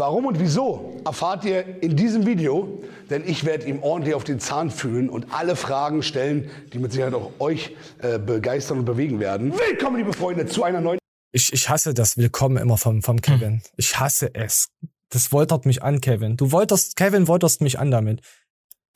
Warum 0.00 0.24
und 0.24 0.40
wieso 0.40 0.96
erfahrt 1.04 1.44
ihr 1.44 1.82
in 1.82 1.94
diesem 1.94 2.24
Video, 2.24 2.82
denn 3.10 3.22
ich 3.26 3.44
werde 3.44 3.66
ihm 3.66 3.82
ordentlich 3.82 4.14
auf 4.14 4.24
den 4.24 4.40
Zahn 4.40 4.70
fühlen 4.70 5.10
und 5.10 5.26
alle 5.30 5.56
Fragen 5.56 6.02
stellen, 6.02 6.48
die 6.72 6.78
mit 6.78 6.90
Sicherheit 6.90 7.12
auch 7.12 7.32
euch 7.38 7.76
äh, 7.98 8.18
begeistern 8.18 8.78
und 8.78 8.86
bewegen 8.86 9.20
werden. 9.20 9.52
Willkommen, 9.52 9.98
liebe 9.98 10.14
Freunde, 10.14 10.46
zu 10.46 10.64
einer 10.64 10.80
neuen 10.80 10.98
Ich, 11.32 11.52
ich 11.52 11.68
hasse 11.68 11.92
das 11.92 12.16
Willkommen 12.16 12.56
immer 12.56 12.78
vom, 12.78 13.02
vom 13.02 13.20
Kevin. 13.20 13.60
Ich 13.76 14.00
hasse 14.00 14.34
es. 14.34 14.70
Das 15.10 15.32
woltert 15.32 15.66
mich 15.66 15.82
an, 15.82 16.00
Kevin. 16.00 16.38
Du 16.38 16.50
wolltest, 16.50 16.96
Kevin, 16.96 17.28
wolltest 17.28 17.60
mich 17.60 17.78
an 17.78 17.90
damit. 17.90 18.22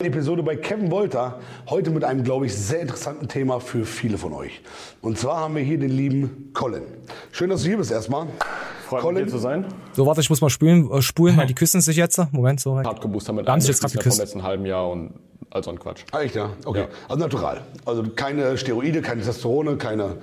Episode 0.02 0.42
bei 0.42 0.56
Kevin 0.56 0.90
Wolter. 0.90 1.38
Heute 1.68 1.90
mit 1.90 2.02
einem, 2.02 2.24
glaube 2.24 2.46
ich, 2.46 2.54
sehr 2.54 2.80
interessanten 2.80 3.28
Thema 3.28 3.60
für 3.60 3.84
viele 3.84 4.16
von 4.16 4.32
euch. 4.32 4.62
Und 5.02 5.18
zwar 5.18 5.36
haben 5.40 5.54
wir 5.54 5.62
hier 5.62 5.78
den 5.78 5.90
lieben 5.90 6.50
Colin. 6.54 6.82
Schön, 7.30 7.50
dass 7.50 7.60
du 7.60 7.68
hier 7.68 7.76
bist 7.76 7.92
erstmal. 7.92 8.26
Freut 9.00 9.02
Colin. 9.14 9.24
mich 9.24 9.32
hier 9.32 9.38
zu 9.38 9.42
sein. 9.42 9.66
So, 9.92 10.06
warte, 10.06 10.20
ich 10.20 10.30
muss 10.30 10.40
mal 10.40 10.50
spulen, 10.50 10.90
äh, 10.90 11.02
spulen 11.02 11.36
weil 11.36 11.46
die 11.46 11.54
küssen 11.54 11.80
sich 11.80 11.96
jetzt. 11.96 12.20
Moment, 12.32 12.60
so. 12.60 12.78
Hart 12.78 13.00
geboostert 13.00 13.34
mit 13.36 13.46
Da 13.46 13.52
haben 13.52 13.56
einem 13.56 13.62
sie 13.62 13.68
jetzt 13.68 13.80
gerade 13.80 14.10
vom 14.10 14.18
letzten 14.18 14.42
halben 14.42 14.66
Jahr 14.66 14.88
und 14.90 15.14
all 15.50 15.62
so 15.62 15.70
ein 15.70 15.78
Quatsch. 15.78 16.04
Ah, 16.12 16.20
echt, 16.20 16.34
ja? 16.34 16.50
Okay. 16.64 16.86
Also 17.08 17.22
natural. 17.22 17.60
Also 17.84 18.02
keine 18.14 18.56
Steroide, 18.58 19.02
keine 19.02 19.20
Testosterone, 19.20 19.76
keine. 19.76 20.18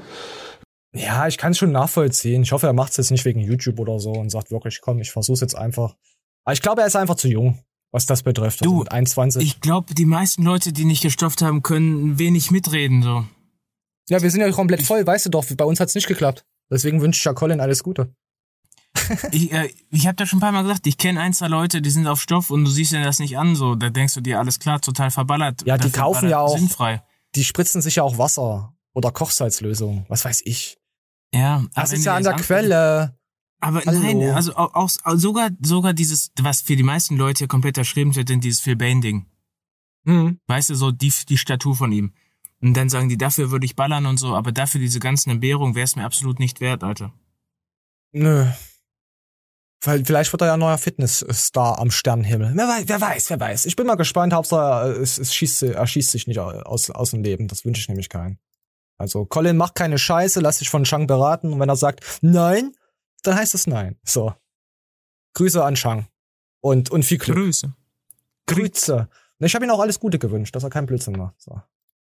Ja, 0.93 1.27
ich 1.27 1.37
kann 1.37 1.51
es 1.53 1.57
schon 1.57 1.71
nachvollziehen. 1.71 2.43
Ich 2.43 2.51
hoffe, 2.51 2.67
er 2.67 2.73
macht 2.73 2.91
es 2.91 2.97
jetzt 2.97 3.11
nicht 3.11 3.23
wegen 3.23 3.39
YouTube 3.39 3.79
oder 3.79 3.99
so 3.99 4.11
und 4.11 4.29
sagt 4.29 4.51
wirklich, 4.51 4.81
komm, 4.81 4.99
ich 4.99 5.11
versuch's 5.11 5.39
jetzt 5.39 5.55
einfach. 5.55 5.95
Aber 6.43 6.53
ich 6.53 6.61
glaube, 6.61 6.81
er 6.81 6.87
ist 6.87 6.95
einfach 6.97 7.15
zu 7.15 7.29
jung, 7.29 7.59
was 7.91 8.05
das 8.05 8.23
betrifft. 8.23 8.61
Also 8.61 8.73
Du, 8.73 8.79
mit 8.79 8.91
21. 8.91 9.41
Ich 9.41 9.61
glaube, 9.61 9.93
die 9.93 10.05
meisten 10.05 10.43
Leute, 10.43 10.73
die 10.73 10.83
nicht 10.85 11.01
gestopft 11.01 11.41
haben, 11.41 11.61
können 11.61 12.19
wenig 12.19 12.51
mitreden. 12.51 13.03
So. 13.03 13.23
ja, 14.09 14.21
wir 14.21 14.29
sind 14.29 14.41
ja 14.41 14.51
komplett 14.51 14.81
voll, 14.81 15.07
weißt 15.07 15.27
du 15.27 15.29
doch. 15.29 15.45
Bei 15.55 15.63
uns 15.65 15.79
hat's 15.79 15.95
nicht 15.95 16.07
geklappt. 16.07 16.43
Deswegen 16.69 17.01
wünsche 17.01 17.19
ich 17.19 17.23
ja 17.23 17.33
Colin 17.33 17.61
alles 17.61 17.83
Gute. 17.83 18.13
Ich, 19.31 19.51
äh, 19.51 19.69
ich 19.89 20.07
habe 20.07 20.15
da 20.15 20.25
schon 20.25 20.37
ein 20.37 20.41
paar 20.41 20.51
Mal 20.51 20.63
gesagt, 20.63 20.87
ich 20.87 20.97
kenne 20.97 21.19
ein, 21.19 21.33
zwei 21.33 21.47
Leute, 21.47 21.81
die 21.81 21.89
sind 21.89 22.07
auf 22.07 22.21
Stoff 22.21 22.49
und 22.49 22.65
du 22.65 22.71
siehst 22.71 22.91
dir 22.91 23.03
das 23.03 23.19
nicht 23.19 23.37
an. 23.37 23.55
So, 23.55 23.75
da 23.75 23.89
denkst 23.89 24.13
du 24.13 24.21
dir, 24.21 24.39
alles 24.39 24.59
klar, 24.59 24.81
total 24.81 25.11
verballert. 25.11 25.65
Ja, 25.65 25.77
die 25.77 25.91
kaufen 25.91 26.29
ja 26.29 26.39
auch. 26.39 26.57
Sinnfrei. 26.57 27.03
Die 27.35 27.43
spritzen 27.43 27.81
sich 27.81 27.95
ja 27.95 28.03
auch 28.03 28.17
Wasser 28.17 28.73
oder 28.93 29.11
Kochsalzlösung. 29.11 30.05
Was 30.09 30.25
weiß 30.25 30.41
ich. 30.45 30.77
Ja, 31.33 31.65
Das 31.75 31.93
ist 31.93 32.05
ja 32.05 32.15
an 32.15 32.23
der 32.23 32.33
Quelle. 32.33 33.17
Aber 33.61 33.81
Hallo. 33.85 33.99
nein, 33.99 34.21
also 34.31 34.55
auch, 34.55 34.73
auch 34.73 34.89
sogar 35.15 35.51
sogar 35.61 35.93
dieses, 35.93 36.31
was 36.41 36.61
für 36.61 36.75
die 36.75 36.83
meisten 36.83 37.15
Leute 37.15 37.39
hier 37.39 37.47
komplett 37.47 37.77
erschrieben 37.77 38.15
wird, 38.15 38.29
denn 38.29 38.41
dieses 38.41 38.59
Phil 38.59 38.75
Bane-Ding. 38.75 39.27
Hm. 40.05 40.39
Weißt 40.47 40.71
du, 40.71 40.75
so 40.75 40.91
die, 40.91 41.13
die 41.29 41.37
Statue 41.37 41.75
von 41.75 41.91
ihm. 41.91 42.13
Und 42.59 42.75
dann 42.75 42.89
sagen 42.89 43.07
die, 43.07 43.17
dafür 43.17 43.51
würde 43.51 43.65
ich 43.65 43.75
ballern 43.75 44.07
und 44.07 44.17
so, 44.17 44.35
aber 44.35 44.51
dafür 44.51 44.81
diese 44.81 44.99
ganzen 44.99 45.29
Entbehrungen 45.29 45.75
wäre 45.75 45.85
es 45.85 45.95
mir 45.95 46.05
absolut 46.05 46.39
nicht 46.39 46.59
wert, 46.59 46.83
Alter. 46.83 47.13
Nö. 48.13 48.47
Weil 49.83 50.05
vielleicht 50.05 50.31
wird 50.31 50.43
er 50.43 50.47
ja 50.47 50.53
ein 50.53 50.59
neuer 50.59 50.77
Fitnessstar 50.77 51.79
am 51.79 51.89
Sternenhimmel. 51.89 52.51
Wer 52.55 52.67
weiß, 52.67 52.83
wer 52.85 53.01
weiß, 53.01 53.29
wer 53.31 53.39
weiß. 53.39 53.65
Ich 53.65 53.75
bin 53.75 53.87
mal 53.87 53.95
gespannt. 53.95 54.31
Hauptsache, 54.31 54.91
es, 54.91 55.17
es 55.17 55.33
schießt, 55.33 55.63
er 55.63 55.87
schießt 55.87 56.11
sich 56.11 56.27
nicht 56.27 56.39
aus, 56.39 56.91
aus 56.91 57.11
dem 57.11 57.23
Leben. 57.23 57.47
Das 57.47 57.65
wünsche 57.65 57.81
ich 57.81 57.89
nämlich 57.89 58.09
keinen. 58.09 58.37
Also, 58.99 59.25
Colin 59.25 59.57
macht 59.57 59.73
keine 59.73 59.97
Scheiße, 59.97 60.39
lass 60.39 60.59
dich 60.59 60.69
von 60.69 60.83
Chang 60.83 61.07
beraten. 61.07 61.51
Und 61.51 61.59
wenn 61.59 61.69
er 61.69 61.75
sagt 61.75 62.19
nein, 62.21 62.75
dann 63.23 63.35
heißt 63.35 63.55
es 63.55 63.65
nein. 63.65 63.97
So. 64.03 64.35
Grüße 65.33 65.63
an 65.63 65.73
Chang. 65.73 66.05
Und, 66.59 66.91
und 66.91 67.03
viel 67.03 67.17
Glück. 67.17 67.37
Grüße. 67.37 67.73
Grüße. 68.45 69.09
Ich 69.39 69.55
habe 69.55 69.65
ihm 69.65 69.71
auch 69.71 69.79
alles 69.79 69.99
Gute 69.99 70.19
gewünscht, 70.19 70.55
dass 70.55 70.63
er 70.63 70.69
keinen 70.69 70.85
Blödsinn 70.85 71.13
macht. 71.13 71.41
So. 71.41 71.59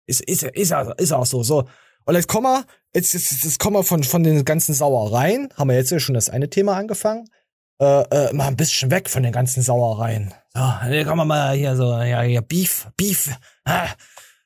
Ist, 0.06 0.22
ist, 0.22 0.44
ist, 0.44 0.72
ist, 0.72 0.94
ist 0.98 1.12
auch 1.14 1.26
so. 1.26 1.44
So. 1.44 1.70
Und 2.04 2.16
jetzt 2.16 2.28
kommen 2.28 2.48
wir, 2.48 2.66
jetzt, 2.94 3.14
jetzt, 3.14 3.44
jetzt 3.44 3.60
kommen 3.60 3.78
wir 3.78 3.84
von, 3.84 4.04
von 4.04 4.24
den 4.24 4.44
ganzen 4.44 4.74
Sauereien. 4.74 5.48
Haben 5.56 5.70
wir 5.70 5.78
jetzt 5.78 5.92
ja 5.92 6.00
schon 6.00 6.16
das 6.16 6.30
eine 6.30 6.50
Thema 6.50 6.76
angefangen. 6.76 7.30
Äh, 7.82 8.04
äh, 8.12 8.34
mal 8.34 8.48
ein 8.48 8.56
bisschen 8.56 8.92
weg 8.92 9.10
von 9.10 9.24
den 9.24 9.32
ganzen 9.32 9.64
Sauereien. 9.64 10.32
So, 10.54 10.60
dann 10.60 11.06
kommen 11.06 11.22
wir 11.22 11.26
mal 11.26 11.56
hier 11.56 11.76
so, 11.76 11.98
ja, 11.98 12.22
hier, 12.22 12.42
Beef, 12.44 12.88
Beef. 12.96 13.36
Ah, 13.66 13.88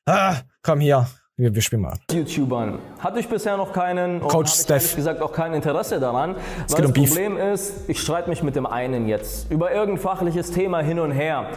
ah, 0.06 0.36
komm 0.64 0.80
hier. 0.80 1.06
Wir, 1.36 1.54
wir 1.54 1.62
spielen 1.62 1.82
mal. 1.82 1.98
YouTubern. 2.10 2.80
Hatte 3.00 3.20
ich 3.20 3.28
bisher 3.28 3.58
noch 3.58 3.74
keinen 3.74 4.22
und 4.22 4.30
Coach 4.30 4.54
ich 4.54 4.62
Steph. 4.62 4.84
ehrlich 4.84 4.96
gesagt 4.96 5.22
auch 5.22 5.34
kein 5.34 5.54
Interesse 5.54 6.00
daran. 6.00 6.38
Es 6.66 6.72
weil 6.72 6.86
um 6.86 6.94
das 6.94 6.94
Beef. 6.94 7.10
Problem 7.10 7.36
ist, 7.36 7.90
ich 7.90 8.00
streite 8.00 8.30
mich 8.30 8.42
mit 8.42 8.56
dem 8.56 8.66
einen 8.66 9.06
jetzt 9.10 9.52
über 9.52 9.70
irgendein 9.74 10.02
fachliches 10.02 10.52
Thema 10.52 10.80
hin 10.80 10.98
und 10.98 11.12
her. 11.12 11.50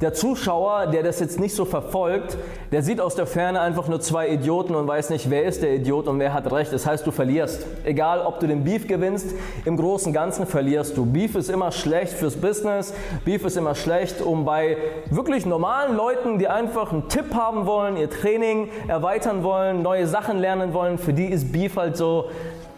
Der 0.00 0.14
Zuschauer, 0.14 0.86
der 0.86 1.02
das 1.02 1.18
jetzt 1.18 1.40
nicht 1.40 1.56
so 1.56 1.64
verfolgt, 1.64 2.38
der 2.70 2.84
sieht 2.84 3.00
aus 3.00 3.16
der 3.16 3.26
Ferne 3.26 3.60
einfach 3.60 3.88
nur 3.88 4.00
zwei 4.00 4.28
Idioten 4.28 4.76
und 4.76 4.86
weiß 4.86 5.10
nicht, 5.10 5.28
wer 5.28 5.44
ist 5.44 5.60
der 5.60 5.74
Idiot 5.74 6.06
und 6.06 6.20
wer 6.20 6.32
hat 6.32 6.52
recht. 6.52 6.72
Das 6.72 6.86
heißt, 6.86 7.04
du 7.04 7.10
verlierst. 7.10 7.66
Egal, 7.84 8.20
ob 8.20 8.38
du 8.38 8.46
den 8.46 8.62
Beef 8.62 8.86
gewinnst, 8.86 9.34
im 9.64 9.76
Großen 9.76 10.10
und 10.10 10.12
Ganzen 10.12 10.46
verlierst 10.46 10.96
du. 10.96 11.04
Beef 11.04 11.34
ist 11.34 11.50
immer 11.50 11.72
schlecht 11.72 12.12
fürs 12.12 12.36
Business. 12.36 12.94
Beef 13.24 13.44
ist 13.44 13.56
immer 13.56 13.74
schlecht, 13.74 14.22
um 14.22 14.44
bei 14.44 14.76
wirklich 15.10 15.46
normalen 15.46 15.96
Leuten, 15.96 16.38
die 16.38 16.46
einfach 16.46 16.92
einen 16.92 17.08
Tipp 17.08 17.34
haben 17.34 17.66
wollen, 17.66 17.96
ihr 17.96 18.08
Training 18.08 18.68
erweitern 18.86 19.42
wollen, 19.42 19.82
neue 19.82 20.06
Sachen 20.06 20.38
lernen 20.38 20.74
wollen, 20.74 20.98
für 20.98 21.12
die 21.12 21.26
ist 21.26 21.52
Beef 21.52 21.74
halt 21.76 21.96
so, 21.96 22.26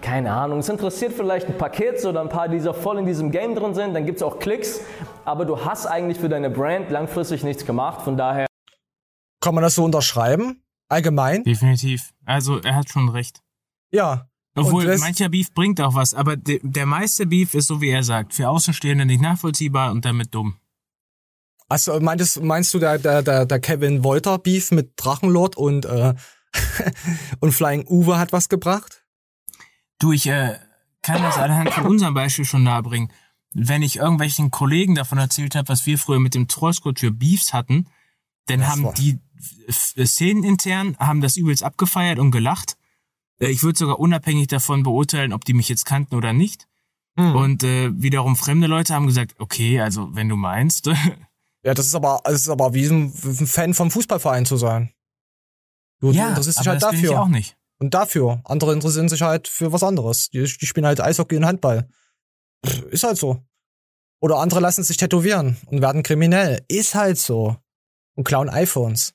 keine 0.00 0.32
Ahnung, 0.32 0.60
es 0.60 0.68
interessiert 0.68 1.12
vielleicht 1.12 1.46
ein 1.46 1.58
paar 1.58 1.70
Kids 1.70 2.04
oder 2.04 2.20
ein 2.20 2.28
paar, 2.28 2.48
die 2.48 2.60
so 2.60 2.72
voll 2.72 2.98
in 2.98 3.06
diesem 3.06 3.30
Game 3.30 3.54
drin 3.54 3.74
sind, 3.74 3.94
dann 3.94 4.06
gibt 4.06 4.18
es 4.18 4.22
auch 4.22 4.38
Klicks, 4.38 4.80
aber 5.24 5.44
du 5.44 5.64
hast 5.64 5.86
eigentlich 5.86 6.18
für 6.18 6.28
deine 6.28 6.50
Brand 6.50 6.90
langfristig 6.90 7.42
nichts 7.42 7.66
gemacht, 7.66 8.02
von 8.02 8.16
daher. 8.16 8.46
Kann 9.40 9.54
man 9.54 9.62
das 9.62 9.74
so 9.74 9.84
unterschreiben? 9.84 10.62
Allgemein? 10.88 11.44
Definitiv. 11.44 12.10
Also 12.24 12.58
er 12.60 12.74
hat 12.74 12.88
schon 12.90 13.08
recht. 13.08 13.40
Ja. 13.92 14.26
Obwohl, 14.56 14.98
mancher 14.98 15.28
Beef 15.28 15.54
bringt 15.54 15.80
auch 15.80 15.94
was, 15.94 16.12
aber 16.12 16.36
de, 16.36 16.60
der 16.62 16.84
meiste 16.84 17.26
Beef 17.26 17.54
ist, 17.54 17.68
so 17.68 17.80
wie 17.80 17.90
er 17.90 18.02
sagt, 18.02 18.34
für 18.34 18.48
Außenstehende 18.48 19.06
nicht 19.06 19.22
nachvollziehbar 19.22 19.92
und 19.92 20.04
damit 20.04 20.34
dumm. 20.34 20.56
Also 21.68 22.00
meintest, 22.00 22.42
meinst 22.42 22.74
du 22.74 22.80
der, 22.80 22.98
der, 22.98 23.22
der, 23.22 23.46
der 23.46 23.60
Kevin 23.60 24.02
Wolter 24.02 24.38
Beef 24.38 24.72
mit 24.72 24.92
Drachenlord 24.96 25.56
und, 25.56 25.86
äh, 25.86 26.14
und 27.40 27.52
Flying 27.52 27.86
Uwe 27.86 28.18
hat 28.18 28.32
was 28.32 28.48
gebracht? 28.48 28.99
Du, 30.00 30.10
ich 30.12 30.26
äh, 30.26 30.58
kann 31.02 31.22
das 31.22 31.36
anhand 31.38 31.70
von 31.70 31.86
unserem 31.86 32.14
Beispiel 32.14 32.44
schon 32.44 32.64
nahebringen. 32.64 33.12
Wenn 33.54 33.82
ich 33.82 33.96
irgendwelchen 33.96 34.50
Kollegen 34.50 34.94
davon 34.96 35.18
erzählt 35.18 35.54
habe, 35.54 35.68
was 35.68 35.86
wir 35.86 35.98
früher 35.98 36.18
mit 36.20 36.34
dem 36.34 36.48
Trollscott 36.48 36.98
für 37.00 37.10
Beefs 37.12 37.52
hatten, 37.52 37.86
dann 38.46 38.66
haben 38.66 38.92
die 38.94 39.18
F- 39.68 39.94
Szenen 40.04 40.42
intern 40.44 40.96
haben 40.98 41.20
das 41.20 41.36
übelst 41.36 41.62
abgefeiert 41.62 42.18
und 42.18 42.30
gelacht. 42.32 42.76
Äh, 43.40 43.48
Ich 43.48 43.62
würde 43.62 43.78
sogar 43.78 43.98
unabhängig 44.00 44.48
davon 44.48 44.82
beurteilen, 44.82 45.32
ob 45.32 45.44
die 45.44 45.54
mich 45.54 45.68
jetzt 45.68 45.84
kannten 45.86 46.14
oder 46.16 46.32
nicht. 46.32 46.66
Hm. 47.16 47.34
Und 47.36 47.62
äh, 47.64 47.90
wiederum 48.00 48.36
fremde 48.36 48.66
Leute 48.66 48.94
haben 48.94 49.06
gesagt, 49.06 49.34
okay, 49.38 49.80
also 49.80 50.14
wenn 50.14 50.28
du 50.28 50.36
meinst. 50.36 50.90
Ja, 51.62 51.74
das 51.74 51.86
ist 51.86 51.94
aber, 51.94 52.22
das 52.24 52.40
ist 52.40 52.48
aber 52.48 52.72
wie 52.72 52.86
ein, 52.86 53.12
Fan 53.12 53.74
vom 53.74 53.90
Fußballverein 53.90 54.46
zu 54.46 54.56
sein. 54.56 54.94
Du, 56.00 56.10
Ja, 56.10 56.22
du 56.22 56.28
interessierst 56.30 56.58
dich 56.60 56.66
aber 56.66 56.70
halt 56.72 56.82
das 56.82 56.90
bin 56.92 57.00
ich 57.00 57.04
dafür. 57.06 57.20
auch 57.20 57.28
nicht. 57.28 57.56
Und 57.81 57.95
dafür. 57.95 58.40
Andere 58.45 58.73
interessieren 58.73 59.09
sich 59.09 59.23
halt 59.23 59.49
für 59.49 59.73
was 59.73 59.83
anderes. 59.83 60.31
Die, 60.31 60.43
die 60.43 60.66
spielen 60.66 60.87
halt 60.87 61.01
Eishockey 61.01 61.37
und 61.37 61.47
Handball. 61.47 61.88
Pff, 62.64 62.83
Ist 62.85 63.05
halt 63.05 63.16
so. 63.16 63.43
Oder 64.21 64.37
andere 64.37 64.61
lassen 64.61 64.85
sich 64.85 64.99
tätowieren 64.99 65.57
und 65.66 65.81
werden 65.81 66.03
kriminell. 66.03 66.62
Ist 66.69 66.95
halt 66.95 67.19
so. 67.19 67.57
Und 68.14 68.25
klauen 68.25 68.51
iPhones. 68.51 69.14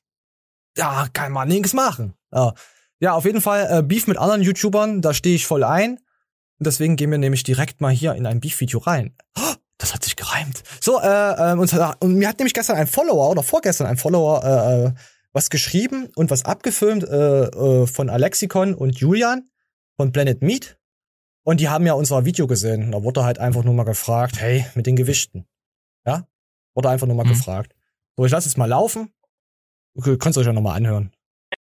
Ja, 0.78 1.08
kann 1.14 1.32
man 1.32 1.48
nichts 1.48 1.74
machen. 1.74 2.16
Ja, 2.34 2.54
ja 3.00 3.14
auf 3.14 3.26
jeden 3.26 3.42
Fall 3.42 3.68
äh, 3.70 3.84
Beef 3.84 4.08
mit 4.08 4.18
anderen 4.18 4.42
YouTubern, 4.42 5.02
da 5.02 5.14
stehe 5.14 5.36
ich 5.36 5.46
voll 5.46 5.64
ein. 5.64 6.00
Und 6.58 6.68
deswegen 6.68 6.96
gehen 6.96 7.12
wir 7.12 7.18
nämlich 7.18 7.44
direkt 7.44 7.82
mal 7.82 7.94
hier 7.94 8.16
in 8.16 8.26
ein 8.26 8.40
Beef-Video 8.40 8.80
rein. 8.80 9.16
Oh, 9.38 9.54
das 9.78 9.94
hat 9.94 10.04
sich 10.04 10.16
gereimt. 10.16 10.64
So, 10.82 11.00
äh, 11.00 11.52
ähm, 11.52 11.60
und, 11.60 11.72
und 12.00 12.16
mir 12.16 12.30
hat 12.30 12.40
nämlich 12.40 12.54
gestern 12.54 12.78
ein 12.78 12.88
Follower 12.88 13.30
oder 13.30 13.44
vorgestern 13.44 13.88
ein 13.88 13.98
Follower 13.98 14.44
äh, 14.44 14.86
äh, 14.86 14.94
was 15.36 15.50
geschrieben 15.50 16.10
und 16.16 16.32
was 16.32 16.46
abgefilmt 16.46 17.04
äh, 17.04 17.44
äh, 17.44 17.88
von 17.88 18.10
Alexikon 18.10 18.74
und 18.74 18.98
Julian 18.98 19.50
von 19.98 20.14
Planet 20.14 20.42
Meat. 20.42 20.80
Und 21.44 21.60
die 21.60 21.68
haben 21.68 21.86
ja 21.86 21.94
unser 21.94 22.24
Video 22.24 22.48
gesehen. 22.48 22.86
Und 22.86 22.92
da 22.94 23.04
wurde 23.04 23.26
halt 23.26 23.38
einfach 23.38 23.64
nur 23.64 23.74
mal 23.74 23.84
gefragt, 23.84 24.40
hey, 24.40 24.66
mit 24.76 24.88
den 24.88 24.96
Gewichten. 24.96 25.46
Ja? 26.06 26.26
Wurde 26.74 26.90
einfach 26.90 27.06
nur 27.06 27.18
mal 27.18 27.28
gefragt. 27.28 27.76
So, 28.16 28.26
ich 28.26 28.32
lasse 28.32 28.48
es 28.48 28.56
mal 28.56 28.66
laufen. 28.66 29.14
Okay, 29.98 30.18
könnt 30.18 30.38
ihr 30.38 30.40
euch 30.40 30.48
ja 30.48 30.54
nochmal 30.54 30.78
anhören. 30.78 31.12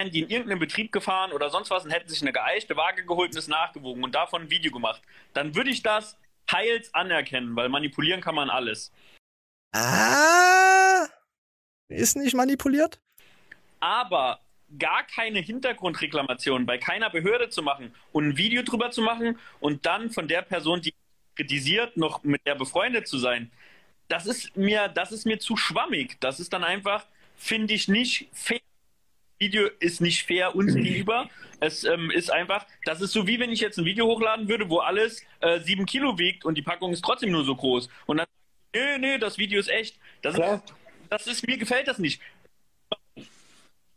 die 0.01 0.23
in 0.23 0.31
irgendeinen 0.31 0.59
Betrieb 0.59 0.91
gefahren 0.91 1.33
oder 1.33 1.51
sonst 1.51 1.71
was 1.71 1.85
und 1.85 1.91
hätten 1.91 2.09
sich 2.09 2.23
eine 2.23 2.33
geeichte 2.33 2.77
Waage 2.77 3.05
geholt 3.05 3.33
und 3.33 3.39
es 3.39 3.47
nachgewogen 3.47 4.03
und 4.03 4.15
davon 4.15 4.43
ein 4.43 4.51
Video 4.51 4.73
gemacht, 4.73 5.03
dann 5.35 5.55
würde 5.55 5.69
ich 5.69 5.83
das 5.83 6.17
teils 6.47 6.93
anerkennen, 6.95 7.55
weil 7.57 7.69
manipulieren 7.69 8.23
kann 8.23 8.35
man 8.35 8.49
alles. 8.49 8.91
Ah, 9.73 11.07
ist 11.89 12.17
nicht 12.17 12.35
manipuliert? 12.35 13.01
Aber 13.81 14.41
gar 14.79 15.05
keine 15.05 15.41
Hintergrundreklamation 15.41 16.65
bei 16.67 16.79
keiner 16.79 17.11
Behörde 17.11 17.49
zu 17.49 17.63
machen 17.63 17.93
und 18.13 18.29
ein 18.29 18.37
Video 18.37 18.63
drüber 18.63 18.91
zu 18.91 19.03
machen 19.03 19.39
und 19.59 19.85
dann 19.85 20.11
von 20.11 20.29
der 20.29 20.43
Person, 20.43 20.81
die 20.81 20.95
kritisiert, 21.35 21.97
noch 21.97 22.23
mit 22.23 22.47
der 22.47 22.55
befreundet 22.55 23.09
zu 23.09 23.19
sein, 23.19 23.51
das 24.09 24.27
ist 24.27 24.57
mir, 24.57 24.89
das 24.89 25.13
ist 25.13 25.25
mir 25.25 25.39
zu 25.39 25.57
schwammig. 25.57 26.17
Das 26.21 26.41
ist 26.41 26.53
dann 26.53 26.65
einfach, 26.65 27.07
finde 27.37 27.75
ich 27.75 27.89
nicht 27.89 28.29
fair. 28.33 28.61
Video 29.39 29.71
ist 29.79 30.03
nicht 30.03 30.25
fair 30.25 30.55
uns 30.55 30.75
gegenüber. 30.75 31.31
Es 31.61 31.85
ähm, 31.85 32.11
ist 32.11 32.31
einfach, 32.31 32.67
das 32.85 33.01
ist 33.01 33.13
so 33.13 33.27
wie 33.27 33.41
wenn 33.41 33.51
ich 33.51 33.61
jetzt 33.61 33.79
ein 33.79 33.87
Video 33.87 34.05
hochladen 34.07 34.49
würde, 34.49 34.69
wo 34.69 34.81
alles 34.81 35.25
äh, 35.41 35.61
sieben 35.61 35.87
Kilo 35.87 36.19
wiegt 36.19 36.45
und 36.45 36.57
die 36.57 36.63
Packung 36.63 36.93
ist 36.93 37.03
trotzdem 37.03 37.31
nur 37.31 37.45
so 37.45 37.57
groß. 37.57 37.89
Und 38.05 38.19
dann, 38.19 38.27
nee, 38.75 38.99
nee, 38.99 39.19
das 39.19 39.39
Video 39.39 39.59
ist 39.59 39.69
echt. 39.69 39.99
Das, 40.21 40.35
ist, 40.35 40.75
das 41.09 41.27
ist, 41.27 41.47
mir 41.47 41.57
gefällt 41.57 41.89
das 41.89 41.99
nicht. 41.99 42.21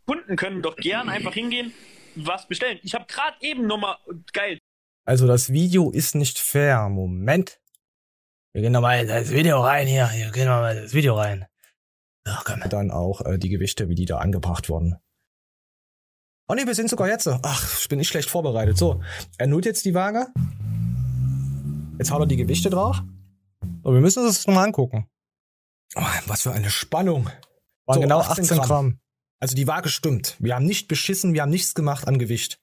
Kunden 0.06 0.36
können 0.36 0.62
doch 0.62 0.76
gern 0.76 1.10
einfach 1.10 1.34
hingehen, 1.34 1.74
was 2.16 2.48
bestellen. 2.48 2.80
Ich 2.84 2.94
habe 2.94 3.06
gerade 3.08 3.38
eben 3.42 3.68
nochmal, 3.68 3.96
geil, 4.34 4.60
Also 5.06 5.28
das 5.28 5.52
Video 5.52 5.92
ist 5.92 6.16
nicht 6.16 6.40
fair. 6.40 6.90
Moment. 6.90 7.60
Wir 8.54 8.62
gehen 8.62 8.72
nochmal 8.74 9.02
in 9.02 9.08
das 9.08 9.32
Video 9.32 9.62
rein 9.62 9.88
hier. 9.88 10.10
Wir 10.14 10.32
gehen 10.32 10.46
nochmal 10.48 10.78
in 10.78 10.84
das 10.84 10.94
Video 10.94 11.16
rein. 11.16 11.46
Ach, 12.26 12.44
komm. 12.46 12.62
Dann 12.70 12.92
auch 12.92 13.22
äh, 13.22 13.38
die 13.38 13.50
Gewichte, 13.50 13.90
wie 13.90 13.96
die 13.96 14.06
da 14.06 14.20
angebracht 14.20 14.70
wurden. 14.70 14.98
Oh 16.48 16.54
ne, 16.54 16.68
wir 16.68 16.76
sind 16.76 16.90
sogar 16.90 17.08
jetzt. 17.08 17.28
Ach, 17.28 17.80
ich 17.80 17.88
bin 17.90 18.00
nicht 18.00 18.10
schlecht 18.10 18.30
vorbereitet. 18.30 18.78
So, 18.78 19.02
er 19.38 19.48
nullt 19.48 19.66
jetzt 19.66 19.86
die 19.86 19.94
Waage. 19.94 20.28
Jetzt 21.98 22.12
haut 22.12 22.22
er 22.22 22.26
die 22.28 22.38
Gewichte 22.38 22.70
drauf. 22.70 23.02
Und 23.62 23.94
wir 23.94 24.02
müssen 24.02 24.24
uns 24.26 24.38
das 24.38 24.48
nochmal 24.48 24.66
angucken. 24.66 25.08
Oh, 25.96 26.02
was 26.28 26.42
für 26.42 26.52
eine 26.52 26.70
Spannung. 26.70 27.30
Waren 27.86 27.96
So, 27.96 28.02
genau 28.02 28.20
18 28.20 28.44
18 28.44 28.58
Gramm. 28.58 28.68
Gramm. 28.68 29.00
Also 29.44 29.56
die 29.56 29.68
Waage 29.68 29.90
stimmt. 29.90 30.38
Wir 30.40 30.56
haben 30.56 30.64
nicht 30.64 30.88
beschissen, 30.88 31.34
wir 31.34 31.42
haben 31.42 31.50
nichts 31.50 31.74
gemacht 31.74 32.08
am 32.08 32.18
Gewicht. 32.18 32.62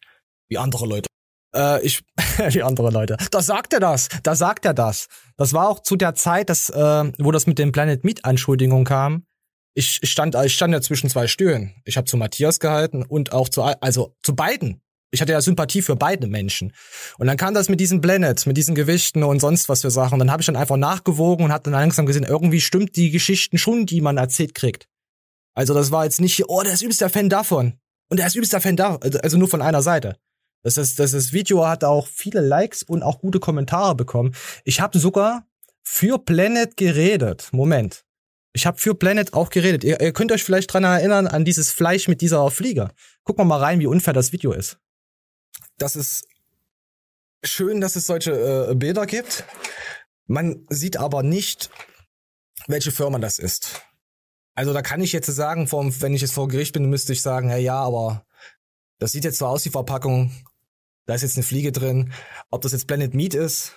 Wie 0.49 0.57
andere 0.57 0.87
Leute. 0.87 1.09
Äh, 1.55 1.85
ich, 1.85 2.01
wie 2.38 2.62
andere 2.62 2.90
Leute. 2.90 3.19
Da 3.31 3.43
sagt 3.43 3.75
er 3.75 3.81
das. 3.81 4.09
Da 4.23 4.35
sagt 4.35 4.64
er 4.64 4.73
das. 4.73 5.09
Das 5.37 5.53
war 5.53 5.69
auch 5.69 5.81
zu 5.81 5.97
der 5.97 6.14
Zeit, 6.14 6.49
dass, 6.49 6.71
äh, 6.71 7.12
wo 7.19 7.33
das 7.33 7.47
mit 7.47 7.59
den 7.59 7.73
Planet 7.73 8.03
Meat 8.03 8.25
Anschuldigungen 8.25 8.87
kam. 8.87 9.27
Ich, 9.75 9.99
ich 10.01 10.11
stand, 10.11 10.35
ich 10.43 10.55
stand 10.55 10.73
ja 10.73 10.81
zwischen 10.81 11.11
zwei 11.11 11.27
Stühlen. 11.27 11.75
Ich 11.85 11.99
habe 11.99 12.07
zu 12.07 12.16
Matthias 12.16 12.61
gehalten 12.61 13.03
und 13.03 13.35
auch 13.35 13.51
zu, 13.51 13.61
also 13.62 14.16
zu 14.23 14.35
beiden. 14.35 14.81
Ich 15.11 15.21
hatte 15.21 15.33
ja 15.33 15.43
Sympathie 15.43 15.83
für 15.83 15.97
beide 15.97 16.29
Menschen. 16.29 16.73
Und 17.19 17.27
dann 17.27 17.37
kam 17.37 17.53
das 17.53 17.69
mit 17.69 17.81
diesen 17.81 18.01
Planet, 18.01 18.47
mit 18.47 18.57
diesen 18.57 18.75
Gewichten 18.75 19.23
und 19.23 19.40
sonst 19.40 19.69
was 19.69 19.83
für 19.83 19.90
Sachen. 19.90 20.14
Und 20.14 20.21
dann 20.21 20.31
habe 20.31 20.40
ich 20.40 20.47
dann 20.47 20.57
einfach 20.57 20.79
nachgewogen 20.79 21.45
und 21.45 21.53
habe 21.53 21.64
dann 21.64 21.75
langsam 21.75 22.07
gesehen, 22.07 22.25
irgendwie 22.25 22.62
stimmt 22.62 22.97
die 22.97 23.11
Geschichten 23.11 23.59
schon, 23.59 23.85
die 23.85 24.01
man 24.01 24.16
erzählt 24.16 24.55
kriegt. 24.55 24.88
Also 25.54 25.74
das 25.74 25.90
war 25.90 26.04
jetzt 26.04 26.20
nicht, 26.20 26.48
oh, 26.48 26.62
der 26.62 26.72
ist 26.72 26.82
übelster 26.82 27.10
Fan 27.10 27.28
davon. 27.28 27.74
Und 28.08 28.18
der 28.18 28.26
ist 28.26 28.34
übelster 28.34 28.60
Fan 28.60 28.76
da, 28.76 28.96
also 28.96 29.38
nur 29.38 29.48
von 29.48 29.62
einer 29.62 29.82
Seite. 29.82 30.16
Das, 30.62 30.76
ist, 30.76 30.98
das, 30.98 31.12
das 31.12 31.32
Video 31.32 31.66
hat 31.66 31.84
auch 31.84 32.06
viele 32.06 32.40
Likes 32.40 32.82
und 32.82 33.02
auch 33.02 33.20
gute 33.20 33.40
Kommentare 33.40 33.94
bekommen. 33.94 34.34
Ich 34.64 34.80
habe 34.80 34.98
sogar 34.98 35.46
für 35.82 36.18
Planet 36.18 36.76
geredet. 36.76 37.48
Moment. 37.52 38.04
Ich 38.52 38.66
habe 38.66 38.78
für 38.78 38.94
Planet 38.94 39.32
auch 39.32 39.50
geredet. 39.50 39.84
Ihr, 39.84 40.00
ihr 40.00 40.12
könnt 40.12 40.32
euch 40.32 40.44
vielleicht 40.44 40.72
dran 40.72 40.84
erinnern 40.84 41.26
an 41.26 41.44
dieses 41.44 41.70
Fleisch 41.70 42.08
mit 42.08 42.20
dieser 42.20 42.50
Fliege. 42.50 42.90
Gucken 43.22 43.42
wir 43.42 43.48
mal 43.48 43.60
rein, 43.60 43.80
wie 43.80 43.86
unfair 43.86 44.12
das 44.12 44.32
Video 44.32 44.52
ist. 44.52 44.78
Das 45.78 45.96
ist 45.96 46.26
schön, 47.44 47.80
dass 47.80 47.96
es 47.96 48.06
solche 48.06 48.32
äh, 48.70 48.74
Bilder 48.74 49.06
gibt. 49.06 49.44
Man 50.26 50.66
sieht 50.68 50.96
aber 50.96 51.22
nicht, 51.22 51.70
welche 52.66 52.92
Firma 52.92 53.18
das 53.18 53.38
ist. 53.38 53.82
Also 54.61 54.75
da 54.75 54.83
kann 54.83 55.01
ich 55.01 55.12
jetzt 55.12 55.25
sagen, 55.25 55.73
wenn 55.73 56.12
ich 56.12 56.20
jetzt 56.20 56.35
vor 56.35 56.46
Gericht 56.46 56.75
bin, 56.75 56.90
müsste 56.90 57.14
ich 57.14 57.23
sagen, 57.23 57.49
ja, 57.49 57.57
ja, 57.57 57.77
aber 57.77 58.27
das 58.99 59.12
sieht 59.12 59.25
jetzt 59.25 59.38
so 59.38 59.46
aus, 59.46 59.62
die 59.62 59.70
Verpackung. 59.70 60.33
Da 61.07 61.14
ist 61.14 61.23
jetzt 61.23 61.38
eine 61.38 61.44
Fliege 61.44 61.73
drin. 61.73 62.12
Ob 62.51 62.61
das 62.61 62.73
jetzt 62.73 62.87
Blended 62.87 63.14
Meat 63.14 63.33
ist, 63.33 63.73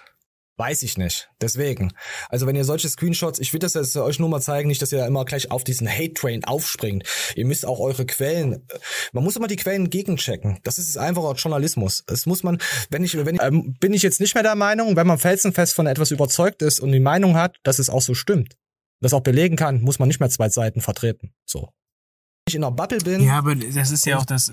weiß 0.58 0.84
ich 0.84 0.98
nicht. 0.98 1.30
Deswegen. 1.40 1.94
Also 2.28 2.48
wenn 2.48 2.58
ihr 2.58 2.66
solche 2.66 2.90
Screenshots, 2.90 3.40
ich 3.40 3.54
will 3.54 3.62
das 3.62 3.76
jetzt 3.76 3.96
euch 3.96 4.20
nur 4.20 4.28
mal 4.28 4.42
zeigen, 4.42 4.68
nicht, 4.68 4.82
dass 4.82 4.92
ihr 4.92 5.06
immer 5.06 5.24
gleich 5.24 5.52
auf 5.52 5.64
diesen 5.64 5.88
Hate-Train 5.88 6.44
aufspringt. 6.44 7.08
Ihr 7.38 7.46
müsst 7.46 7.66
auch 7.66 7.80
eure 7.80 8.06
Quellen, 8.06 8.68
man 9.14 9.24
muss 9.24 9.38
immer 9.38 9.48
die 9.48 9.56
Quellen 9.56 9.90
gegenchecken. 9.90 10.60
Das 10.64 10.80
ist 10.80 10.98
einfacher 10.98 11.36
Journalismus. 11.36 12.04
Es 12.08 12.26
muss 12.26 12.44
man, 12.44 12.58
wenn 12.90 13.06
ich, 13.06 13.16
wenn 13.16 13.36
ich, 13.36 13.42
ähm, 13.42 13.78
bin 13.80 13.94
ich 13.94 14.02
jetzt 14.02 14.20
nicht 14.20 14.34
mehr 14.36 14.44
der 14.44 14.56
Meinung, 14.56 14.98
wenn 14.98 15.08
man 15.08 15.18
felsenfest 15.18 15.76
von 15.76 15.88
etwas 15.88 16.12
überzeugt 16.12 16.62
ist 16.62 16.82
und 16.82 16.92
die 16.92 17.00
Meinung 17.00 17.38
hat, 17.38 17.56
dass 17.64 17.80
es 17.80 17.90
auch 17.90 18.02
so 18.02 18.14
stimmt, 18.14 18.58
das 19.04 19.14
auch 19.14 19.22
belegen 19.22 19.56
kann, 19.56 19.82
muss 19.82 20.00
man 20.00 20.08
nicht 20.08 20.20
mehr 20.20 20.30
zwei 20.30 20.50
Seiten 20.50 20.82
vertreten. 20.82 21.34
So. 21.46 21.62
Wenn 21.62 22.50
ich 22.50 22.56
in 22.56 22.64
einer 22.64 22.76
Bubble 22.76 23.00
bin. 23.00 23.22
Ja, 23.22 23.38
aber 23.38 23.56
das 23.56 23.92
ist 23.92 24.06
ja 24.06 24.18
auch 24.18 24.26
das, 24.26 24.52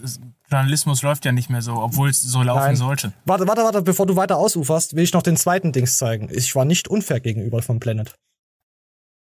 Journalismus 0.51 1.03
läuft 1.03 1.25
ja 1.25 1.33
nicht 1.33 1.51
mehr 1.51 1.63
so, 1.63 1.75
obwohl 1.77 2.11
es 2.11 2.21
so 2.21 2.43
laufen 2.43 2.61
Nein. 2.61 2.77
sollte. 2.77 3.13
Warte, 3.25 3.49
warte, 3.49 3.63
warte, 3.63 3.83
bevor 3.83 4.07
du 4.07 4.17
weiter 4.17 4.37
ausuferst, 4.37 4.95
will 4.95 5.05
ich 5.05 5.13
noch 5.13 5.23
den 5.23 5.37
zweiten 5.37 5.73
Dings 5.73 5.97
zeigen. 5.97 6.29
Ich 6.31 6.55
war 6.55 6.65
nicht 6.65 6.89
unfair 6.89 7.21
gegenüber 7.21 7.63
vom 7.63 7.81
Planet. 7.81 8.15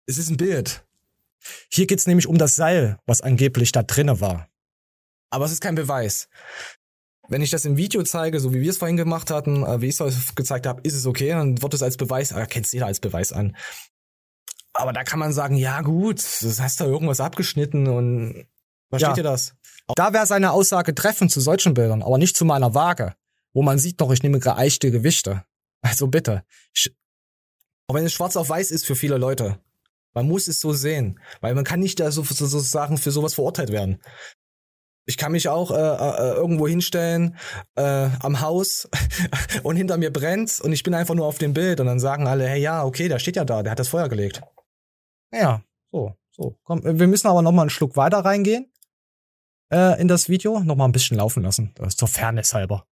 Es 0.07 0.17
ist 0.17 0.29
ein 0.29 0.37
Bild. 0.37 0.83
Hier 1.71 1.87
geht's 1.87 2.07
nämlich 2.07 2.27
um 2.27 2.37
das 2.37 2.55
Seil, 2.55 2.97
was 3.05 3.21
angeblich 3.21 3.71
da 3.71 3.83
drinne 3.83 4.19
war. 4.19 4.47
Aber 5.29 5.45
es 5.45 5.51
ist 5.51 5.61
kein 5.61 5.75
Beweis. 5.75 6.27
Wenn 7.29 7.41
ich 7.41 7.49
das 7.49 7.63
im 7.63 7.77
Video 7.77 8.03
zeige, 8.03 8.39
so 8.41 8.53
wie 8.53 8.61
wir 8.61 8.69
es 8.69 8.77
vorhin 8.77 8.97
gemacht 8.97 9.31
hatten, 9.31 9.63
äh, 9.63 9.79
wie 9.79 9.87
ich 9.87 9.99
es 9.99 10.35
gezeigt 10.35 10.67
habe, 10.67 10.81
ist 10.81 10.95
es 10.95 11.05
okay, 11.05 11.29
dann 11.29 11.61
wird 11.61 11.73
es 11.73 11.81
als 11.81 11.95
Beweis, 11.95 12.31
äh, 12.31 12.45
kennt 12.45 12.71
jeder 12.73 12.87
als 12.87 12.99
Beweis 12.99 13.31
an. 13.31 13.55
Aber 14.73 14.93
da 14.93 15.03
kann 15.03 15.19
man 15.19 15.33
sagen, 15.33 15.55
ja 15.55 15.81
gut, 15.81 16.19
das 16.19 16.59
hast 16.61 16.79
da 16.81 16.85
irgendwas 16.85 17.19
abgeschnitten 17.19 17.87
und 17.87 18.45
versteht 18.89 19.09
Ja. 19.11 19.17
ihr 19.17 19.23
das? 19.23 19.53
Da 19.95 20.13
wäre 20.13 20.25
seine 20.25 20.51
Aussage 20.51 20.95
treffend 20.95 21.31
zu 21.31 21.41
solchen 21.41 21.73
Bildern, 21.73 22.01
aber 22.01 22.17
nicht 22.17 22.37
zu 22.37 22.45
meiner 22.45 22.73
Waage, 22.73 23.15
wo 23.53 23.61
man 23.61 23.77
sieht 23.79 23.99
doch, 23.99 24.11
ich 24.11 24.23
nehme 24.23 24.39
geeichte 24.39 24.91
Gewichte. 24.91 25.43
Also 25.81 26.07
bitte. 26.07 26.43
Ich, 26.73 26.95
auch 27.87 27.95
wenn 27.95 28.05
es 28.05 28.13
schwarz 28.13 28.37
auf 28.37 28.47
weiß 28.49 28.71
ist 28.71 28.85
für 28.85 28.95
viele 28.95 29.17
Leute. 29.17 29.59
Man 30.13 30.27
muss 30.27 30.47
es 30.47 30.59
so 30.59 30.73
sehen, 30.73 31.19
weil 31.41 31.55
man 31.55 31.63
kann 31.63 31.79
nicht 31.79 31.99
da 31.99 32.11
so, 32.11 32.23
so, 32.23 32.45
so 32.45 32.59
Sachen 32.59 32.97
für 32.97 33.11
sowas 33.11 33.33
verurteilt 33.33 33.71
werden. 33.71 34.01
Ich 35.05 35.17
kann 35.17 35.31
mich 35.31 35.49
auch 35.49 35.71
äh, 35.71 35.75
äh, 35.75 36.33
irgendwo 36.35 36.67
hinstellen 36.67 37.35
äh, 37.75 38.09
am 38.21 38.39
Haus 38.39 38.87
und 39.63 39.75
hinter 39.75 39.97
mir 39.97 40.13
brennt's 40.13 40.61
und 40.61 40.71
ich 40.71 40.83
bin 40.83 40.93
einfach 40.93 41.15
nur 41.15 41.25
auf 41.25 41.37
dem 41.37 41.53
Bild 41.53 41.79
und 41.79 41.87
dann 41.87 41.99
sagen 41.99 42.27
alle, 42.27 42.47
hey 42.47 42.61
ja, 42.61 42.83
okay, 42.83 43.07
der 43.07 43.19
steht 43.19 43.35
ja 43.35 43.43
da, 43.43 43.63
der 43.63 43.71
hat 43.71 43.79
das 43.79 43.87
Feuer 43.89 44.09
gelegt. 44.09 44.41
Ja, 45.33 45.63
so, 45.91 46.15
so. 46.31 46.57
Komm, 46.63 46.83
wir 46.83 47.07
müssen 47.07 47.27
aber 47.27 47.41
noch 47.41 47.51
mal 47.51 47.63
einen 47.63 47.69
Schluck 47.69 47.95
weiter 47.95 48.19
reingehen 48.19 48.71
äh, 49.71 49.99
in 50.01 50.07
das 50.07 50.29
Video, 50.29 50.59
noch 50.59 50.75
mal 50.75 50.85
ein 50.85 50.91
bisschen 50.91 51.17
laufen 51.17 51.43
lassen, 51.43 51.73
das 51.75 51.89
ist 51.89 51.99
zur 51.99 52.07
Fairness 52.07 52.53
halber. 52.53 52.85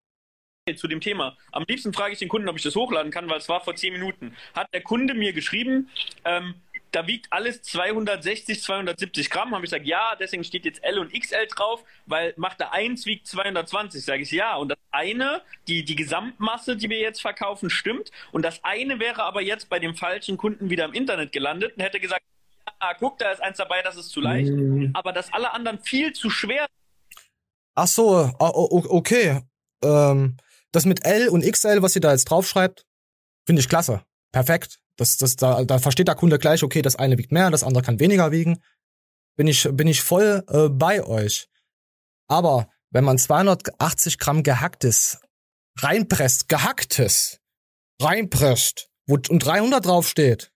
zu 0.76 0.88
dem 0.88 1.02
Thema. 1.02 1.36
Am 1.52 1.66
liebsten 1.68 1.94
frage 1.94 2.14
ich 2.14 2.20
den 2.20 2.30
Kunden, 2.30 2.48
ob 2.48 2.56
ich 2.56 2.64
das 2.64 2.76
hochladen 2.76 3.12
kann, 3.12 3.30
weil 3.30 3.40
es 3.40 3.50
war 3.50 3.62
vor 3.62 3.76
10 3.76 3.94
Minuten. 3.94 4.36
Hat 4.54 4.68
der 4.74 4.82
Kunde 4.82 5.14
mir 5.14 5.34
geschrieben, 5.34 5.90
ähm, 6.26 6.56
da 6.92 7.08
wiegt 7.08 7.32
alles 7.32 7.62
260, 7.62 8.62
270 8.62 9.30
Gramm. 9.30 9.52
Habe 9.52 9.66
ich 9.66 9.72
gesagt, 9.72 9.86
ja, 9.86 10.16
deswegen 10.20 10.44
steht 10.44 10.66
jetzt 10.66 10.84
L 10.84 11.00
und 11.00 11.14
XL 11.14 11.48
drauf, 11.48 11.84
weil 12.06 12.34
Machte 12.38 12.72
1 12.72 13.06
wiegt 13.06 13.28
220. 13.28 14.04
Sage 14.04 14.24
ich, 14.24 14.32
ja. 14.32 14.56
Und 14.56 14.70
das 14.70 14.78
eine, 14.92 15.42
die, 15.68 15.84
die 15.84 15.96
Gesamtmasse, 15.96 16.76
die 16.76 16.90
wir 16.90 17.00
jetzt 17.00 17.22
verkaufen, 17.22 17.70
stimmt. 17.70 18.12
Und 18.32 18.44
das 18.44 18.64
eine 18.64 19.00
wäre 19.00 19.24
aber 19.24 19.42
jetzt 19.42 19.70
bei 19.70 19.80
dem 19.80 19.96
falschen 19.96 20.38
Kunden 20.38 20.70
wieder 20.70 20.86
im 20.86 20.94
Internet 20.94 21.32
gelandet 21.32 21.74
und 21.76 21.84
hätte 21.84 22.00
gesagt, 22.00 22.22
ja, 22.82 22.94
guck, 22.98 23.18
da 23.18 23.32
ist 23.32 23.42
eins 23.42 23.58
dabei, 23.58 23.82
das 23.82 23.98
ist 23.98 24.10
zu 24.10 24.22
leicht. 24.22 24.52
Aber 24.94 25.12
dass 25.12 25.34
alle 25.34 25.54
anderen 25.54 25.80
viel 25.80 26.14
zu 26.14 26.30
schwer 26.30 26.68
Ach 27.76 27.88
so, 27.88 28.18
ah, 28.40 28.52
okay. 28.54 29.42
Ähm, 29.82 30.36
das 30.74 30.84
mit 30.84 31.06
L 31.06 31.30
und 31.30 31.50
XL, 31.50 31.82
was 31.82 31.96
ihr 31.96 32.02
da 32.02 32.12
jetzt 32.12 32.26
draufschreibt, 32.26 32.86
finde 33.46 33.62
ich 33.62 33.70
klasse. 33.70 34.04
Perfekt. 34.34 34.80
Das, 35.00 35.16
das, 35.18 35.38
da, 35.38 35.64
da 35.64 35.80
versteht 35.80 36.10
der 36.10 36.16
Kunde 36.16 36.40
gleich, 36.40 36.62
okay, 36.62 36.82
das 36.82 36.98
eine 36.98 37.18
wiegt 37.18 37.32
mehr, 37.32 37.50
das 37.50 37.64
andere 37.64 37.84
kann 37.84 38.00
weniger 38.00 38.32
wiegen. 38.32 38.62
Bin 39.38 39.48
ich, 39.48 39.68
bin 39.72 39.88
ich 39.88 40.02
voll 40.02 40.44
äh, 40.50 40.68
bei 40.68 41.04
euch. 41.04 41.48
Aber 42.28 42.70
wenn 42.92 43.06
man 43.06 43.18
280 43.18 44.20
Gramm 44.20 44.44
gehacktes 44.44 45.22
reinpresst, 45.78 46.50
gehacktes 46.50 47.40
reinpresst, 48.02 48.90
wo 49.08 49.14
und 49.14 49.40
300 49.40 49.86
draufsteht, 49.86 50.52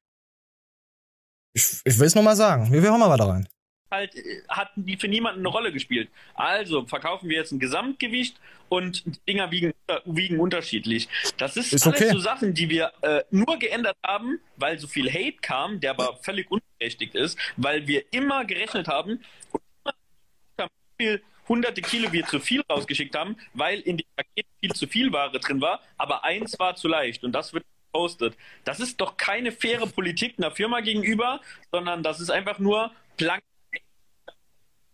ich, 1.53 1.79
ich 1.85 1.99
will 1.99 2.07
es 2.07 2.15
nochmal 2.15 2.35
sagen. 2.35 2.71
Wir 2.73 2.81
hören 2.81 2.99
mal 2.99 3.09
weiter 3.09 3.29
rein. 3.29 3.47
Halt 3.93 4.15
äh, 4.15 4.41
hat 4.49 4.71
die 4.75 4.97
für 4.97 5.07
niemanden 5.07 5.39
eine 5.39 5.49
Rolle 5.49 5.71
gespielt. 5.71 6.09
Also 6.35 6.85
verkaufen 6.85 7.29
wir 7.29 7.37
jetzt 7.37 7.51
ein 7.51 7.59
Gesamtgewicht 7.59 8.39
und 8.69 9.05
die 9.05 9.19
Dinger 9.27 9.51
wiegen, 9.51 9.73
wiegen 10.05 10.39
unterschiedlich. 10.39 11.07
Das 11.37 11.57
ist, 11.57 11.73
Ist 11.73 11.85
alles 11.85 12.01
okay. 12.01 12.11
so 12.11 12.19
Sachen, 12.19 12.53
die 12.53 12.69
wir 12.69 12.91
äh, 13.01 13.23
nur 13.31 13.57
geändert 13.57 13.97
haben, 14.05 14.39
weil 14.57 14.79
so 14.79 14.87
viel 14.87 15.09
Hate 15.09 15.37
kam, 15.41 15.79
der 15.79 15.91
aber 15.91 16.17
völlig 16.21 16.49
unberechtigt 16.49 17.15
ist, 17.15 17.37
weil 17.57 17.87
wir 17.87 18.03
immer 18.11 18.45
gerechnet 18.45 18.87
haben 18.87 19.21
und 19.51 19.61
immer 19.85 20.67
wie 20.97 21.03
viel 21.05 21.23
hunderte 21.47 21.81
Kilo 21.81 22.11
wir 22.11 22.25
zu 22.25 22.39
viel 22.39 22.61
rausgeschickt 22.69 23.15
haben, 23.15 23.35
weil 23.53 23.79
in 23.81 23.97
dem 23.97 24.07
Paket 24.15 24.45
viel 24.59 24.73
zu 24.73 24.87
viel 24.87 25.11
Ware 25.11 25.39
drin 25.39 25.61
war, 25.61 25.81
aber 25.97 26.23
eins 26.23 26.57
war 26.57 26.75
zu 26.75 26.87
leicht 26.87 27.23
und 27.23 27.33
das 27.33 27.53
wird 27.53 27.65
gepostet. 27.93 28.35
Das 28.63 28.79
ist 28.79 28.99
doch 28.99 29.17
keine 29.17 29.51
faire 29.51 29.85
Politik 29.87 30.35
einer 30.37 30.51
Firma 30.51 30.81
gegenüber, 30.81 31.41
sondern 31.71 32.01
das 32.01 32.19
ist 32.19 32.31
einfach 32.31 32.59
nur 32.59 32.91
blank 33.17 33.43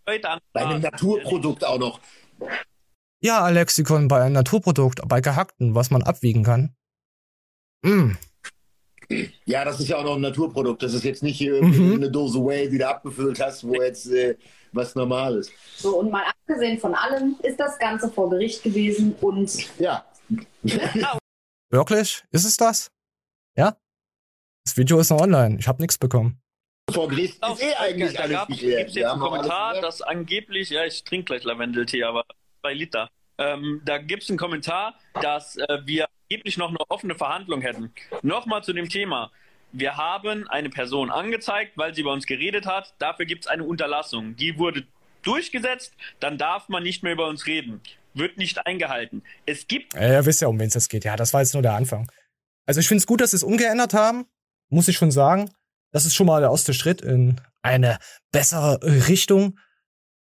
Leute 0.09 0.29
an 0.29 0.39
Bei 0.53 0.65
einem 0.65 0.81
Naturprodukt 0.81 1.63
auch 1.63 1.77
noch. 1.77 1.99
Ja, 3.21 3.47
Lexikon 3.49 4.07
bei 4.07 4.21
einem 4.23 4.33
Naturprodukt, 4.33 5.01
bei 5.07 5.21
gehackten, 5.21 5.75
was 5.75 5.91
man 5.91 6.01
abwiegen 6.01 6.43
kann. 6.43 6.75
Mm. 7.83 8.11
Ja, 9.45 9.65
das 9.65 9.79
ist 9.79 9.87
ja 9.87 9.97
auch 9.97 10.03
noch 10.03 10.15
ein 10.15 10.21
Naturprodukt. 10.21 10.81
Das 10.81 10.93
ist 10.93 11.03
jetzt 11.03 11.23
nicht 11.23 11.37
hier 11.37 11.55
irgendwie 11.55 11.79
Mhm. 11.79 11.93
eine 11.95 12.11
Dose 12.11 12.39
Whey, 12.39 12.69
die 12.69 12.77
du 12.77 12.87
abgefüllt 12.87 13.39
hast, 13.39 13.67
wo 13.67 13.73
jetzt 13.81 14.07
äh, 14.11 14.37
was 14.71 14.95
normal 14.95 15.37
ist. 15.37 15.51
So, 15.77 15.99
und 15.99 16.11
mal 16.11 16.23
abgesehen 16.23 16.79
von 16.79 16.93
allem 16.93 17.35
ist 17.41 17.59
das 17.59 17.77
Ganze 17.79 18.09
vor 18.09 18.29
Gericht 18.29 18.63
gewesen 18.63 19.15
und 19.21 19.79
ja. 19.79 20.05
Wirklich? 21.71 22.23
Ist 22.31 22.45
es 22.45 22.57
das? 22.57 22.91
Ja? 23.55 23.75
Das 24.63 24.77
Video 24.77 24.99
ist 24.99 25.09
noch 25.09 25.21
online. 25.21 25.57
Ich 25.59 25.67
habe 25.67 25.81
nichts 25.81 25.97
bekommen. 25.97 26.39
Vor 26.91 27.07
Gericht 27.07 27.43
ist 27.45 27.61
eh 27.61 27.73
eigentlich 27.75 28.13
da 28.13 28.23
alles 28.23 28.31
gab, 28.33 28.47
geklärt. 28.47 28.77
gibt's 28.79 28.95
Wir 28.95 29.01
jetzt 29.03 29.11
einen 29.11 29.21
Kommentar, 29.21 29.81
dass 29.81 30.01
angeblich, 30.01 30.69
ja, 30.69 30.85
ich 30.85 31.03
trinke 31.03 31.25
gleich 31.25 31.43
Lavendeltee, 31.43 32.03
aber 32.03 32.25
zwei 32.61 32.73
Liter. 32.73 33.09
Ähm, 33.37 33.81
da 33.85 33.97
gibt 33.97 34.23
es 34.23 34.29
einen 34.29 34.37
Kommentar, 34.37 34.95
dass 35.21 35.55
äh, 35.55 35.79
wir 35.85 36.07
angeblich 36.29 36.57
noch 36.57 36.69
eine 36.69 36.79
offene 36.89 37.15
Verhandlung 37.15 37.61
hätten. 37.61 37.93
Nochmal 38.21 38.63
zu 38.63 38.73
dem 38.73 38.89
Thema. 38.89 39.31
Wir 39.71 39.97
haben 39.97 40.47
eine 40.47 40.69
Person 40.69 41.11
angezeigt, 41.11 41.73
weil 41.77 41.93
sie 41.93 42.03
bei 42.03 42.11
uns 42.11 42.25
geredet 42.25 42.65
hat. 42.65 42.93
Dafür 42.99 43.25
gibt 43.25 43.45
es 43.45 43.47
eine 43.47 43.63
Unterlassung. 43.63 44.35
Die 44.35 44.57
wurde 44.57 44.85
durchgesetzt, 45.21 45.93
dann 46.19 46.37
darf 46.37 46.69
man 46.69 46.83
nicht 46.83 47.03
mehr 47.03 47.13
über 47.13 47.27
uns 47.27 47.45
reden. 47.45 47.81
Wird 48.13 48.37
nicht 48.37 48.65
eingehalten. 48.65 49.23
Es 49.45 49.67
gibt 49.67 49.93
Ja, 49.93 50.11
ihr 50.11 50.25
wisst 50.25 50.41
ja, 50.41 50.47
um 50.47 50.59
wen 50.59 50.67
es 50.67 50.89
geht. 50.89 51.05
Ja, 51.05 51.15
das 51.15 51.33
war 51.33 51.41
jetzt 51.41 51.53
nur 51.53 51.61
der 51.63 51.73
Anfang. 51.73 52.09
Also 52.65 52.79
ich 52.79 52.87
finde 52.87 52.99
es 52.99 53.07
gut, 53.07 53.21
dass 53.21 53.31
sie 53.31 53.37
es 53.37 53.43
umgeändert 53.43 53.93
haben. 53.93 54.25
Muss 54.69 54.87
ich 54.87 54.97
schon 54.97 55.11
sagen. 55.11 55.49
Das 55.91 56.05
ist 56.05 56.15
schon 56.15 56.27
mal 56.27 56.41
der 56.41 56.51
erste 56.51 56.73
Schritt 56.73 57.01
in 57.01 57.41
eine 57.61 57.97
bessere 58.31 58.79
Richtung. 59.07 59.57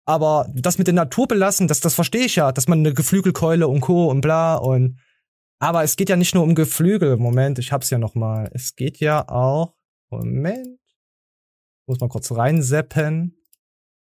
Aber 0.05 0.47
das 0.53 0.77
mit 0.77 0.87
der 0.87 0.93
Natur 0.93 1.27
belassen, 1.27 1.67
das, 1.67 1.79
das 1.79 1.95
verstehe 1.95 2.25
ich 2.25 2.35
ja, 2.35 2.51
dass 2.51 2.67
man 2.67 2.79
eine 2.79 2.93
Geflügelkeule 2.93 3.67
und 3.67 3.81
Co. 3.81 4.07
und 4.07 4.21
bla 4.21 4.55
und 4.55 4.99
aber 5.59 5.83
es 5.83 5.95
geht 5.95 6.09
ja 6.09 6.15
nicht 6.15 6.35
nur 6.35 6.43
um 6.43 6.53
Geflügel. 6.53 7.17
Moment, 7.17 7.59
ich 7.59 7.71
hab's 7.71 7.89
ja 7.89 7.97
noch 7.97 8.13
mal. 8.13 8.49
Es 8.53 8.75
geht 8.75 8.99
ja 8.99 9.27
auch. 9.27 9.75
Moment. 10.09 10.79
Muss 11.87 11.99
mal 11.99 12.09
kurz 12.09 12.31
reinseppen. 12.31 13.41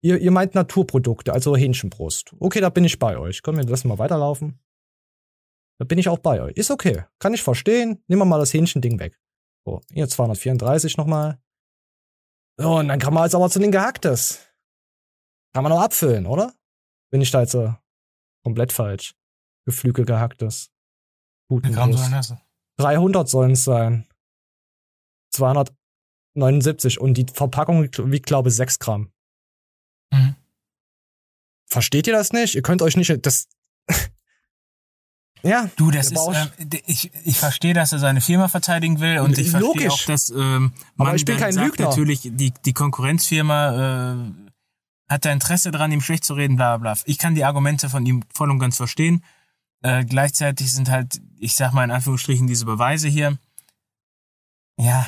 Ihr, 0.02 0.20
ihr 0.20 0.32
meint 0.32 0.56
Naturprodukte, 0.56 1.34
also 1.34 1.56
Hähnchenbrust. 1.56 2.36
Okay, 2.40 2.62
da 2.62 2.70
bin 2.70 2.84
ich 2.84 3.00
bei 3.00 3.18
euch. 3.18 3.42
Komm, 3.42 3.58
wir 3.58 3.64
lassen 3.64 3.88
mal 3.88 3.98
weiterlaufen. 3.98 4.60
Da 5.80 5.86
bin 5.86 5.98
ich 5.98 6.10
auch 6.10 6.20
bei 6.20 6.42
euch. 6.42 6.56
Ist 6.56 6.72
okay. 6.72 7.04
Kann 7.20 7.34
ich 7.34 7.42
verstehen. 7.42 8.04
Nehmen 8.08 8.22
wir 8.22 8.26
mal 8.26 8.40
das 8.40 8.54
Hähnchending 8.54 9.00
weg. 9.00 9.18
So, 9.66 9.82
hier 9.92 10.08
234 10.08 10.98
nochmal. 10.98 11.40
So, 12.60 12.78
und 12.78 12.88
dann 12.88 13.00
kann 13.00 13.14
man 13.14 13.24
jetzt 13.24 13.36
aber 13.36 13.50
zu 13.50 13.60
den 13.60 13.72
Gehacktes. 13.72 14.48
Kann 15.54 15.64
man 15.64 15.72
noch 15.72 15.82
abfüllen, 15.82 16.26
oder? 16.26 16.54
Bin 17.12 17.22
ich 17.22 17.32
da 17.32 17.42
jetzt 17.42 17.54
äh, 17.54 17.74
komplett 18.44 18.72
falsch? 18.72 19.16
Geflügel 19.66 20.06
gehacktes. 20.06 20.72
Wie 21.50 21.72
Gramm 21.72 21.94
sollen 21.94 22.12
das? 22.12 22.34
300 22.78 23.30
sollen 23.30 23.52
es 23.52 23.64
sein. 23.64 24.08
279 25.32 27.00
und 27.00 27.16
die 27.16 27.26
Verpackung 27.32 27.84
wiegt, 27.84 28.26
glaube 28.26 28.50
ich, 28.50 28.56
6 28.56 28.80
Gramm. 28.80 29.12
Mhm. 30.12 30.36
Versteht 31.70 32.08
ihr 32.08 32.14
das 32.14 32.34
nicht? 32.34 32.56
Ihr 32.56 32.62
könnt 32.62 32.82
euch 32.82 32.96
nicht, 32.98 33.26
das, 33.26 33.50
ja. 35.48 35.70
Du, 35.76 35.92
das 35.92 36.12
ist, 36.12 36.28
äh, 36.28 36.82
ich, 36.86 37.12
ich 37.24 37.38
verstehe, 37.38 37.74
dass 37.74 37.92
er 37.92 38.00
seine 38.00 38.22
Firma 38.22 38.48
verteidigen 38.48 39.00
will 39.00 39.20
und 39.20 39.38
ich 39.38 39.50
verstehe 39.52 39.68
Logisch. 39.68 39.94
auch, 39.94 40.06
dass 40.06 40.30
ähm, 40.30 40.74
man 40.96 41.08
Aber 41.08 41.16
ich 41.16 41.26
bin 41.26 41.38
kein 41.38 41.54
sagt, 41.54 41.68
Lügner. 41.68 41.90
natürlich, 41.90 42.22
die, 42.24 42.52
die 42.52 42.74
Konkurrenzfirma 42.74 44.14
äh, 44.14 44.16
hat 45.10 45.26
da 45.26 45.32
Interesse 45.32 45.72
dran, 45.72 45.92
ihm 45.92 46.02
schlecht 46.02 46.26
zu 46.26 46.34
reden, 46.34 46.56
bla 46.56 46.78
bla 46.78 46.94
bla. 46.94 47.02
Ich 47.06 47.18
kann 47.18 47.36
die 47.36 47.44
Argumente 47.44 47.90
von 47.90 48.06
ihm 48.06 48.24
voll 48.34 48.52
und 48.52 48.60
ganz 48.60 48.78
verstehen. 48.78 49.24
Äh, 49.82 50.06
gleichzeitig 50.06 50.72
sind 50.72 50.90
halt, 50.90 51.22
ich 51.38 51.56
sag 51.56 51.72
mal 51.72 51.84
in 51.84 51.92
Anführungsstrichen, 51.92 52.48
diese 52.48 52.66
Beweise 52.66 53.08
hier. 53.08 53.38
Ja. 54.78 55.08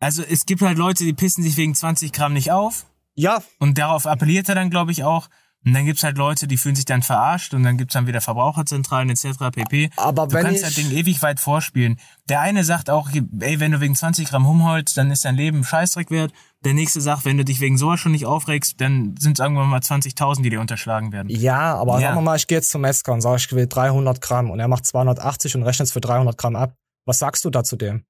Also 0.00 0.22
es 0.22 0.44
gibt 0.46 0.62
halt 0.62 0.78
Leute, 0.78 1.04
die 1.04 1.12
pissen 1.12 1.42
sich 1.42 1.56
wegen 1.56 1.74
20 1.74 2.12
Gramm 2.12 2.32
nicht 2.32 2.52
auf. 2.52 2.86
Ja. 3.14 3.42
Und 3.58 3.78
darauf 3.78 4.06
appelliert 4.06 4.48
er 4.48 4.54
dann, 4.54 4.70
glaube 4.70 4.92
ich, 4.92 5.04
auch. 5.04 5.28
Und 5.66 5.74
dann 5.74 5.84
gibt's 5.84 6.04
halt 6.04 6.16
Leute, 6.16 6.46
die 6.46 6.56
fühlen 6.58 6.76
sich 6.76 6.84
dann 6.84 7.02
verarscht 7.02 7.52
und 7.52 7.64
dann 7.64 7.76
gibt's 7.76 7.94
dann 7.94 8.06
wieder 8.06 8.20
Verbraucherzentralen 8.20 9.10
etc. 9.10 9.50
pp. 9.52 9.90
Aber 9.96 10.28
du 10.28 10.34
wenn 10.34 10.44
kannst 10.44 10.60
ich- 10.60 10.66
das 10.66 10.74
Ding 10.76 10.92
ewig 10.92 11.20
weit 11.22 11.40
vorspielen. 11.40 11.98
Der 12.28 12.40
eine 12.40 12.62
sagt 12.62 12.88
auch, 12.88 13.10
ey, 13.10 13.58
wenn 13.58 13.72
du 13.72 13.80
wegen 13.80 13.96
20 13.96 14.28
Gramm 14.28 14.46
humholst, 14.46 14.96
dann 14.96 15.10
ist 15.10 15.24
dein 15.24 15.34
Leben 15.34 15.64
Scheißdreck 15.64 16.10
wert. 16.12 16.32
Der 16.64 16.72
nächste 16.72 17.00
sagt, 17.00 17.24
wenn 17.24 17.36
du 17.36 17.44
dich 17.44 17.58
wegen 17.60 17.78
sowas 17.78 17.98
schon 17.98 18.12
nicht 18.12 18.26
aufregst, 18.26 18.80
dann 18.80 19.16
sind 19.18 19.38
es 19.38 19.42
irgendwann 19.42 19.68
mal 19.68 19.80
20.000, 19.82 20.44
die 20.44 20.50
dir 20.50 20.60
unterschlagen 20.60 21.10
werden. 21.12 21.28
Ja, 21.30 21.74
aber 21.74 21.94
Ja. 22.00 22.08
sagen 22.08 22.18
wir 22.18 22.22
mal, 22.22 22.36
ich 22.36 22.46
gehe 22.46 22.58
jetzt 22.58 22.70
zum 22.70 22.82
Metzger 22.82 23.12
und 23.12 23.20
sage, 23.20 23.36
ich 23.38 23.52
will 23.52 23.66
300 23.66 24.20
Gramm 24.20 24.50
und 24.50 24.60
er 24.60 24.68
macht 24.68 24.86
280 24.86 25.56
und 25.56 25.64
rechnet 25.64 25.86
es 25.88 25.92
für 25.92 26.00
300 26.00 26.38
Gramm 26.38 26.54
ab. 26.54 26.76
Was 27.06 27.18
sagst 27.18 27.44
du 27.44 27.50
da 27.50 27.64
zu 27.64 27.74
dem? 27.76 28.04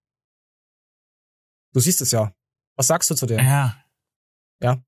Du 1.73 1.81
siehst 1.81 2.01
es 2.01 2.11
ja. 2.11 2.33
Was 2.77 2.87
sagst 2.89 3.09
du 3.11 3.15
zu 3.15 3.25
dem? 3.27 3.39
Ja. 3.45 3.77
Ja. 4.63 4.79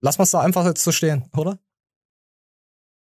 Lass 0.00 0.18
mal's 0.18 0.30
da 0.30 0.40
einfach 0.40 0.64
jetzt 0.64 0.82
so 0.82 0.90
stehen, 0.92 1.28
oder? 1.36 1.58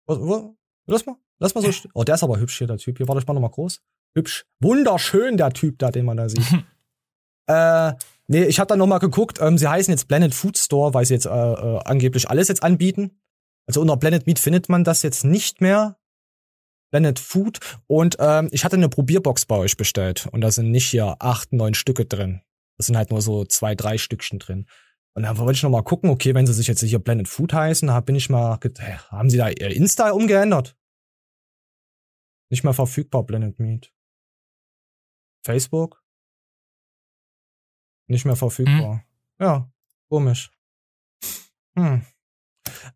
Wo- 0.07 0.21
wo- 0.29 0.57
Lass 0.87 1.07
mal, 1.07 1.17
lass 1.39 1.55
mal 1.55 1.63
so. 1.63 1.89
Oh, 1.95 2.05
der 2.05 2.17
ist 2.17 2.23
aber 2.23 2.39
hübsch 2.39 2.59
hier, 2.59 2.67
der 2.67 2.77
Typ. 2.77 2.99
Hier, 2.99 3.09
warte, 3.09 3.21
ich 3.21 3.27
mach 3.27 3.35
noch 3.35 3.41
mal 3.41 3.49
groß. 3.49 3.81
Hübsch. 4.15 4.45
Wunderschön, 4.61 5.37
der 5.39 5.51
Typ 5.53 5.79
da, 5.79 5.91
den 5.91 6.05
man 6.05 6.19
da 6.19 6.29
sieht. 6.29 6.45
äh, 7.47 7.93
nee, 8.29 8.45
ich 8.45 8.59
habe 8.61 8.69
da 8.69 8.77
noch 8.77 8.87
mal 8.87 8.99
geguckt. 8.99 9.39
Ähm, 9.41 9.57
sie 9.59 9.67
heißen 9.69 9.93
jetzt 9.93 10.09
Blended 10.09 10.35
Food 10.35 10.59
Store, 10.59 10.93
weil 10.95 11.05
sie 11.07 11.15
jetzt 11.15 11.27
äh, 11.27 11.31
äh, 11.31 11.81
angeblich 11.85 12.29
alles 12.29 12.49
jetzt 12.49 12.63
anbieten. 12.63 13.19
Also 13.67 13.81
unter 13.81 13.97
Blended 13.97 14.27
Meat 14.27 14.39
findet 14.39 14.69
man 14.69 14.85
das 14.85 15.03
jetzt 15.03 15.25
nicht 15.25 15.61
mehr. 15.63 15.97
Blended 16.91 17.19
Food. 17.19 17.59
Und 17.87 18.17
ähm, 18.21 18.49
ich 18.53 18.65
hatte 18.65 18.77
eine 18.77 18.89
Probierbox 18.91 19.47
bei 19.47 19.57
euch 19.57 19.77
bestellt. 19.77 20.29
Und 20.33 20.43
da 20.43 20.51
sind 20.51 20.71
nicht 20.71 20.87
hier 20.91 21.17
acht, 21.19 21.53
neun 21.53 21.75
Stücke 21.75 22.05
drin. 22.05 22.43
Das 22.77 22.87
sind 22.87 22.97
halt 22.97 23.11
nur 23.11 23.23
so 23.23 23.45
zwei, 23.47 23.75
drei 23.75 23.97
Stückchen 23.99 24.39
drin. 24.39 24.67
Und 25.17 25.23
dann 25.23 25.39
wollte 25.39 25.57
ich 25.57 25.63
noch 25.63 25.71
mal 25.71 25.83
gucken, 25.83 26.11
okay, 26.11 26.35
wenn 26.35 26.47
sie 26.47 26.53
sich 26.53 26.67
jetzt 26.67 26.83
hier 26.83 26.99
Blended 26.99 27.29
Food 27.29 27.53
heißen, 27.53 27.87
da 27.87 28.01
bin 28.01 28.17
ich 28.17 28.31
mal, 28.31 28.59
haben 29.11 29.31
sie 29.31 29.37
da 29.37 29.49
ihr 29.49 29.71
Insta 29.71 30.11
umgeändert? 30.11 30.77
Nicht 32.51 32.65
mehr 32.65 32.75
verfügbar, 32.75 33.23
Blended 33.23 33.59
Meat. 33.61 33.93
Facebook? 35.47 36.03
Nicht 38.09 38.25
mehr 38.25 38.37
verfügbar. 38.37 39.05
Ja, 39.39 39.71
komisch. 40.09 40.51
Hm. 41.77 42.03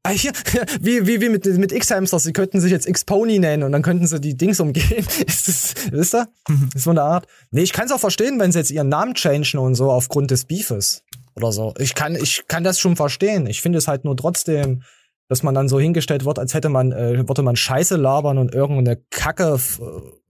Ah, 0.02 0.10
hier, 0.10 0.32
wie, 0.80 1.06
wie, 1.06 1.20
wie 1.20 1.28
mit, 1.28 1.44
mit 1.44 1.72
X-Hamsters, 1.72 2.24
sie 2.24 2.32
könnten 2.32 2.60
sich 2.60 2.72
jetzt 2.72 2.86
X-Pony 2.86 3.38
nennen 3.38 3.62
und 3.62 3.72
dann 3.72 3.82
könnten 3.82 4.06
sie 4.06 4.20
die 4.20 4.36
Dings 4.36 4.58
umgehen. 4.60 5.06
Ist 5.26 5.48
das, 5.48 5.92
wisst 5.92 6.14
ihr? 6.14 6.28
Ist 6.74 6.84
so 6.84 6.90
eine 6.90 7.02
Art. 7.02 7.26
Nee, 7.50 7.62
ich 7.62 7.72
kann 7.72 7.86
es 7.86 7.92
auch 7.92 8.00
verstehen, 8.00 8.40
wenn 8.40 8.50
sie 8.50 8.58
jetzt 8.58 8.70
ihren 8.70 8.88
Namen 8.88 9.14
changen 9.14 9.58
und 9.58 9.76
so 9.76 9.90
aufgrund 9.90 10.30
des 10.30 10.44
Beefes 10.46 11.04
oder 11.38 11.52
so. 11.52 11.74
Ich 11.78 11.94
kann, 11.94 12.14
ich 12.14 12.44
kann 12.48 12.64
das 12.64 12.78
schon 12.78 12.96
verstehen. 12.96 13.46
Ich 13.46 13.62
finde 13.62 13.78
es 13.78 13.88
halt 13.88 14.04
nur 14.04 14.16
trotzdem, 14.16 14.82
dass 15.28 15.42
man 15.42 15.54
dann 15.54 15.68
so 15.68 15.78
hingestellt 15.78 16.24
wird, 16.24 16.38
als 16.38 16.54
hätte 16.54 16.68
man, 16.68 16.92
äh, 16.92 17.26
würde 17.28 17.42
man 17.42 17.56
Scheiße 17.56 17.96
labern 17.96 18.38
und 18.38 18.54
irgendeine 18.54 18.96
Kacke, 19.10 19.54
äh, 19.54 19.82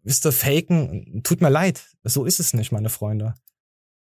wisst 0.03 0.27
ihr, 0.27 0.33
faken. 0.33 1.21
Tut 1.25 1.41
mir 1.41 1.51
leid. 1.51 1.85
So 2.05 2.25
ist 2.25 2.41
es 2.41 2.55
nicht, 2.55 2.73
meine 2.73 2.89
Freunde. 2.89 3.35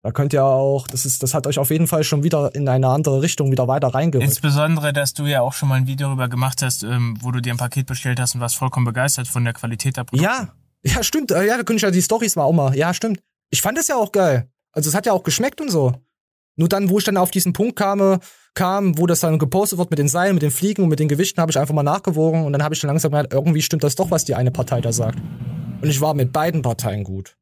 Da 0.04 0.12
könnt 0.12 0.34
ihr 0.34 0.44
auch, 0.44 0.88
das 0.88 1.06
ist, 1.06 1.24
das 1.24 1.34
hat 1.34 1.48
euch 1.48 1.60
auf 1.60 1.70
jeden 1.70 1.88
Fall 1.88 2.04
schon 2.04 2.24
wieder 2.24 2.54
in 2.54 2.68
eine 2.68 2.90
andere 2.90 3.22
Richtung 3.22 3.52
wieder 3.52 3.70
weiter 3.70 3.88
reingerückt. 3.88 4.28
Insbesondere, 4.28 4.92
dass 4.92 5.14
du 5.14 5.26
ja 5.26 5.40
auch 5.42 5.54
schon 5.54 5.70
mal 5.70 5.76
ein 5.76 5.88
Video 5.88 6.08
darüber 6.08 6.28
gemacht 6.28 6.62
hast, 6.62 6.84
ähm, 6.84 7.18
wo 7.22 7.32
du 7.32 7.40
dir 7.40 7.54
ein 7.54 7.58
Paket 7.58 7.86
bestellt 7.88 8.20
hast 8.20 8.36
und 8.36 8.42
warst 8.42 8.58
vollkommen 8.58 8.86
begeistert 8.86 9.30
von 9.30 9.46
der 9.46 9.54
Qualität 9.54 9.96
der 9.96 10.04
Produkte. 10.04 10.26
Ja, 10.30 10.54
ja, 10.84 11.02
stimmt. 11.04 11.32
Äh, 11.32 11.48
Ja, 11.48 11.56
da 11.56 11.64
könnte 11.64 11.78
ich 11.78 11.82
ja 11.84 11.92
die 11.92 12.02
Storys 12.02 12.36
mal 12.36 12.44
auch 12.44 12.52
mal. 12.52 12.76
Ja, 12.76 12.94
stimmt. 12.94 13.20
Ich 13.50 13.62
fand 13.62 13.78
es 13.78 13.88
ja 13.88 13.96
auch 13.96 14.12
geil. 14.12 14.50
Also 14.74 14.90
es 14.90 14.96
hat 14.96 15.06
ja 15.06 15.14
auch 15.14 15.24
geschmeckt 15.24 15.62
und 15.62 15.72
so. 15.72 15.94
Nur 16.56 16.70
dann, 16.70 16.90
wo 16.90 17.00
ich 17.00 17.04
dann 17.04 17.18
auf 17.18 17.32
diesen 17.32 17.54
Punkt 17.54 17.76
kam, 17.76 18.20
kam, 18.54 18.98
wo 18.98 19.08
das 19.08 19.22
dann 19.22 19.40
gepostet 19.40 19.80
wird 19.80 19.90
mit 19.90 20.00
den 20.00 20.08
Seilen, 20.08 20.36
mit 20.36 20.44
den 20.44 20.52
Fliegen 20.52 20.84
und 20.84 20.90
mit 20.90 21.00
den 21.00 21.08
Gewichten, 21.08 21.42
habe 21.42 21.52
ich 21.52 21.58
einfach 21.58 21.74
mal 21.74 21.84
nachgewogen 21.84 22.46
und 22.46 22.54
dann 22.54 22.64
habe 22.64 22.76
ich 22.76 22.82
dann 22.82 22.90
langsam 22.90 23.12
gemerkt, 23.12 23.34
irgendwie 23.34 23.62
stimmt 23.62 23.84
das 23.84 23.96
doch, 23.96 24.12
was 24.12 24.26
die 24.26 24.36
eine 24.36 24.52
Partei 24.52 24.82
da 24.82 24.92
sagt. 24.92 25.20
Und 25.82 25.90
ich 25.90 26.00
war 26.02 26.14
mit 26.14 26.32
beiden 26.32 26.62
Parteien 26.62 27.04
gut. 27.04 27.36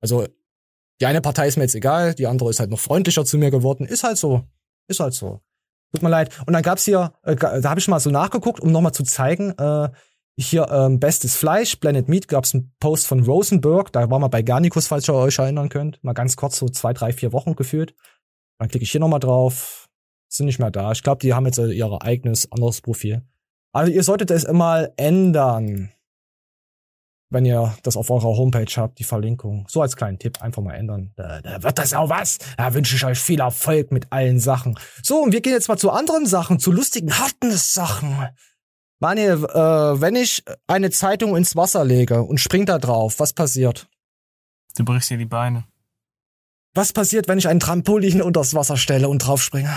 Also 0.00 0.26
die 1.00 1.06
eine 1.06 1.20
Partei 1.20 1.46
ist 1.46 1.56
mir 1.56 1.64
jetzt 1.64 1.74
egal, 1.74 2.14
die 2.14 2.26
andere 2.26 2.50
ist 2.50 2.60
halt 2.60 2.70
noch 2.70 2.80
freundlicher 2.80 3.24
zu 3.24 3.38
mir 3.38 3.50
geworden. 3.50 3.86
Ist 3.86 4.02
halt 4.02 4.18
so. 4.18 4.44
Ist 4.88 5.00
halt 5.00 5.14
so. 5.14 5.40
Tut 5.92 6.02
mir 6.02 6.08
leid. 6.08 6.36
Und 6.46 6.52
dann 6.52 6.62
gab's 6.62 6.84
hier, 6.84 7.12
äh, 7.22 7.36
da 7.36 7.62
habe 7.70 7.80
ich 7.80 7.88
mal 7.88 8.00
so 8.00 8.10
nachgeguckt, 8.10 8.60
um 8.60 8.72
nochmal 8.72 8.92
zu 8.92 9.04
zeigen, 9.04 9.50
äh, 9.58 9.88
hier 10.38 10.68
ähm, 10.70 11.00
bestes 11.00 11.34
Fleisch, 11.36 11.80
Blended 11.80 12.08
Meat, 12.08 12.28
gab's 12.28 12.54
einen 12.54 12.74
Post 12.78 13.06
von 13.06 13.22
Rosenberg, 13.22 13.90
da 13.92 14.10
war 14.10 14.18
mal 14.18 14.28
bei 14.28 14.42
Garnicus, 14.42 14.86
falls 14.86 15.08
ihr 15.08 15.14
euch 15.14 15.38
erinnern 15.38 15.70
könnt. 15.70 16.02
Mal 16.04 16.12
ganz 16.12 16.36
kurz, 16.36 16.58
so 16.58 16.68
zwei, 16.68 16.92
drei, 16.92 17.12
vier 17.12 17.32
Wochen 17.32 17.56
gefühlt. 17.56 17.94
Dann 18.58 18.68
klicke 18.68 18.84
ich 18.84 18.90
hier 18.90 19.00
nochmal 19.00 19.20
drauf. 19.20 19.88
Sind 20.28 20.46
nicht 20.46 20.58
mehr 20.58 20.70
da. 20.70 20.92
Ich 20.92 21.02
glaube, 21.02 21.20
die 21.20 21.34
haben 21.34 21.46
jetzt 21.46 21.58
ihr 21.58 22.02
eigenes 22.02 22.50
anderes 22.50 22.80
Profil. 22.80 23.22
Also 23.72 23.92
ihr 23.92 24.02
solltet 24.02 24.30
es 24.30 24.46
mal 24.50 24.92
ändern. 24.96 25.92
Wenn 27.28 27.44
ihr 27.44 27.76
das 27.82 27.96
auf 27.96 28.08
eurer 28.10 28.36
Homepage 28.36 28.70
habt, 28.76 28.98
die 28.98 29.04
Verlinkung. 29.04 29.66
So 29.68 29.82
als 29.82 29.96
kleinen 29.96 30.18
Tipp, 30.18 30.40
einfach 30.40 30.62
mal 30.62 30.74
ändern. 30.74 31.12
Da, 31.16 31.40
da 31.42 31.62
wird 31.62 31.78
das 31.78 31.92
auch 31.92 32.08
was. 32.08 32.38
Da 32.56 32.72
wünsche 32.72 32.96
ich 32.96 33.04
euch 33.04 33.18
viel 33.18 33.40
Erfolg 33.40 33.90
mit 33.90 34.12
allen 34.12 34.38
Sachen. 34.38 34.78
So, 35.02 35.22
und 35.22 35.32
wir 35.32 35.40
gehen 35.40 35.52
jetzt 35.52 35.68
mal 35.68 35.76
zu 35.76 35.90
anderen 35.90 36.26
Sachen, 36.26 36.60
zu 36.60 36.70
lustigen, 36.70 37.18
harten 37.18 37.50
Sachen. 37.50 38.28
Manuel, 39.00 39.44
äh, 39.44 40.00
wenn 40.00 40.16
ich 40.16 40.42
eine 40.66 40.90
Zeitung 40.90 41.36
ins 41.36 41.54
Wasser 41.56 41.84
lege 41.84 42.22
und 42.22 42.40
spring 42.40 42.64
da 42.64 42.78
drauf, 42.78 43.18
was 43.18 43.32
passiert? 43.32 43.88
Du 44.76 44.84
brichst 44.84 45.10
dir 45.10 45.18
die 45.18 45.26
Beine. 45.26 45.64
Was 46.76 46.92
passiert, 46.92 47.26
wenn 47.26 47.38
ich 47.38 47.48
ein 47.48 47.58
Trampolin 47.58 48.20
unters 48.20 48.52
Wasser 48.54 48.76
stelle 48.76 49.08
und 49.08 49.20
drauf 49.20 49.42
springe? 49.42 49.74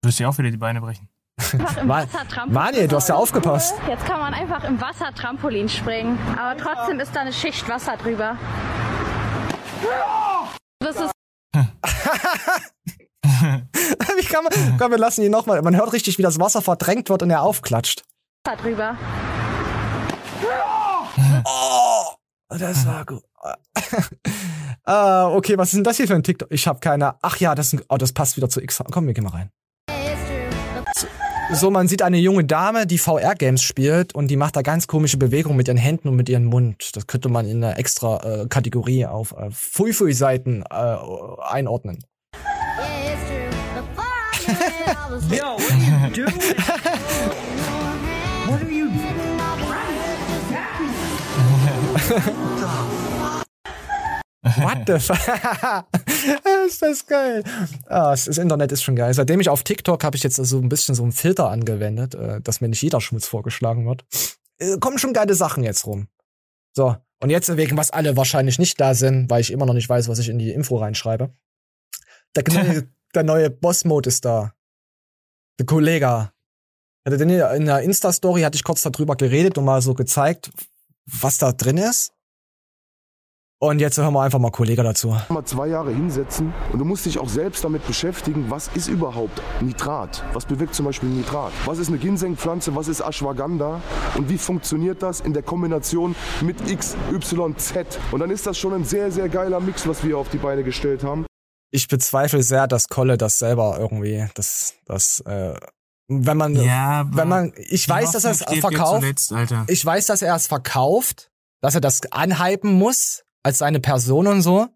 Du 0.00 0.08
wirst 0.08 0.18
dir 0.18 0.30
auch 0.30 0.38
wieder 0.38 0.50
die 0.50 0.56
Beine 0.56 0.80
brechen. 0.80 1.10
Einfach 1.38 1.76
im 1.76 1.86
Ma- 1.88 2.04
Wasser 2.04 2.26
Trampolin. 2.28 2.52
Manuel, 2.54 2.88
du 2.88 2.96
hast 2.96 3.08
ja 3.10 3.16
aufgepasst. 3.16 3.74
Jetzt 3.86 4.06
kann 4.06 4.20
man 4.20 4.32
einfach 4.32 4.64
im 4.64 4.80
Wasser 4.80 5.12
Trampolin 5.14 5.68
springen. 5.68 6.18
Aber 6.38 6.58
trotzdem 6.58 6.98
ist 7.00 7.14
da 7.14 7.20
eine 7.20 7.34
Schicht 7.34 7.68
Wasser 7.68 7.98
drüber. 7.98 8.38
Das 10.78 10.96
ist 10.96 11.10
Wie 14.16 14.24
kann 14.24 14.44
man, 14.44 14.78
komm, 14.78 14.90
wir 14.90 14.98
lassen 14.98 15.22
ihn 15.22 15.30
nochmal. 15.32 15.60
Man 15.60 15.76
hört 15.76 15.92
richtig, 15.92 16.16
wie 16.16 16.22
das 16.22 16.40
Wasser 16.40 16.62
verdrängt 16.62 17.10
wird 17.10 17.22
und 17.22 17.28
er 17.30 17.42
aufklatscht. 17.42 18.04
Wasser 18.46 18.56
drüber. 18.56 18.96
Oh, 21.44 22.14
das 22.56 22.86
war 22.86 23.04
gut. 23.04 23.22
ah, 24.84 25.28
okay, 25.28 25.56
was 25.58 25.68
ist 25.68 25.76
denn 25.76 25.84
das 25.84 25.96
hier 25.96 26.06
für 26.06 26.14
ein 26.14 26.22
TikTok? 26.22 26.48
Ich 26.50 26.66
habe 26.66 26.80
keine. 26.80 27.14
Ach 27.22 27.36
ja, 27.38 27.54
das, 27.54 27.68
ist 27.68 27.74
ein, 27.74 27.82
oh, 27.88 27.96
das 27.96 28.12
passt 28.12 28.36
wieder 28.36 28.48
zu 28.48 28.60
X. 28.60 28.82
Komm, 28.90 29.06
wir 29.06 29.14
gehen 29.14 29.24
mal 29.24 29.30
rein. 29.30 29.50
so, 31.52 31.70
man 31.70 31.88
sieht 31.88 32.02
eine 32.02 32.18
junge 32.18 32.44
Dame, 32.44 32.86
die 32.86 32.98
VR-Games 32.98 33.62
spielt 33.62 34.14
und 34.14 34.28
die 34.28 34.36
macht 34.36 34.56
da 34.56 34.62
ganz 34.62 34.86
komische 34.86 35.16
Bewegungen 35.16 35.56
mit 35.56 35.68
ihren 35.68 35.76
Händen 35.76 36.08
und 36.08 36.16
mit 36.16 36.28
ihrem 36.28 36.44
Mund. 36.44 36.90
Das 36.94 37.06
könnte 37.06 37.28
man 37.28 37.46
in 37.46 37.62
einer 37.62 37.78
extra 37.78 38.42
äh, 38.42 38.46
Kategorie 38.48 39.06
auf 39.06 39.32
äh, 39.32 39.50
Fui-Fui-Seiten 39.50 40.62
äh, 40.70 40.96
einordnen. 41.40 42.04
Yo, 45.30 45.56
what 45.56 45.70
are 45.70 45.78
you 45.78 46.10
doing? 46.10 46.26
what 48.46 48.60
are 48.60 48.70
you 48.70 48.84
What 54.44 54.82
the 54.86 54.98
fuck? 54.98 55.16
ist 56.66 56.82
das 56.82 57.06
geil. 57.06 57.42
Ah, 57.86 58.10
das 58.10 58.26
Internet 58.26 58.72
ist 58.72 58.82
schon 58.82 58.96
geil. 58.96 59.14
Seitdem 59.14 59.40
ich 59.40 59.48
auf 59.48 59.62
TikTok 59.62 60.04
habe 60.04 60.16
ich 60.16 60.22
jetzt 60.22 60.36
so 60.36 60.58
ein 60.58 60.68
bisschen 60.68 60.94
so 60.94 61.02
einen 61.02 61.12
Filter 61.12 61.48
angewendet, 61.48 62.14
äh, 62.14 62.40
dass 62.40 62.60
mir 62.60 62.68
nicht 62.68 62.82
jeder 62.82 63.00
Schmutz 63.00 63.26
vorgeschlagen 63.26 63.86
wird. 63.86 64.04
Äh, 64.58 64.78
kommen 64.78 64.98
schon 64.98 65.12
geile 65.12 65.34
Sachen 65.34 65.64
jetzt 65.64 65.86
rum. 65.86 66.08
So, 66.76 66.96
und 67.20 67.30
jetzt 67.30 67.56
wegen 67.56 67.76
was 67.76 67.90
alle 67.90 68.16
wahrscheinlich 68.16 68.58
nicht 68.58 68.80
da 68.80 68.94
sind, 68.94 69.30
weil 69.30 69.40
ich 69.40 69.50
immer 69.50 69.66
noch 69.66 69.74
nicht 69.74 69.88
weiß, 69.88 70.08
was 70.08 70.18
ich 70.18 70.28
in 70.28 70.38
die 70.38 70.50
Info 70.50 70.76
reinschreibe. 70.76 71.32
Der 72.36 72.44
neue, 72.52 72.88
der 73.14 73.22
neue 73.22 73.50
Boss-Mode 73.50 74.08
ist 74.08 74.24
da. 74.24 74.54
Der 75.58 75.66
den 77.18 77.28
in 77.30 77.66
der 77.66 77.80
Insta-Story 77.82 78.42
hatte 78.42 78.56
ich 78.56 78.64
kurz 78.64 78.82
darüber 78.82 79.14
geredet 79.16 79.58
und 79.58 79.64
mal 79.64 79.82
so 79.82 79.94
gezeigt, 79.94 80.50
was 81.06 81.38
da 81.38 81.52
drin 81.52 81.76
ist. 81.76 82.13
Und 83.64 83.78
jetzt 83.78 83.96
hören 83.96 84.12
wir 84.12 84.20
einfach 84.20 84.38
mal 84.38 84.50
Kollege 84.50 84.82
dazu. 84.82 85.16
Mal 85.30 85.42
zwei 85.46 85.68
Jahre 85.68 85.90
hinsetzen 85.90 86.52
und 86.70 86.80
du 86.80 86.84
musst 86.84 87.06
dich 87.06 87.18
auch 87.18 87.30
selbst 87.30 87.64
damit 87.64 87.86
beschäftigen, 87.86 88.50
was 88.50 88.68
ist 88.74 88.88
überhaupt 88.88 89.40
Nitrat? 89.62 90.22
Was 90.34 90.44
bewirkt 90.44 90.74
zum 90.74 90.84
Beispiel 90.84 91.08
Nitrat? 91.08 91.50
Was 91.64 91.78
ist 91.78 91.88
eine 91.88 91.96
Ginsengpflanze? 91.96 92.76
Was 92.76 92.88
ist 92.88 93.00
Ashwagandha? 93.00 93.80
Und 94.16 94.28
wie 94.28 94.36
funktioniert 94.36 95.02
das 95.02 95.20
in 95.20 95.32
der 95.32 95.42
Kombination 95.42 96.14
mit 96.42 96.70
X, 96.70 96.94
Y, 97.10 97.56
Z? 97.56 97.98
Und 98.12 98.20
dann 98.20 98.30
ist 98.30 98.46
das 98.46 98.58
schon 98.58 98.74
ein 98.74 98.84
sehr, 98.84 99.10
sehr 99.10 99.30
geiler 99.30 99.60
Mix, 99.60 99.88
was 99.88 100.04
wir 100.04 100.18
auf 100.18 100.28
die 100.28 100.36
Beine 100.36 100.62
gestellt 100.62 101.02
haben. 101.02 101.24
Ich 101.70 101.88
bezweifle 101.88 102.42
sehr, 102.42 102.66
dass 102.66 102.88
Kolle 102.88 103.16
das 103.16 103.38
selber 103.38 103.78
irgendwie, 103.78 104.26
das, 104.34 104.74
das, 104.84 105.20
äh, 105.20 105.54
wenn 106.08 106.36
man, 106.36 106.54
Ja, 106.54 107.06
wenn 107.10 107.28
man, 107.28 107.54
ich 107.56 107.88
weiß, 107.88 108.12
dass 108.12 108.24
er 108.26 108.32
es 108.32 108.42
verkauft. 108.60 109.00
zuletzt, 109.00 109.32
Alter. 109.32 109.64
Ich 109.68 109.82
weiß, 109.86 110.04
dass 110.04 110.20
er 110.20 110.34
es 110.34 110.48
verkauft, 110.48 111.30
dass 111.62 111.74
er 111.74 111.80
das 111.80 112.02
anhypen 112.12 112.74
muss 112.74 113.23
als 113.44 113.58
seine 113.58 113.78
Person 113.78 114.26
und 114.26 114.42
so. 114.42 114.66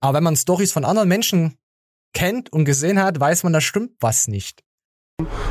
Aber 0.00 0.18
wenn 0.18 0.24
man 0.24 0.36
Stories 0.36 0.72
von 0.72 0.84
anderen 0.84 1.08
Menschen 1.08 1.56
kennt 2.12 2.52
und 2.52 2.64
gesehen 2.64 3.02
hat, 3.02 3.18
weiß 3.18 3.42
man, 3.42 3.52
da 3.52 3.60
stimmt 3.60 3.92
was 4.00 4.28
nicht. 4.28 4.62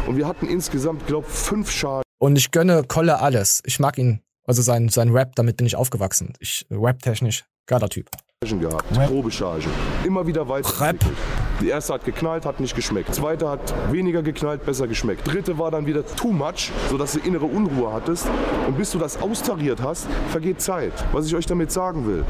Und 0.08 0.18
wir 0.18 0.28
hatten 0.28 0.48
insgesamt, 0.48 1.06
glaube 1.08 1.28
fünf 1.28 1.72
Schalen. 1.72 2.04
Und 2.20 2.38
ich 2.38 2.52
gönne 2.52 2.84
Kolle 2.84 3.20
alles. 3.20 3.62
Ich 3.66 3.80
mag 3.80 3.98
ihn, 3.98 4.22
also 4.46 4.62
sein, 4.62 4.90
sein 4.90 5.10
Rap, 5.10 5.36
damit 5.36 5.58
bin 5.58 5.68
ich 5.68 5.76
aufgewachsen. 5.76 6.34
Ich, 6.40 6.66
rap-technisch, 6.70 7.46
geiler 7.66 7.90
Typ. 7.90 8.10
gehabt, 8.42 8.94
Probechargen. 8.94 9.72
Immer 10.06 10.26
wieder 10.28 10.48
weiterentwickelt. 10.48 11.18
Die 11.62 11.70
erste 11.70 11.94
hat 11.94 12.04
geknallt, 12.04 12.46
hat 12.46 12.60
nicht 12.60 12.76
geschmeckt. 12.76 13.16
Zweite 13.16 13.48
hat 13.48 13.74
weniger 13.92 14.22
geknallt, 14.22 14.66
besser 14.66 14.88
geschmeckt. 14.88 15.26
Dritte 15.26 15.58
war 15.58 15.72
dann 15.72 15.86
wieder 15.86 16.06
too 16.06 16.32
much, 16.32 16.72
sodass 16.90 17.14
du 17.14 17.20
innere 17.20 17.46
Unruhe 17.46 17.94
hattest. 17.94 18.28
Und 18.68 18.78
bis 18.78 18.92
du 18.92 19.00
das 19.00 19.22
austariert 19.22 19.82
hast, 19.82 20.08
vergeht 20.32 20.62
Zeit. 20.62 20.92
Was 21.14 21.26
ich 21.28 21.36
euch 21.36 21.46
damit 21.46 21.72
sagen 21.72 22.06
will, 22.08 22.26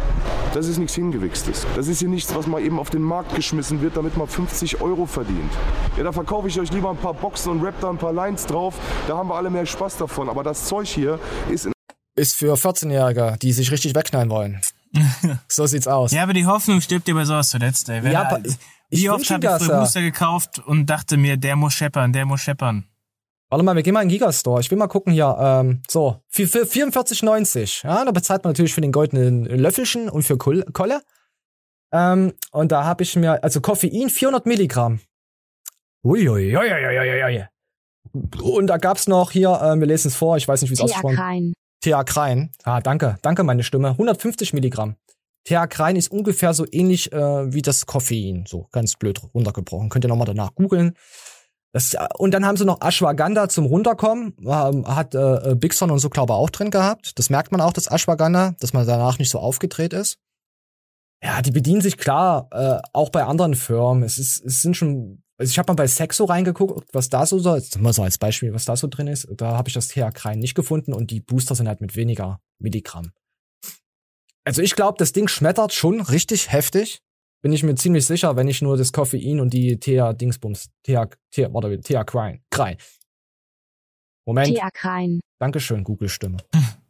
das 0.54 0.68
ist 0.68 0.78
nichts 0.78 0.94
Hingewichstes. 0.96 1.66
Das 1.76 1.88
ist 1.88 2.00
hier 2.00 2.10
nichts, 2.10 2.36
was 2.36 2.46
mal 2.46 2.62
eben 2.62 2.78
auf 2.80 2.90
den 2.90 3.02
Markt 3.02 3.34
geschmissen 3.36 3.82
wird, 3.82 3.98
damit 3.98 4.16
man 4.16 4.28
50 4.28 4.82
Euro 4.82 5.06
verdient. 5.06 5.52
Ja, 5.98 6.04
da 6.04 6.12
verkaufe 6.12 6.48
ich 6.48 6.60
euch 6.60 6.72
lieber 6.72 6.92
ein 6.92 6.98
paar 6.98 7.14
Boxen 7.14 7.52
und 7.52 7.64
rap 7.64 7.76
da 7.82 7.90
ein 7.90 7.98
paar 7.98 8.14
Lines 8.14 8.46
drauf. 8.46 8.76
Da 9.08 9.18
haben 9.18 9.30
wir 9.30 9.36
alle 9.36 9.50
mehr 9.50 9.66
Spaß 9.66 9.98
davon. 9.98 10.30
Aber 10.30 10.44
das 10.44 10.66
Zeug 10.66 10.88
hier 10.88 11.20
ist 11.50 11.66
in 11.66 11.72
Ist 12.16 12.36
für 12.36 12.54
14-Jährige, 12.54 13.38
die 13.42 13.52
sich 13.54 13.72
richtig 13.72 13.96
wegknallen 13.96 14.30
wollen. 14.30 14.62
so 15.48 15.66
sieht's 15.66 15.88
aus. 15.88 16.12
Ja, 16.12 16.24
aber 16.24 16.34
die 16.34 16.46
Hoffnung 16.46 16.82
stirbt 16.82 17.08
dir 17.08 17.16
bei 17.16 17.26
sowas 17.26 17.50
zuletzt, 17.50 17.90
ey. 17.90 18.04
Wenn 18.04 18.12
Ja, 18.12 18.30
ich- 18.90 19.04
wie 19.04 19.10
oft 19.10 19.30
habe 19.30 19.46
ich 19.46 19.50
das, 19.52 19.64
früher 19.64 19.74
ja. 19.76 19.80
Booster 19.82 20.02
gekauft 20.02 20.60
und 20.60 20.86
dachte 20.90 21.18
mir, 21.18 21.38
der 21.38 21.56
muss 21.56 21.74
scheppern, 21.74 22.14
der 22.14 22.26
muss 22.26 22.42
scheppern. 22.42 22.86
Warte 23.50 23.64
mal, 23.64 23.76
wir 23.76 23.84
gehen 23.84 23.94
mal 23.94 24.02
in 24.02 24.10
den 24.10 24.14
Gigastore. 24.18 24.60
Ich 24.62 24.72
will 24.72 24.78
mal 24.78 24.88
gucken 24.88 25.14
hier. 25.14 25.36
Ähm, 25.40 25.82
so, 25.88 26.20
für, 26.30 26.48
für 26.48 26.64
44,90. 26.66 27.86
Ja, 27.86 28.04
da 28.04 28.12
bezahlt 28.12 28.44
man 28.44 28.52
natürlich 28.52 28.74
für 28.74 28.82
den 28.82 28.92
goldenen 28.92 29.46
Löffelchen 29.46 30.10
und 30.10 30.24
für 30.24 30.36
Kol- 30.38 30.66
Kolle. 30.74 31.02
Ähm, 31.94 32.34
und 32.52 32.72
da 32.72 32.84
habe 32.84 33.04
ich 33.04 33.16
mir, 33.16 33.44
also 33.44 33.62
Koffein 33.62 34.10
400 34.10 34.46
Milligramm. 34.48 35.00
Uiuiuiuiuiui. 36.04 37.46
Und 38.42 38.68
da 38.68 38.78
gab's 38.78 39.08
noch 39.08 39.32
hier, 39.32 39.60
ähm, 39.64 39.80
wir 39.80 39.88
lesen 39.88 40.08
es 40.10 40.16
vor, 40.16 40.38
ich 40.38 40.48
weiß 40.48 40.62
nicht, 40.62 40.70
wie 40.72 40.76
es 40.76 40.82
ausgesprochen 40.82 41.16
Theakrein. 41.16 41.54
Theakrein. 41.82 42.52
Ah, 42.64 42.82
danke, 42.82 43.18
danke 43.22 43.44
meine 43.44 43.64
Stimme. 43.64 43.90
150 43.90 44.54
Milligramm. 44.54 44.96
Theakrein 45.46 45.96
ist 45.96 46.12
ungefähr 46.12 46.54
so 46.54 46.66
ähnlich 46.72 47.14
äh, 47.14 47.54
wie 47.54 47.62
das 47.62 47.86
Koffein, 47.86 48.46
so 48.48 48.68
ganz 48.72 48.96
blöd 48.96 49.22
runtergebrochen. 49.34 49.90
Könnt 49.90 50.04
ihr 50.04 50.10
nochmal 50.10 50.26
danach 50.26 50.56
googeln. 50.56 50.96
Äh, 51.72 51.80
und 52.18 52.34
dann 52.34 52.46
haben 52.46 52.58
sie 52.58 52.66
noch 52.66 52.82
Ashwagandha 52.82 53.48
zum 53.48 53.66
Runterkommen. 53.66 54.34
Ähm, 54.40 54.88
hat 54.88 55.14
äh, 55.14 55.52
äh, 55.52 55.56
Bigson 55.56 55.92
und 55.92 56.00
so, 56.00 56.10
glaube 56.10 56.34
ich, 56.34 56.38
auch 56.38 56.50
drin 56.50 56.72
gehabt. 56.72 57.18
Das 57.20 57.30
merkt 57.30 57.52
man 57.52 57.62
auch, 57.62 57.74
das 57.74 57.88
Ashwagandha, 57.88 58.56
dass 58.60 58.74
man 58.74 58.88
danach 58.88 59.20
nicht 59.20 59.30
so 59.30 59.40
aufgedreht 59.40 59.94
ist. 59.94 60.18
Ja, 61.24 61.42
die 61.42 61.52
bedienen 61.52 61.82
sich 61.82 61.98
klar, 61.98 62.50
äh, 62.52 62.80
auch 62.94 63.10
bei 63.10 63.24
anderen 63.24 63.56
Firmen. 63.56 64.04
Es, 64.04 64.18
ist, 64.18 64.44
es 64.44 64.62
sind 64.62 64.76
schon. 64.76 65.22
Also 65.38 65.52
ich 65.52 65.60
habe 65.60 65.72
mal 65.72 65.76
bei 65.76 65.88
Sexo 65.88 66.26
reingeguckt, 66.26 66.88
was 66.94 67.10
da 67.10 67.26
so, 67.26 67.38
mal 67.80 67.94
so 67.94 68.04
als 68.04 68.18
Beispiel, 68.18 68.54
was 68.54 68.64
da 68.64 68.78
so 68.78 68.88
drin 68.88 69.08
ist. 69.08 69.28
Da 69.36 69.58
habe 69.58 69.68
ich 69.68 69.74
das 69.74 69.90
Theakrein 69.90 70.40
nicht 70.40 70.56
gefunden 70.56 70.94
und 70.94 71.12
die 71.12 71.20
Booster 71.20 71.56
sind 71.56 71.68
halt 71.68 71.82
mit 71.82 71.98
weniger 71.98 72.40
Milligramm. 72.58 73.12
Also 74.46 74.62
ich 74.62 74.76
glaube, 74.76 74.98
das 74.98 75.12
Ding 75.12 75.28
schmettert 75.28 75.74
schon 75.74 76.02
richtig 76.02 76.52
heftig. 76.52 77.02
Bin 77.42 77.52
ich 77.52 77.64
mir 77.64 77.76
ziemlich 77.76 78.06
sicher, 78.06 78.36
wenn 78.36 78.48
ich 78.48 78.62
nur 78.62 78.78
das 78.78 78.92
Koffein 78.92 79.40
und 79.40 79.54
die 79.54 79.80
Thea-Dingsbums, 79.80 80.70
Thea, 80.84 81.10
Thea, 81.32 81.54
warte, 81.54 81.80
Thea-Krein, 81.80 82.44
Krein. 82.50 82.78
Moment. 84.26 84.56
Theakrein. 84.56 85.20
Dankeschön, 85.40 85.84
Google-Stimme. 85.84 86.38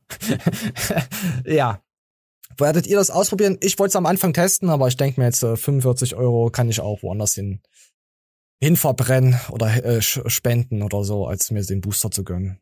ja. 1.45 1.81
Werdet 2.57 2.87
ihr 2.87 2.95
das 2.95 3.09
ausprobieren? 3.09 3.57
Ich 3.59 3.77
wollte 3.79 3.89
es 3.89 3.95
am 3.97 4.05
Anfang 4.05 4.31
testen, 4.31 4.69
aber 4.69 4.87
ich 4.87 4.95
denke 4.95 5.19
mir 5.19 5.27
jetzt, 5.27 5.43
äh, 5.43 5.57
45 5.57 6.15
Euro 6.15 6.49
kann 6.49 6.69
ich 6.69 6.79
auch 6.79 7.03
woanders 7.03 7.33
hin, 7.33 7.61
hin 8.61 8.77
verbrennen 8.77 9.37
oder 9.49 9.83
äh, 9.83 10.01
spenden 10.01 10.81
oder 10.81 11.03
so, 11.03 11.27
als 11.27 11.51
mir 11.51 11.63
den 11.65 11.81
Booster 11.81 12.11
zu 12.11 12.23
gönnen. 12.23 12.61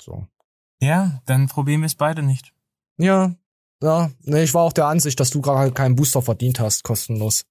So. 0.00 0.26
Ja, 0.80 1.20
dann 1.26 1.46
probieren 1.46 1.82
wir 1.82 1.86
es 1.86 1.94
beide 1.94 2.22
nicht. 2.22 2.52
Ja, 3.00 3.34
ja. 3.82 4.10
Nee, 4.22 4.42
ich 4.44 4.54
war 4.54 4.62
auch 4.62 4.72
der 4.72 4.86
Ansicht, 4.86 5.18
dass 5.20 5.30
du 5.30 5.40
gerade 5.40 5.72
keinen 5.72 5.96
Booster 5.96 6.22
verdient 6.22 6.60
hast, 6.60 6.84
kostenlos. 6.84 7.44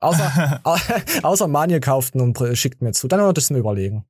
Außer, 0.00 0.60
au- 0.64 0.78
außer 1.22 1.48
Manje 1.48 1.80
kauften 1.80 2.20
und 2.20 2.38
schickt 2.56 2.80
mir 2.82 2.92
zu. 2.92 3.08
Dann 3.08 3.20
würde 3.20 3.38
ich 3.40 3.44
es 3.46 3.50
mir 3.50 3.58
überlegen. 3.58 4.04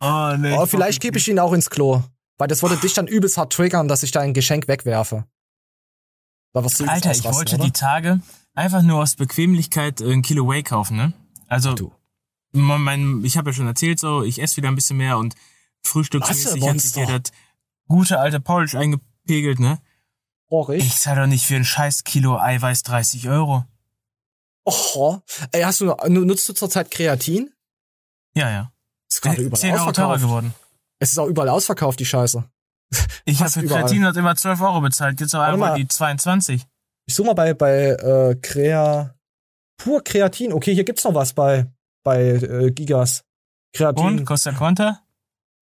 Oh, 0.00 0.34
nee. 0.36 0.52
Aber 0.52 0.66
vielleicht 0.66 1.00
gebe 1.00 1.18
ich 1.18 1.28
ihn 1.28 1.38
auch 1.38 1.52
ins 1.52 1.70
Klo. 1.70 2.02
Weil 2.38 2.48
das 2.48 2.62
würde 2.62 2.76
dich 2.76 2.92
dann 2.92 3.06
übelst 3.06 3.38
hart 3.38 3.52
triggern, 3.52 3.88
dass 3.88 4.02
ich 4.02 4.10
dein 4.10 4.34
Geschenk 4.34 4.68
wegwerfe. 4.68 5.24
Da 6.52 6.64
wirst 6.64 6.80
du 6.80 6.84
Alter, 6.84 7.12
ich 7.12 7.24
wollte 7.24 7.54
oder? 7.56 7.64
die 7.64 7.70
Tage 7.70 8.20
einfach 8.54 8.82
nur 8.82 9.00
aus 9.02 9.16
Bequemlichkeit 9.16 10.00
ein 10.02 10.22
Kilo 10.22 10.48
Whey 10.48 10.62
kaufen, 10.62 10.96
ne? 10.96 11.12
Also, 11.48 11.92
mein, 12.52 12.80
mein, 12.80 13.24
ich 13.24 13.36
habe 13.38 13.50
ja 13.50 13.54
schon 13.54 13.66
erzählt, 13.66 14.00
so, 14.00 14.22
ich 14.22 14.42
esse 14.42 14.56
wieder 14.56 14.68
ein 14.68 14.74
bisschen 14.74 14.96
mehr 14.96 15.16
und 15.18 15.34
frühstücksmäßig 15.82 16.66
hat 16.66 16.80
sich 16.80 16.94
ja 16.96 17.06
das 17.18 17.32
gute 17.88 18.18
alte 18.18 18.40
Porridge 18.40 18.76
eingepegelt, 19.26 19.60
ne? 19.60 19.78
Oh, 20.48 20.68
ich 20.70 20.96
zahl 20.96 21.16
doch 21.16 21.26
nicht 21.26 21.44
für 21.44 21.56
ein 21.56 21.64
scheiß 21.64 22.04
Kilo 22.04 22.38
Eiweiß 22.38 22.84
30 22.84 23.28
Euro. 23.28 23.64
Oh, 24.64 25.18
ey, 25.52 25.62
hast 25.62 25.80
du, 25.80 25.94
nutzt 26.08 26.48
du 26.48 26.52
zurzeit 26.52 26.90
Kreatin? 26.90 27.52
Ja, 28.34 28.50
ja. 28.50 28.72
Ist 29.08 29.22
gerade 29.22 29.42
überall 29.42 29.60
10 29.60 29.74
Euro 29.74 29.92
teurer 29.92 30.18
geworden. 30.18 30.54
Es 30.98 31.12
ist 31.12 31.18
auch 31.18 31.26
überall 31.26 31.48
ausverkauft, 31.48 32.00
die 32.00 32.06
Scheiße. 32.06 32.44
Ich 33.28 33.40
habe 33.40 33.50
für 33.50 33.60
überall. 33.60 33.82
Kreatin 33.82 34.02
dort 34.02 34.16
immer 34.16 34.36
12 34.36 34.60
Euro 34.60 34.80
bezahlt, 34.80 35.20
jetzt 35.20 35.34
auf 35.34 35.40
einmal 35.40 35.70
mal. 35.70 35.76
die 35.76 35.88
22. 35.88 36.64
Ich 37.06 37.14
suche 37.14 37.26
mal 37.26 37.34
bei, 37.34 37.54
bei 37.54 37.88
äh, 37.88 38.36
Crea. 38.40 39.16
Pur 39.78 40.04
Kreatin. 40.04 40.52
Okay, 40.52 40.74
hier 40.74 40.84
gibt's 40.84 41.02
noch 41.02 41.14
was 41.14 41.32
bei, 41.32 41.66
bei 42.04 42.22
äh, 42.22 42.70
Gigas. 42.70 43.24
Kreatin. 43.72 44.04
Und, 44.04 44.24
Costa 44.24 44.52
Conta? 44.52 45.00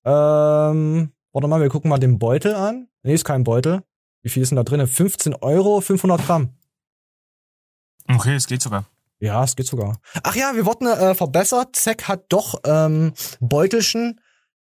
Ähm, 0.04 1.13
warte 1.34 1.48
mal, 1.48 1.60
wir 1.60 1.68
gucken 1.68 1.90
mal 1.90 1.98
den 1.98 2.18
Beutel 2.18 2.54
an. 2.54 2.88
Nee, 3.02 3.14
ist 3.14 3.24
kein 3.24 3.44
Beutel. 3.44 3.82
Wie 4.22 4.30
viel 4.30 4.42
ist 4.42 4.50
denn 4.50 4.56
da 4.56 4.62
drin? 4.62 4.86
15 4.86 5.34
Euro, 5.34 5.80
500 5.80 6.24
Gramm. 6.24 6.56
Okay, 8.08 8.34
es 8.34 8.46
geht 8.46 8.62
sogar. 8.62 8.86
Ja, 9.18 9.44
es 9.44 9.56
geht 9.56 9.66
sogar. 9.66 10.00
Ach 10.22 10.34
ja, 10.34 10.52
wir 10.54 10.64
wurden 10.66 10.86
äh, 10.86 11.14
verbessert. 11.14 11.76
Zack 11.76 12.08
hat 12.08 12.26
doch 12.30 12.60
ähm, 12.64 13.12
Beutelchen 13.40 14.20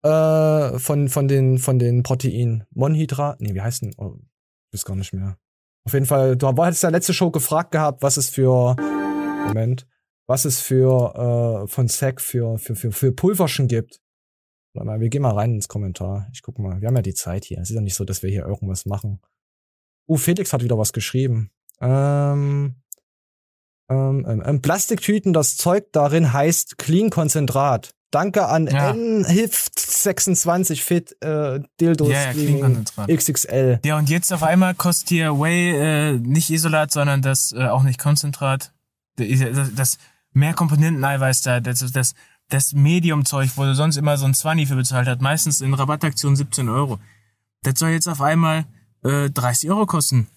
äh, 0.03 0.79
von, 0.79 1.09
von, 1.09 1.29
den, 1.29 1.59
von 1.59 1.79
den 1.79 2.03
Proteinen. 2.03 2.65
Monhydrat. 2.71 3.41
Nee, 3.41 3.55
wie 3.55 3.63
heißt 3.63 3.83
denn? 3.83 3.95
Oh, 3.97 4.17
ich 4.71 4.79
weiß 4.79 4.85
gar 4.85 4.97
nicht 4.97 5.13
mehr. 5.13 5.37
Auf 5.85 5.93
jeden 5.93 6.07
Fall, 6.07 6.37
du 6.37 6.49
hattest 6.49 6.83
ja 6.83 6.89
letzte 6.89 7.13
Show 7.15 7.31
gefragt 7.31 7.73
gehabt, 7.73 8.03
was 8.03 8.17
es 8.17 8.31
für. 8.31 8.77
Moment. 9.47 9.87
was 10.27 10.47
es 10.47 10.61
für 10.61 11.65
äh, 11.65 11.69
von 11.69 11.89
Zack 11.89 12.21
für, 12.21 12.59
für, 12.59 12.75
für, 12.75 12.93
für 12.93 13.13
Pulverschen 13.13 13.69
gibt. 13.69 14.01
Warte 14.75 14.87
mal, 14.87 15.01
wir 15.01 15.09
gehen 15.09 15.23
mal 15.23 15.33
rein 15.35 15.55
ins 15.55 15.69
Kommentar. 15.69 16.29
Ich 16.33 16.43
guck 16.43 16.59
mal. 16.59 16.81
Wir 16.81 16.89
haben 16.89 16.97
ja 16.97 17.03
die 17.03 17.15
Zeit 17.15 17.45
hier. 17.45 17.59
Es 17.59 17.71
ist 17.71 17.77
ja 17.77 17.81
nicht 17.81 17.95
so, 17.95 18.05
dass 18.05 18.23
wir 18.23 18.31
hier 18.31 18.45
irgendwas 18.45 18.87
machen. 18.87 19.21
Uh, 20.09 20.17
Felix 20.17 20.53
hat 20.53 20.63
wieder 20.63 20.77
was 20.77 20.93
geschrieben. 20.93 21.51
Ähm, 21.81 22.75
ähm, 23.89 24.27
ähm, 24.29 24.43
ähm, 24.45 24.63
Plastiktüten, 24.63 25.33
das 25.33 25.57
Zeug 25.57 25.93
darin 25.93 26.33
heißt 26.33 26.79
Clean-Konzentrat. 26.79 27.95
Danke 28.11 28.47
an 28.47 28.67
Ja. 28.67 28.91
NHIFT26 28.93 30.83
Fit 30.83 31.17
äh, 31.23 31.61
Dildo 31.81 32.09
Ja, 32.11 32.31
ja. 32.33 33.07
XXL. 33.07 33.81
Ja, 33.85 33.99
und 33.99 34.09
jetzt 34.09 34.33
auf 34.33 34.43
einmal 34.43 34.75
kostet 34.75 35.09
hier 35.09 35.39
Whey 35.39 35.71
äh, 35.71 36.13
nicht 36.19 36.51
Isolat, 36.51 36.93
sondern 36.93 37.23
das 37.23 37.53
äh, 37.53 37.67
auch 37.67 37.83
nicht 37.83 37.99
Konzentrat. 37.99 38.73
Das, 39.17 39.29
das 39.75 39.99
Mehrkomponenten-Eiweiß 40.33 41.43
da, 41.43 41.61
das, 41.61 41.81
das, 41.93 42.15
das 42.49 42.73
Medium-Zeug, 42.73 43.51
wo 43.57 43.65
du 43.65 43.75
sonst 43.75 43.97
immer 43.97 44.17
so 44.17 44.27
ein 44.27 44.35
20 44.35 44.69
für 44.69 44.77
bezahlt 44.77 45.09
hast, 45.09 45.21
meistens 45.21 45.61
in 45.61 45.75
Rabattaktion 45.75 46.37
17 46.37 46.69
Euro. 46.69 46.99
Das 47.63 47.79
soll 47.79 47.91
jetzt 47.91 48.09
auf 48.09 48.21
einmal 48.21 48.67
äh, 49.03 49.31
30 49.31 49.71
Euro 49.71 49.87
kosten. 49.87 50.29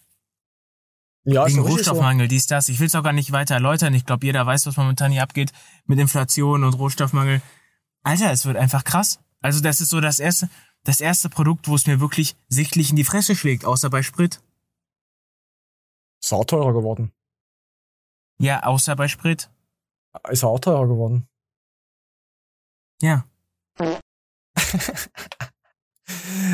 Ja, 1.23 1.45
ist 1.45 1.53
Wegen 1.53 1.65
richtig 1.65 1.85
so. 1.85 1.91
Rohstoffmangel, 1.91 2.27
dies, 2.29 2.47
das. 2.47 2.69
Ich 2.69 2.79
will 2.79 2.87
es 2.87 2.95
auch 2.95 3.03
gar 3.03 3.11
nicht 3.11 3.33
weiter 3.33 3.55
erläutern. 3.55 3.93
Ich 3.93 4.05
glaube, 4.05 4.25
jeder 4.25 4.45
weiß, 4.45 4.65
was 4.65 4.77
momentan 4.77 5.11
hier 5.11 5.23
abgeht 5.23 5.51
mit 5.85 5.99
Inflation 5.99 6.63
und 6.63 6.73
Rohstoffmangel. 6.73 7.41
Alter, 8.03 8.31
es 8.31 8.45
wird 8.45 8.55
einfach 8.55 8.85
krass. 8.85 9.19
Also 9.41 9.61
das 9.61 9.81
ist 9.81 9.89
so 9.89 9.99
das 9.99 10.19
erste, 10.19 10.49
das 10.83 11.01
erste 11.01 11.29
Produkt, 11.29 11.67
wo 11.67 11.75
es 11.75 11.85
mir 11.85 11.99
wirklich 11.99 12.37
sichtlich 12.47 12.91
in 12.91 12.95
die 12.95 13.03
Fresse 13.03 13.35
schlägt, 13.35 13.65
außer 13.65 13.89
bei 13.89 14.03
Sprit. 14.03 14.41
Ist 16.23 16.33
auch 16.33 16.45
teurer 16.45 16.73
geworden. 16.73 17.11
Ja, 18.39 18.63
außer 18.63 18.95
bei 18.95 19.09
Sprit. 19.09 19.49
Ist 20.29 20.45
auch 20.45 20.59
teurer 20.59 20.87
geworden. 20.87 21.27
Ja. 23.01 23.25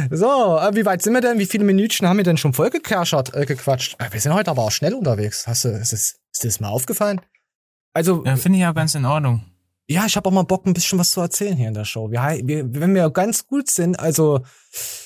So, 0.09 0.57
äh, 0.57 0.75
wie 0.75 0.85
weit 0.85 1.01
sind 1.03 1.13
wir 1.13 1.21
denn? 1.21 1.37
Wie 1.37 1.45
viele 1.45 1.63
Minütchen 1.63 2.07
haben 2.07 2.17
wir 2.17 2.23
denn 2.23 2.37
schon 2.37 2.53
voll 2.53 2.69
gekerschert, 2.71 3.35
äh, 3.35 3.45
gequatscht? 3.45 3.95
Äh, 3.99 4.11
wir 4.11 4.19
sind 4.19 4.33
heute 4.33 4.49
aber 4.51 4.63
auch 4.63 4.71
schnell 4.71 4.93
unterwegs. 4.95 5.45
Hast 5.47 5.65
du, 5.65 5.69
ist, 5.69 5.93
es, 5.93 6.19
ist 6.31 6.43
dir 6.43 6.47
das 6.47 6.59
mal 6.59 6.69
aufgefallen? 6.69 7.21
Also, 7.93 8.23
Ja, 8.25 8.35
finde 8.35 8.57
ich 8.59 8.65
auch 8.65 8.73
ganz 8.73 8.95
in 8.95 9.05
Ordnung. 9.05 9.43
ja, 9.87 10.05
ich 10.07 10.15
habe 10.15 10.27
auch 10.27 10.33
mal 10.33 10.43
Bock, 10.43 10.65
ein 10.65 10.73
bisschen 10.73 10.97
was 10.97 11.11
zu 11.11 11.21
erzählen 11.21 11.55
hier 11.55 11.67
in 11.67 11.75
der 11.75 11.85
Show. 11.85 12.09
Wir, 12.09 12.21
wir, 12.43 12.73
wenn 12.73 12.95
wir 12.95 13.09
ganz 13.11 13.45
gut 13.45 13.69
sind, 13.69 13.99
also, 13.99 14.41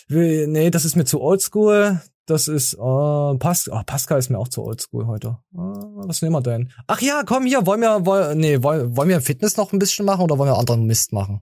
wir, 0.07 0.47
nee, 0.47 0.69
das 0.69 0.85
ist 0.85 0.95
mir 0.95 1.05
zu 1.05 1.19
oldschool. 1.21 2.01
Das 2.27 2.47
ist, 2.49 2.73
äh, 2.73 2.77
Pas 2.77 3.69
oh, 3.71 3.81
Pascal 3.85 4.19
ist 4.19 4.29
mir 4.29 4.37
auch 4.37 4.49
zu 4.49 4.61
oldschool 4.63 5.07
heute. 5.07 5.37
Äh, 5.53 5.57
was 5.57 6.21
nehmen 6.21 6.33
wir 6.35 6.41
denn? 6.41 6.71
Ach 6.85 7.01
ja, 7.01 7.23
komm 7.25 7.45
hier, 7.45 7.65
wollen 7.65 7.79
wir, 7.81 8.05
wollen, 8.05 8.37
nee, 8.37 8.61
wollen, 8.61 8.95
wollen 8.97 9.09
wir 9.09 9.21
Fitness 9.21 9.55
noch 9.57 9.71
ein 9.71 9.79
bisschen 9.79 10.05
machen 10.05 10.21
oder 10.21 10.37
wollen 10.37 10.51
wir 10.51 10.57
anderen 10.59 10.85
Mist 10.85 11.13
machen? 11.13 11.41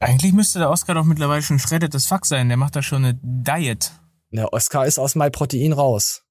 Eigentlich 0.00 0.32
müsste 0.34 0.58
der 0.58 0.68
Oscar 0.70 0.94
doch 0.94 1.04
mittlerweile 1.04 1.42
schon 1.42 1.58
shredded 1.58 1.94
as 1.94 2.06
fuck 2.06 2.26
sein. 2.26 2.48
Der 2.48 2.56
macht 2.58 2.76
da 2.76 2.82
schon 2.82 3.04
eine 3.04 3.18
Diet. 3.22 3.92
Der 4.30 4.52
Oscar 4.52 4.84
ist 4.86 4.98
aus 4.98 5.14
MyProtein 5.14 5.72
raus. 5.72 6.24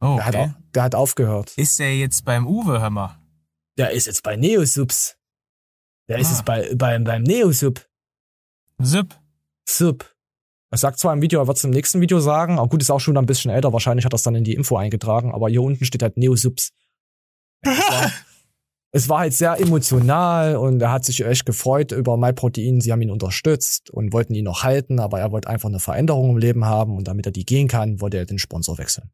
Oh, 0.00 0.16
Der, 0.16 0.26
hat, 0.26 0.34
okay. 0.34 0.54
der 0.74 0.82
hat 0.82 0.94
aufgehört. 0.94 1.52
Ist 1.56 1.78
der 1.78 1.96
jetzt 1.96 2.24
beim 2.24 2.46
Uwe, 2.46 2.80
hör 2.80 2.90
mal? 2.90 3.18
Der 3.78 3.92
ist 3.92 4.06
jetzt 4.06 4.22
bei 4.22 4.36
Neosubs. 4.36 5.16
Der 6.08 6.18
ist 6.18 6.26
Ah. 6.28 6.30
jetzt 6.32 6.44
bei, 6.44 6.74
beim, 6.74 7.04
beim 7.04 7.22
Neosub. 7.22 7.86
Sub. 8.78 9.14
Sub. 9.66 10.13
Er 10.74 10.78
sagt 10.78 10.98
zwar 10.98 11.12
im 11.12 11.22
Video, 11.22 11.38
er 11.38 11.46
wird 11.46 11.56
es 11.56 11.62
im 11.62 11.70
nächsten 11.70 12.00
Video 12.00 12.18
sagen, 12.18 12.58
aber 12.58 12.68
gut, 12.68 12.82
ist 12.82 12.90
auch 12.90 12.98
schon 12.98 13.16
ein 13.16 13.26
bisschen 13.26 13.52
älter, 13.52 13.72
wahrscheinlich 13.72 14.04
hat 14.04 14.12
er 14.12 14.16
es 14.16 14.24
dann 14.24 14.34
in 14.34 14.42
die 14.42 14.54
Info 14.54 14.76
eingetragen, 14.76 15.32
aber 15.32 15.48
hier 15.48 15.62
unten 15.62 15.84
steht 15.84 16.02
halt 16.02 16.16
Neosubs. 16.16 16.72
Es 17.64 17.78
war, 17.78 18.12
es 18.90 19.08
war 19.08 19.18
halt 19.20 19.34
sehr 19.34 19.60
emotional 19.60 20.56
und 20.56 20.82
er 20.82 20.90
hat 20.90 21.04
sich 21.04 21.24
echt 21.24 21.46
gefreut 21.46 21.92
über 21.92 22.16
MyProtein. 22.16 22.80
Sie 22.80 22.90
haben 22.90 23.02
ihn 23.02 23.12
unterstützt 23.12 23.90
und 23.90 24.12
wollten 24.12 24.34
ihn 24.34 24.46
noch 24.46 24.64
halten, 24.64 24.98
aber 24.98 25.20
er 25.20 25.30
wollte 25.30 25.48
einfach 25.48 25.68
eine 25.68 25.78
Veränderung 25.78 26.30
im 26.30 26.38
Leben 26.38 26.64
haben 26.64 26.96
und 26.96 27.06
damit 27.06 27.26
er 27.26 27.32
die 27.32 27.44
gehen 27.44 27.68
kann, 27.68 28.00
wollte 28.00 28.16
er 28.16 28.26
den 28.26 28.40
Sponsor 28.40 28.76
wechseln. 28.76 29.12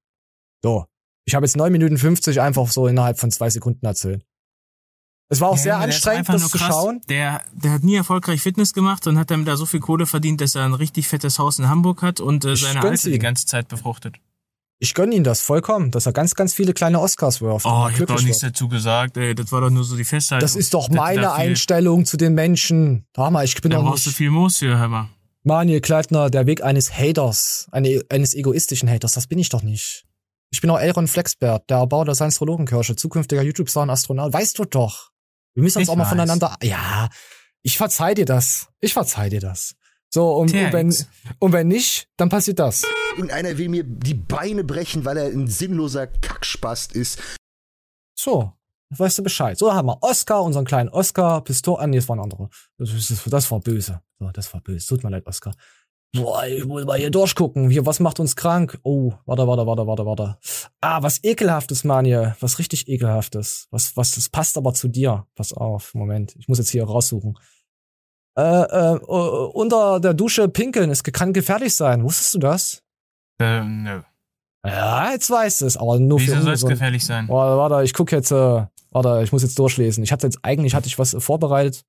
So. 0.63 0.87
Ich 1.27 1.35
habe 1.35 1.45
jetzt 1.45 1.59
9 1.59 1.71
Minuten 1.71 1.99
50 1.99 2.41
einfach 2.41 2.69
so 2.69 2.87
innerhalb 2.87 3.19
von 3.19 3.31
zwei 3.31 3.51
Sekunden 3.51 3.85
erzählt. 3.85 4.25
Es 5.33 5.41
war 5.41 5.49
auch 5.49 5.57
Ja, 5.57 5.63
sehr 5.63 5.79
anstrengend, 5.79 6.29
das 6.29 6.49
zu 6.49 6.59
krass. 6.59 6.69
schauen. 6.69 7.01
Der, 7.09 7.41
der 7.53 7.71
hat 7.73 7.85
nie 7.85 7.95
erfolgreich 7.95 8.43
Fitness 8.43 8.73
gemacht 8.73 9.07
und 9.07 9.17
hat 9.19 9.31
damit 9.31 9.47
da 9.49 9.57
so 9.57 9.65
viel 9.65 9.81
Kohle 9.81 10.05
verdient, 10.07 10.41
dass 10.41 10.55
er 10.57 10.65
ein 10.65 10.75
richtig 10.75 11.07
fettes 11.09 11.39
Haus 11.39 11.59
in 11.59 11.69
Hamburg 11.69 12.03
hat 12.03 12.21
und 12.21 12.45
äh, 12.45 12.57
seine 12.57 12.83
Alte 12.83 13.11
die 13.11 13.19
ganze 13.19 13.47
Zeit 13.47 13.69
befruchtet. 13.69 14.17
Ich 14.81 14.95
gönne 14.95 15.15
ihm 15.15 15.25
das 15.25 15.41
vollkommen, 15.41 15.91
dass 15.91 16.07
er 16.07 16.13
ganz, 16.13 16.35
ganz 16.35 16.55
viele 16.55 16.73
kleine 16.73 17.01
Oscars 17.01 17.41
wirft. 17.43 17.67
Oh, 17.67 17.69
ich 17.69 17.73
hab 17.75 17.95
glücklich 17.95 18.19
doch 18.19 18.25
nichts 18.25 18.43
wird. 18.43 18.55
dazu 18.55 18.69
gesagt, 18.69 19.17
ey. 19.19 19.35
Das 19.35 19.53
war 19.53 19.61
doch 19.61 19.71
nur 19.71 19.85
so 19.85 19.95
die 19.97 20.05
Festhaltung. 20.05 20.45
Das 20.45 20.57
ist 20.57 20.75
doch 20.75 20.89
du 20.89 20.95
meine 20.95 21.21
da 21.23 21.35
Einstellung 21.35 22.07
zu 22.07 22.17
den 22.17 22.35
Menschen. 22.35 23.05
Hör 23.15 23.31
mal, 23.31 23.45
ich 23.45 23.55
bin 23.61 23.71
Da 23.71 23.77
doch 23.79 23.85
brauchst 23.85 24.07
du 24.07 24.11
nicht 24.11 24.17
viel 24.17 24.31
Moos 24.31 24.57
für, 24.57 24.79
hör 24.79 24.89
mal. 24.89 25.09
Manuel 25.45 25.81
Kleitner, 25.81 26.29
der 26.31 26.47
Weg 26.47 26.65
eines 26.65 26.93
Haters, 26.99 27.69
eine, 27.73 28.03
eines 28.11 28.35
egoistischen 28.35 28.89
Haters. 28.91 29.13
Das 29.13 29.27
bin 29.27 29.39
ich 29.39 29.49
doch 29.51 29.63
nicht. 29.63 30.07
Ich 30.51 30.61
bin 30.63 30.71
auch 30.71 30.81
Elron 30.81 31.07
Flexbert, 31.09 31.69
der 31.71 31.77
Erbauer 31.77 32.07
der 32.07 32.15
Science-Astrologenkirche, 32.15 32.97
zukünftiger 32.97 33.43
YouTube-Star 33.43 33.85
und 33.85 33.91
Astronaut. 33.91 34.33
Weißt 34.33 34.59
du 34.59 34.65
doch. 34.65 35.10
Wir 35.55 35.63
müssen 35.63 35.79
uns 35.79 35.89
Ich 35.89 35.91
auch 35.93 35.97
mal 35.97 36.05
weiß. 36.05 36.11
voneinander. 36.11 36.57
Ja, 36.63 37.09
ich 37.63 37.77
verzeih 37.77 38.15
dir 38.15 38.25
das. 38.25 38.69
Ich 38.81 38.93
verzeih 38.93 39.29
dir 39.29 39.41
das. 39.41 39.75
So, 40.13 40.33
und, 40.35 40.53
und, 40.53 40.73
wenn, 40.73 40.95
und 41.39 41.53
wenn 41.53 41.69
nicht, 41.69 42.09
dann 42.17 42.29
passiert 42.31 42.59
das. 42.59 42.83
Irgendeiner 43.17 43.57
will 43.59 43.69
mir 43.69 43.85
die 43.85 44.15
Beine 44.15 44.65
brechen, 44.65 45.05
weil 45.05 45.17
er 45.17 45.27
ein 45.27 45.47
sinnloser 45.47 46.09
Kackspast 46.09 46.93
ist. 46.97 47.21
So, 48.19 48.53
weißt 48.91 49.19
du 49.19 49.23
Bescheid. 49.23 49.57
So, 49.57 49.69
da 49.69 49.75
haben 49.75 49.87
wir 49.87 50.03
Oscar, 50.03 50.43
unseren 50.43 50.65
kleinen 50.65 50.89
Oscar, 50.89 51.43
Pistol, 51.43 51.77
ah, 51.79 51.87
nee, 51.87 51.97
das 51.99 52.09
war 52.09 52.17
ein 52.17 52.21
anderer. 52.23 52.51
Das, 52.77 52.91
das, 52.91 53.23
das 53.25 53.51
war 53.51 53.61
böse. 53.61 54.03
So, 54.19 54.31
das 54.33 54.53
war 54.53 54.61
böse. 54.61 54.87
Tut 54.87 55.05
mir 55.05 55.11
leid, 55.11 55.27
Oscar. 55.27 55.55
Boah, 56.13 56.45
ich 56.45 56.65
muss 56.65 56.85
mal 56.85 56.99
hier 56.99 57.11
durchgucken. 57.11 57.71
Hier, 57.71 57.87
was 57.87 58.01
macht 58.01 58.19
uns 58.19 58.35
krank? 58.35 58.81
Oh, 58.83 59.13
warte, 59.27 59.47
warte, 59.47 59.67
warte, 59.67 59.87
warte, 59.87 60.07
warte. 60.07 60.39
Ah, 60.81 61.03
was 61.03 61.23
ekelhaftes, 61.23 61.85
Manje. 61.85 62.35
Was 62.41 62.59
richtig 62.59 62.89
ekelhaftes. 62.89 63.69
Was, 63.71 63.97
was, 63.97 64.13
das 64.13 64.29
passt 64.29 64.59
aber 64.59 64.75
zu 64.75 64.89
dir. 64.89 65.27
Pass 65.37 65.53
auf, 65.53 65.95
Moment. 65.95 66.35
Ich 66.37 66.49
muss 66.49 66.59
jetzt 66.59 66.71
hier 66.71 66.85
raussuchen. 66.85 67.39
Äh, 68.37 68.43
äh, 68.43 68.95
äh, 68.95 68.99
unter 68.99 70.01
der 70.01 70.15
Dusche 70.15 70.49
pinkeln, 70.49 70.91
es 70.91 71.03
kann 71.05 71.33
gefährlich 71.33 71.75
sein. 71.75 72.03
Wusstest 72.03 72.35
du 72.35 72.39
das? 72.39 72.83
Äh, 73.41 73.63
nö. 73.63 74.03
Ja, 74.65 75.13
jetzt 75.13 75.31
weißt 75.31 75.63
du 75.63 75.67
es, 75.67 75.77
aber 75.77 75.99
nur 75.99 76.21
Wieso 76.21 76.35
für 76.35 76.43
soll 76.43 76.53
es 76.53 76.67
gefährlich 76.67 77.05
sein? 77.05 77.29
Warte, 77.29 77.57
warte, 77.57 77.85
ich 77.85 77.95
guck 77.95 78.13
jetzt, 78.13 78.31
äh, 78.31 78.67
warte, 78.91 79.23
ich 79.23 79.33
muss 79.33 79.43
jetzt 79.43 79.59
durchlesen. 79.59 80.05
Ich 80.05 80.13
hatte 80.13 80.27
jetzt, 80.27 80.39
eigentlich 80.43 80.75
hatte 80.75 80.87
ich 80.87 80.99
was 80.99 81.15
äh, 81.15 81.21
vorbereitet. 81.21 81.85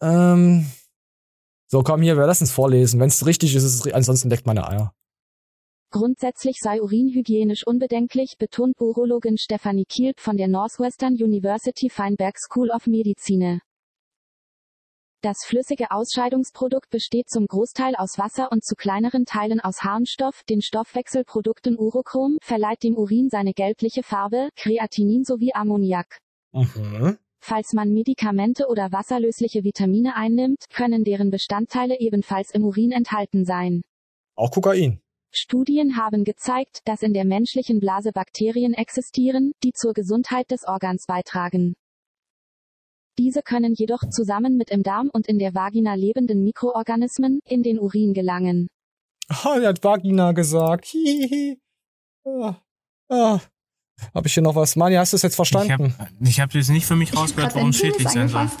Ähm, 0.00 0.66
so, 1.72 1.82
komm 1.82 2.02
hier, 2.02 2.18
wir 2.18 2.26
lassen 2.26 2.44
es 2.44 2.52
vorlesen. 2.52 3.00
Wenn 3.00 3.08
es 3.08 3.24
richtig 3.24 3.54
ist, 3.54 3.62
ist 3.62 3.86
es, 3.86 3.92
ansonsten 3.94 4.28
leckt 4.28 4.44
meine 4.44 4.68
Eier. 4.68 4.92
Grundsätzlich 5.90 6.56
sei 6.60 6.82
Urin 6.82 7.08
hygienisch 7.08 7.66
unbedenklich, 7.66 8.36
betont 8.38 8.78
Urologin 8.78 9.38
Stephanie 9.38 9.86
Kielp 9.86 10.20
von 10.20 10.36
der 10.36 10.48
Northwestern 10.48 11.14
University 11.14 11.88
Feinberg 11.88 12.36
School 12.38 12.68
of 12.70 12.86
Medicine. 12.86 13.60
Das 15.22 15.46
flüssige 15.46 15.90
Ausscheidungsprodukt 15.90 16.90
besteht 16.90 17.30
zum 17.30 17.46
Großteil 17.46 17.94
aus 17.96 18.18
Wasser 18.18 18.52
und 18.52 18.62
zu 18.62 18.74
kleineren 18.74 19.24
Teilen 19.24 19.60
aus 19.60 19.80
Harnstoff, 19.80 20.42
den 20.50 20.60
Stoffwechselprodukten 20.60 21.78
Urochrom, 21.78 22.36
verleiht 22.42 22.82
dem 22.82 22.98
Urin 22.98 23.30
seine 23.30 23.54
gelbliche 23.54 24.02
Farbe, 24.02 24.50
Kreatinin 24.56 25.24
sowie 25.24 25.54
Ammoniak. 25.54 26.18
Mhm. 26.52 27.16
Falls 27.44 27.72
man 27.72 27.92
Medikamente 27.92 28.68
oder 28.68 28.92
wasserlösliche 28.92 29.64
Vitamine 29.64 30.14
einnimmt, 30.14 30.66
können 30.70 31.02
deren 31.02 31.30
Bestandteile 31.30 31.98
ebenfalls 31.98 32.52
im 32.52 32.64
Urin 32.64 32.92
enthalten 32.92 33.44
sein. 33.44 33.82
Auch 34.36 34.52
Kokain. 34.52 35.00
Studien 35.32 35.96
haben 35.96 36.22
gezeigt, 36.22 36.82
dass 36.84 37.02
in 37.02 37.14
der 37.14 37.24
menschlichen 37.24 37.80
Blase 37.80 38.12
Bakterien 38.12 38.74
existieren, 38.74 39.50
die 39.64 39.72
zur 39.72 39.92
Gesundheit 39.92 40.52
des 40.52 40.62
Organs 40.64 41.06
beitragen. 41.06 41.74
Diese 43.18 43.42
können 43.42 43.74
jedoch 43.74 44.08
zusammen 44.08 44.56
mit 44.56 44.70
im 44.70 44.84
Darm 44.84 45.10
und 45.12 45.26
in 45.26 45.40
der 45.40 45.52
Vagina 45.52 45.94
lebenden 45.94 46.44
Mikroorganismen 46.44 47.40
in 47.44 47.64
den 47.64 47.80
Urin 47.80 48.14
gelangen. 48.14 48.68
Oh, 49.44 49.58
der 49.58 49.70
hat 49.70 49.82
Vagina 49.82 50.30
gesagt. 50.30 50.86
Hihihi. 50.86 51.58
Ah, 52.24 52.62
ah. 53.08 53.40
Hab 54.14 54.26
ich 54.26 54.34
hier 54.34 54.42
noch 54.42 54.54
was? 54.54 54.76
Mani, 54.76 54.96
hast 54.96 55.12
du 55.12 55.16
es 55.16 55.22
jetzt 55.22 55.36
verstanden? 55.36 55.94
ich 56.20 56.40
hab 56.40 56.54
jetzt 56.54 56.70
nicht 56.70 56.86
für 56.86 56.96
mich 56.96 57.16
rausgehört, 57.16 57.54
warum 57.54 57.70
es 57.70 57.76
schädlich 57.76 58.08
sein 58.08 58.28
soll. 58.28 58.50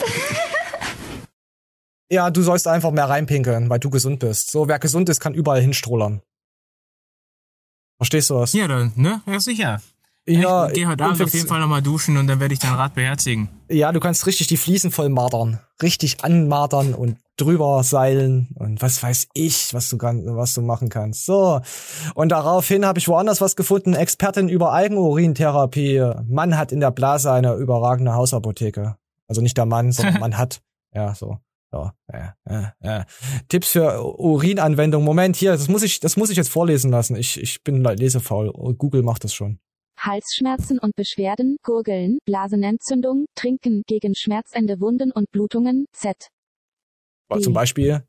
Ja, 2.10 2.28
du 2.28 2.42
sollst 2.42 2.68
einfach 2.68 2.90
mehr 2.90 3.08
reinpinkeln, 3.08 3.70
weil 3.70 3.78
du 3.78 3.88
gesund 3.88 4.18
bist. 4.18 4.50
So, 4.50 4.68
wer 4.68 4.78
gesund 4.78 5.08
ist, 5.08 5.18
kann 5.18 5.32
überall 5.32 5.62
hinstrollern. 5.62 6.20
Verstehst 7.96 8.28
du 8.28 8.34
was? 8.34 8.52
Ja, 8.52 8.68
dann, 8.68 8.92
ne? 8.96 9.22
Ja, 9.24 9.40
sicher. 9.40 9.80
Ja, 10.26 10.68
ich 10.68 10.74
geh 10.74 10.86
heute 10.86 11.04
Abend 11.04 11.20
auf 11.20 11.34
jeden 11.34 11.48
Fall 11.48 11.60
nochmal 11.60 11.82
duschen 11.82 12.16
und 12.16 12.28
dann 12.28 12.38
werde 12.38 12.54
ich 12.54 12.60
dein 12.60 12.74
Rat 12.74 12.94
beherzigen. 12.94 13.48
Ja, 13.68 13.90
du 13.90 13.98
kannst 13.98 14.26
richtig 14.26 14.46
die 14.46 14.56
Fliesen 14.56 14.92
voll 14.92 15.08
martern. 15.08 15.58
Richtig 15.82 16.22
anmartern 16.22 16.94
und 16.94 17.18
drüber 17.36 17.82
seilen 17.82 18.54
und 18.54 18.80
was 18.82 19.02
weiß 19.02 19.28
ich, 19.34 19.74
was 19.74 19.88
du, 19.90 19.98
kann, 19.98 20.24
was 20.36 20.54
du 20.54 20.60
machen 20.60 20.90
kannst. 20.90 21.26
So. 21.26 21.60
Und 22.14 22.28
daraufhin 22.28 22.86
habe 22.86 23.00
ich 23.00 23.08
woanders 23.08 23.40
was 23.40 23.56
gefunden. 23.56 23.94
Expertin 23.94 24.48
über 24.48 24.72
Eigenurintherapie. 24.72 26.12
Mann 26.28 26.56
hat 26.56 26.70
in 26.70 26.78
der 26.78 26.92
Blase 26.92 27.32
eine 27.32 27.54
überragende 27.54 28.14
Hausapotheke. 28.14 28.96
Also 29.26 29.40
nicht 29.40 29.56
der 29.56 29.66
Mann, 29.66 29.90
sondern 29.90 30.14
man 30.20 30.38
hat. 30.38 30.62
Ja, 30.94 31.14
so. 31.14 31.38
So, 31.72 31.90
ja, 32.12 32.34
ja, 32.48 32.74
ja. 32.82 33.04
Tipps 33.48 33.70
für 33.70 34.04
Urinanwendung. 34.04 35.04
Moment, 35.04 35.36
hier, 35.36 35.52
das 35.52 35.68
muss 35.68 35.82
ich, 35.82 36.00
das 36.00 36.18
muss 36.18 36.28
ich 36.28 36.36
jetzt 36.36 36.50
vorlesen 36.50 36.90
lassen. 36.90 37.16
Ich, 37.16 37.40
ich 37.40 37.64
bin 37.64 37.82
lesefaul. 37.82 38.52
Google 38.76 39.02
macht 39.02 39.24
das 39.24 39.32
schon. 39.32 39.58
Halsschmerzen 39.98 40.78
und 40.78 40.94
Beschwerden, 40.96 41.56
Gurgeln, 41.62 42.18
Blasenentzündung, 42.24 43.26
Trinken 43.34 43.82
gegen 43.86 44.14
schmerzende 44.14 44.80
Wunden 44.80 45.12
und 45.12 45.30
Blutungen, 45.30 45.86
Z. 45.92 46.28
Zum 47.40 47.52
Beispiel. 47.52 48.02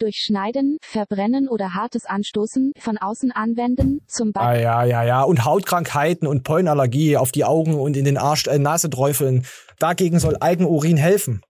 Durchschneiden, 0.00 0.78
Verbrennen 0.80 1.48
oder 1.48 1.74
hartes 1.74 2.06
Anstoßen, 2.06 2.72
von 2.78 2.98
außen 2.98 3.32
anwenden, 3.32 4.00
zum 4.06 4.30
Ah, 4.34 4.44
Beispiel. 4.50 4.62
ja, 4.62 4.84
ja, 4.84 5.02
ja. 5.02 5.22
Und 5.22 5.44
Hautkrankheiten 5.44 6.26
und 6.28 6.44
Pollenallergie 6.44 7.16
auf 7.16 7.32
die 7.32 7.44
Augen 7.44 7.74
und 7.74 7.96
in 7.96 8.04
den 8.04 8.16
Arsch, 8.16 8.46
äh, 8.46 8.58
Nase 8.58 8.90
träufeln. 8.90 9.44
Dagegen 9.78 10.20
soll 10.20 10.36
Eigenurin 10.40 10.96
helfen. 10.96 11.42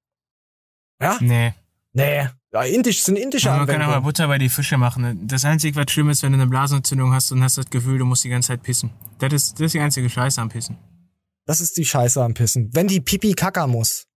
Ja? 1.01 1.19
Nee. 1.21 1.53
Nee. 1.93 2.29
Ja, 2.53 2.63
indisch 2.63 3.03
sind 3.03 3.17
indische 3.17 3.51
Aber 3.51 3.67
man 3.67 3.67
kann 3.67 3.83
aber. 3.83 4.01
Butter 4.01 4.27
bei 4.27 4.39
die 4.39 4.49
Fische 4.49 4.79
machen. 4.79 5.27
Das 5.29 5.45
Einzige, 5.45 5.77
was 5.77 5.91
schlimm 5.91 6.09
ist, 6.09 6.23
wenn 6.23 6.33
du 6.33 6.39
eine 6.39 6.47
Blasenentzündung 6.47 7.13
hast 7.13 7.31
und 7.31 7.43
hast 7.43 7.59
das 7.59 7.69
Gefühl, 7.69 7.99
du 7.99 8.07
musst 8.07 8.25
die 8.25 8.31
ganze 8.31 8.49
Zeit 8.49 8.63
pissen. 8.63 8.91
Das 9.19 9.33
ist, 9.33 9.55
das 9.55 9.67
ist 9.67 9.75
die 9.75 9.81
einzige 9.81 10.09
Scheiße 10.09 10.41
am 10.41 10.49
Pissen. 10.49 10.79
Das 11.45 11.61
ist 11.61 11.77
die 11.77 11.85
Scheiße 11.85 12.23
am 12.23 12.35
Pissen. 12.35 12.71
Wenn 12.73 12.89
die 12.89 13.01
Pipi 13.01 13.35
kacker 13.35 13.67
muss. 13.67 14.07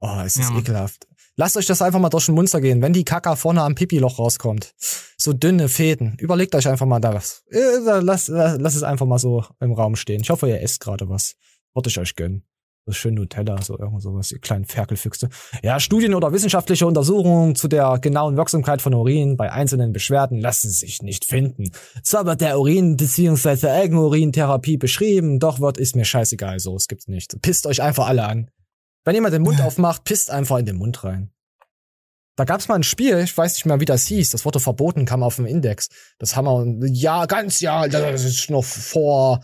Oh, 0.00 0.20
es 0.24 0.36
ist 0.36 0.50
Ja, 0.50 0.58
ekelhaft. 0.58 1.06
Lasst 1.36 1.56
euch 1.56 1.66
das 1.66 1.82
einfach 1.82 2.00
mal 2.00 2.08
durch 2.08 2.26
den 2.26 2.34
Munster 2.34 2.60
gehen, 2.62 2.80
wenn 2.80 2.94
die 2.94 3.04
Kacker 3.04 3.36
vorne 3.36 3.60
am 3.62 3.74
Pipi-Loch 3.74 4.18
rauskommt. 4.18 4.74
So 5.18 5.34
dünne 5.34 5.68
Fäden. 5.68 6.16
Überlegt 6.18 6.54
euch 6.54 6.66
einfach 6.66 6.86
mal 6.86 6.98
da 6.98 7.12
was. 7.12 7.44
Äh, 7.50 7.78
Lass, 8.00 8.28
lass, 8.28 8.58
lass 8.58 8.74
es 8.74 8.82
einfach 8.82 9.04
mal 9.06 9.18
so 9.18 9.44
im 9.60 9.72
Raum 9.72 9.96
stehen. 9.96 10.22
Ich 10.22 10.30
hoffe, 10.30 10.48
ihr 10.48 10.62
esst 10.62 10.80
gerade 10.80 11.08
was. 11.10 11.36
Wollte 11.74 11.90
ich 11.90 11.98
euch 11.98 12.16
gönnen. 12.16 12.42
So 12.88 12.92
schön 12.92 13.14
Nutella, 13.14 13.60
so 13.62 13.76
irgend 13.76 14.00
sowas, 14.00 14.30
ihr 14.30 14.38
kleinen 14.38 14.64
Ferkelfüchse. 14.64 15.28
Ja, 15.60 15.80
Studien 15.80 16.14
oder 16.14 16.32
wissenschaftliche 16.32 16.86
Untersuchungen 16.86 17.56
zu 17.56 17.66
der 17.66 17.98
genauen 17.98 18.36
Wirksamkeit 18.36 18.80
von 18.80 18.94
Urin 18.94 19.36
bei 19.36 19.50
einzelnen 19.50 19.92
Beschwerden 19.92 20.38
lassen 20.38 20.70
sich 20.70 21.02
nicht 21.02 21.24
finden. 21.24 21.72
Zwar 22.04 22.26
wird 22.26 22.42
der 22.42 22.60
Urin- 22.60 22.96
bzw. 22.96 23.70
Eigenurintherapie 23.70 24.76
beschrieben, 24.76 25.40
doch 25.40 25.58
wird 25.58 25.78
ist 25.78 25.96
mir 25.96 26.04
scheißegal, 26.04 26.60
so, 26.60 26.76
es 26.76 26.86
gibt's 26.86 27.08
nicht. 27.08 27.42
Pisst 27.42 27.66
euch 27.66 27.82
einfach 27.82 28.06
alle 28.06 28.24
an. 28.24 28.50
Wenn 29.04 29.16
jemand 29.16 29.34
den 29.34 29.42
Mund 29.42 29.60
aufmacht, 29.60 30.04
pisst 30.04 30.30
einfach 30.30 30.58
in 30.58 30.66
den 30.66 30.76
Mund 30.76 31.02
rein. 31.02 31.32
Da 32.36 32.44
gab's 32.44 32.68
mal 32.68 32.76
ein 32.76 32.84
Spiel, 32.84 33.18
ich 33.18 33.36
weiß 33.36 33.54
nicht 33.54 33.66
mehr, 33.66 33.80
wie 33.80 33.84
das 33.84 34.06
hieß, 34.06 34.30
das 34.30 34.44
wurde 34.44 34.60
verboten, 34.60 35.06
kam 35.06 35.24
auf 35.24 35.36
dem 35.36 35.46
Index. 35.46 35.88
Das 36.20 36.36
haben 36.36 36.80
wir, 36.80 36.88
ja, 36.88 37.26
ganz, 37.26 37.58
ja, 37.58 37.88
das 37.88 38.22
ist 38.22 38.48
noch 38.48 38.62
vor, 38.64 39.40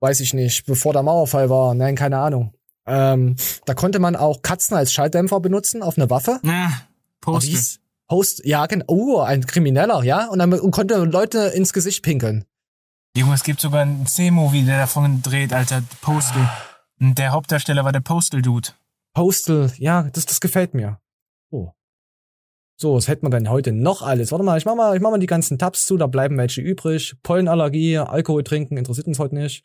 weiß 0.00 0.20
ich 0.20 0.32
nicht, 0.32 0.64
bevor 0.64 0.94
der 0.94 1.02
Mauerfall 1.02 1.50
war, 1.50 1.74
nein, 1.74 1.94
keine 1.94 2.16
Ahnung. 2.18 2.54
Ähm, 2.88 3.36
da 3.66 3.74
konnte 3.74 3.98
man 3.98 4.16
auch 4.16 4.42
Katzen 4.42 4.76
als 4.76 4.92
Schalldämpfer 4.92 5.40
benutzen 5.40 5.82
auf 5.82 5.96
eine 5.98 6.10
Waffe. 6.10 6.40
Ja, 6.42 6.72
Postel. 7.20 7.52
Wie 7.52 7.56
hieß- 7.56 7.78
Post, 8.08 8.40
ja, 8.46 8.64
genau, 8.64 8.86
oh, 8.88 9.20
ein 9.20 9.44
Krimineller, 9.44 10.02
ja, 10.02 10.28
und 10.28 10.38
dann 10.38 10.50
und 10.54 10.70
konnte 10.70 10.96
Leute 11.04 11.48
ins 11.48 11.74
Gesicht 11.74 12.02
pinkeln. 12.02 12.46
Junge, 13.14 13.34
es 13.34 13.42
gibt 13.42 13.60
sogar 13.60 13.82
einen 13.82 14.06
C-Movie, 14.06 14.64
der 14.64 14.78
davon 14.78 15.20
dreht, 15.22 15.52
Alter. 15.52 15.82
Postal. 16.00 16.48
Und 16.98 17.18
der 17.18 17.32
Hauptdarsteller 17.32 17.84
war 17.84 17.92
der 17.92 18.00
Postal-Dude. 18.00 18.70
Postal, 19.12 19.72
ja, 19.76 20.04
das, 20.04 20.24
das 20.24 20.40
gefällt 20.40 20.72
mir. 20.72 21.00
Oh. 21.50 21.72
So, 22.76 22.94
was 22.94 23.08
hätten 23.08 23.26
wir 23.26 23.30
denn 23.30 23.50
heute 23.50 23.72
noch 23.72 24.00
alles? 24.00 24.32
Warte 24.32 24.44
mal, 24.44 24.56
ich 24.56 24.64
mach 24.64 24.74
mal, 24.74 24.96
ich 24.96 25.02
mach 25.02 25.10
mal 25.10 25.18
die 25.18 25.26
ganzen 25.26 25.58
Tabs 25.58 25.84
zu, 25.84 25.98
da 25.98 26.06
bleiben 26.06 26.38
welche 26.38 26.62
übrig. 26.62 27.14
Pollenallergie, 27.22 27.98
Alkohol 27.98 28.42
trinken, 28.44 28.78
interessiert 28.78 29.06
uns 29.06 29.18
heute 29.18 29.34
nicht. 29.34 29.64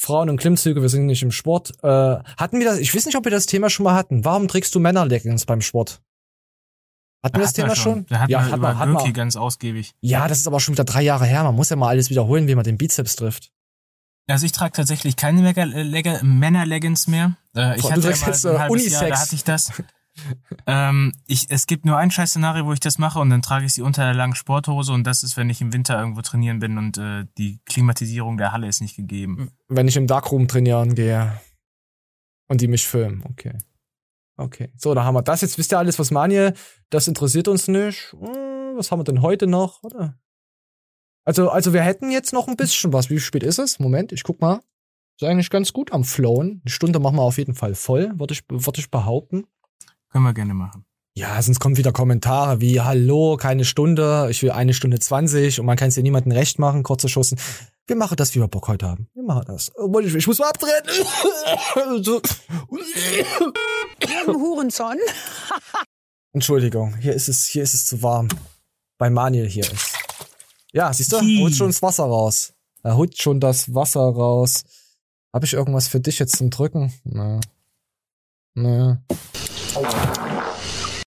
Frauen 0.00 0.30
und 0.30 0.38
Klimmzüge, 0.38 0.80
wir 0.80 0.88
sind 0.88 1.04
nicht 1.04 1.22
im 1.22 1.30
Sport. 1.30 1.72
Äh, 1.82 1.86
hatten 1.86 2.58
wir 2.58 2.64
das, 2.64 2.78
ich 2.78 2.94
weiß 2.94 3.04
nicht, 3.04 3.16
ob 3.16 3.24
wir 3.24 3.30
das 3.30 3.44
Thema 3.44 3.68
schon 3.68 3.84
mal 3.84 3.94
hatten. 3.94 4.24
Warum 4.24 4.48
trägst 4.48 4.74
du 4.74 4.80
Männerleggings 4.80 5.44
beim 5.44 5.60
Sport? 5.60 6.00
Hatten 7.22 7.36
wir 7.36 7.42
das 7.42 7.50
Hatten 7.50 7.60
Thema 7.60 7.76
schon? 7.76 8.06
Da 8.06 8.20
hatten 8.20 8.32
ja, 8.32 8.38
wir 8.38 8.44
hat 8.46 8.56
über 8.56 8.68
man, 8.68 8.78
hat 8.78 8.88
man. 8.88 9.12
ganz 9.12 9.36
ausgiebig. 9.36 9.92
Ja, 10.00 10.26
das 10.26 10.38
ist 10.38 10.46
aber 10.46 10.58
schon 10.58 10.72
wieder 10.72 10.84
drei 10.84 11.02
Jahre 11.02 11.26
her. 11.26 11.44
Man 11.44 11.54
muss 11.54 11.68
ja 11.68 11.76
mal 11.76 11.88
alles 11.88 12.08
wiederholen, 12.08 12.48
wie 12.48 12.54
man 12.54 12.64
den 12.64 12.78
Bizeps 12.78 13.14
trifft. 13.14 13.52
Also 14.26 14.46
ich 14.46 14.52
trage 14.52 14.72
tatsächlich 14.72 15.16
keine 15.16 15.42
Männer-Leggings 15.42 17.06
mehr. 17.06 17.36
Äh, 17.54 17.76
ich 17.76 17.82
Boah, 17.82 17.90
hatte 17.90 18.00
du 18.00 18.08
ja 18.08 18.14
trägst 18.14 18.22
mal 18.22 18.32
jetzt, 18.32 18.46
ein 18.46 18.54
äh, 18.54 18.58
Jahr, 18.58 18.70
Unisex. 18.70 18.98
da 19.10 19.18
hatte 19.18 19.34
ich 19.34 19.44
das. 19.44 19.72
ähm, 20.66 21.12
ich, 21.26 21.46
es 21.50 21.66
gibt 21.66 21.84
nur 21.84 21.96
ein 21.96 22.10
scheiß 22.10 22.30
Szenario, 22.30 22.66
wo 22.66 22.72
ich 22.72 22.80
das 22.80 22.98
mache 22.98 23.18
und 23.18 23.30
dann 23.30 23.42
trage 23.42 23.66
ich 23.66 23.74
sie 23.74 23.82
unter 23.82 24.04
der 24.04 24.14
langen 24.14 24.34
Sporthose 24.34 24.92
und 24.92 25.04
das 25.04 25.22
ist, 25.22 25.36
wenn 25.36 25.50
ich 25.50 25.60
im 25.60 25.72
Winter 25.72 25.98
irgendwo 25.98 26.22
trainieren 26.22 26.58
bin 26.58 26.78
und 26.78 26.98
äh, 26.98 27.26
die 27.38 27.60
Klimatisierung 27.66 28.36
der 28.38 28.52
Halle 28.52 28.68
ist 28.68 28.80
nicht 28.80 28.96
gegeben. 28.96 29.50
Wenn 29.68 29.88
ich 29.88 29.96
im 29.96 30.06
Darkroom 30.06 30.48
trainieren 30.48 30.94
gehe. 30.94 31.40
Und 32.48 32.60
die 32.60 32.68
mich 32.68 32.86
filmen, 32.86 33.22
okay. 33.28 33.56
Okay. 34.40 34.72
So, 34.76 34.94
da 34.94 35.04
haben 35.04 35.14
wir 35.14 35.22
das. 35.22 35.42
Jetzt 35.42 35.58
wisst 35.58 35.72
ihr 35.72 35.78
alles, 35.78 35.98
was 35.98 36.10
Manje, 36.10 36.54
das 36.88 37.06
interessiert 37.06 37.46
uns 37.46 37.68
nicht. 37.68 38.12
Hm, 38.12 38.76
Was 38.76 38.90
haben 38.90 39.00
wir 39.00 39.04
denn 39.04 39.20
heute 39.20 39.46
noch? 39.46 39.82
Warte. 39.82 40.14
Also, 41.26 41.50
also 41.50 41.74
wir 41.74 41.82
hätten 41.82 42.10
jetzt 42.10 42.32
noch 42.32 42.48
ein 42.48 42.56
bisschen 42.56 42.92
was. 42.92 43.10
Wie 43.10 43.20
spät 43.20 43.42
ist 43.42 43.58
es? 43.58 43.78
Moment, 43.78 44.12
ich 44.12 44.22
guck 44.22 44.40
mal. 44.40 44.60
Ist 45.20 45.28
eigentlich 45.28 45.50
ganz 45.50 45.74
gut 45.74 45.92
am 45.92 46.04
Flowen. 46.04 46.62
Die 46.64 46.72
Stunde 46.72 46.98
machen 46.98 47.16
wir 47.16 47.22
auf 47.22 47.36
jeden 47.36 47.54
Fall 47.54 47.74
voll, 47.74 48.18
würde 48.18 48.32
ich, 48.32 48.42
würde 48.48 48.80
ich 48.80 48.90
behaupten. 48.90 49.44
Können 50.10 50.24
wir 50.24 50.34
gerne 50.34 50.54
machen. 50.54 50.84
Ja, 51.14 51.40
sonst 51.42 51.58
kommen 51.58 51.76
wieder 51.76 51.92
Kommentare 51.92 52.60
wie, 52.60 52.80
hallo, 52.80 53.36
keine 53.36 53.64
Stunde, 53.64 54.28
ich 54.30 54.42
will 54.42 54.52
eine 54.52 54.74
Stunde 54.74 54.98
zwanzig 55.00 55.58
und 55.58 55.66
man 55.66 55.76
kann 55.76 55.88
es 55.88 55.94
dir 55.96 56.02
niemandem 56.02 56.32
recht 56.32 56.58
machen, 56.58 56.82
kurze 56.82 57.08
Schussen. 57.08 57.38
Wir 57.86 57.96
machen 57.96 58.16
das, 58.16 58.34
wie 58.34 58.40
wir 58.40 58.46
Bock 58.46 58.68
heute 58.68 58.86
haben. 58.88 59.08
Wir 59.14 59.24
machen 59.24 59.44
das. 59.48 59.72
Obwohl, 59.74 60.06
Ich, 60.06 60.14
ich 60.14 60.26
muss 60.26 60.38
mal 60.38 60.48
abtreten. 60.48 61.04
so. 62.04 62.22
Hurensohn. 64.26 64.98
Entschuldigung, 66.32 66.96
hier 66.96 67.12
ist 67.12 67.28
es, 67.28 67.46
hier 67.46 67.64
ist 67.64 67.74
es 67.74 67.86
zu 67.86 68.02
warm. 68.02 68.28
Bei 68.96 69.10
Maniel 69.10 69.48
hier 69.48 69.64
ist. 69.64 69.96
Ja, 70.72 70.92
siehst 70.92 71.12
du, 71.12 71.20
holt 71.40 71.56
schon 71.56 71.68
das 71.68 71.82
Wasser 71.82 72.04
raus. 72.04 72.52
Er 72.84 72.96
holt 72.96 73.20
schon 73.20 73.40
das 73.40 73.74
Wasser 73.74 74.00
raus. 74.00 74.62
Habe 75.34 75.44
ich 75.46 75.52
irgendwas 75.52 75.88
für 75.88 76.00
dich 76.00 76.18
jetzt 76.20 76.36
zum 76.36 76.50
Drücken? 76.50 76.92
Nö. 77.04 77.40
Nö. 78.54 78.96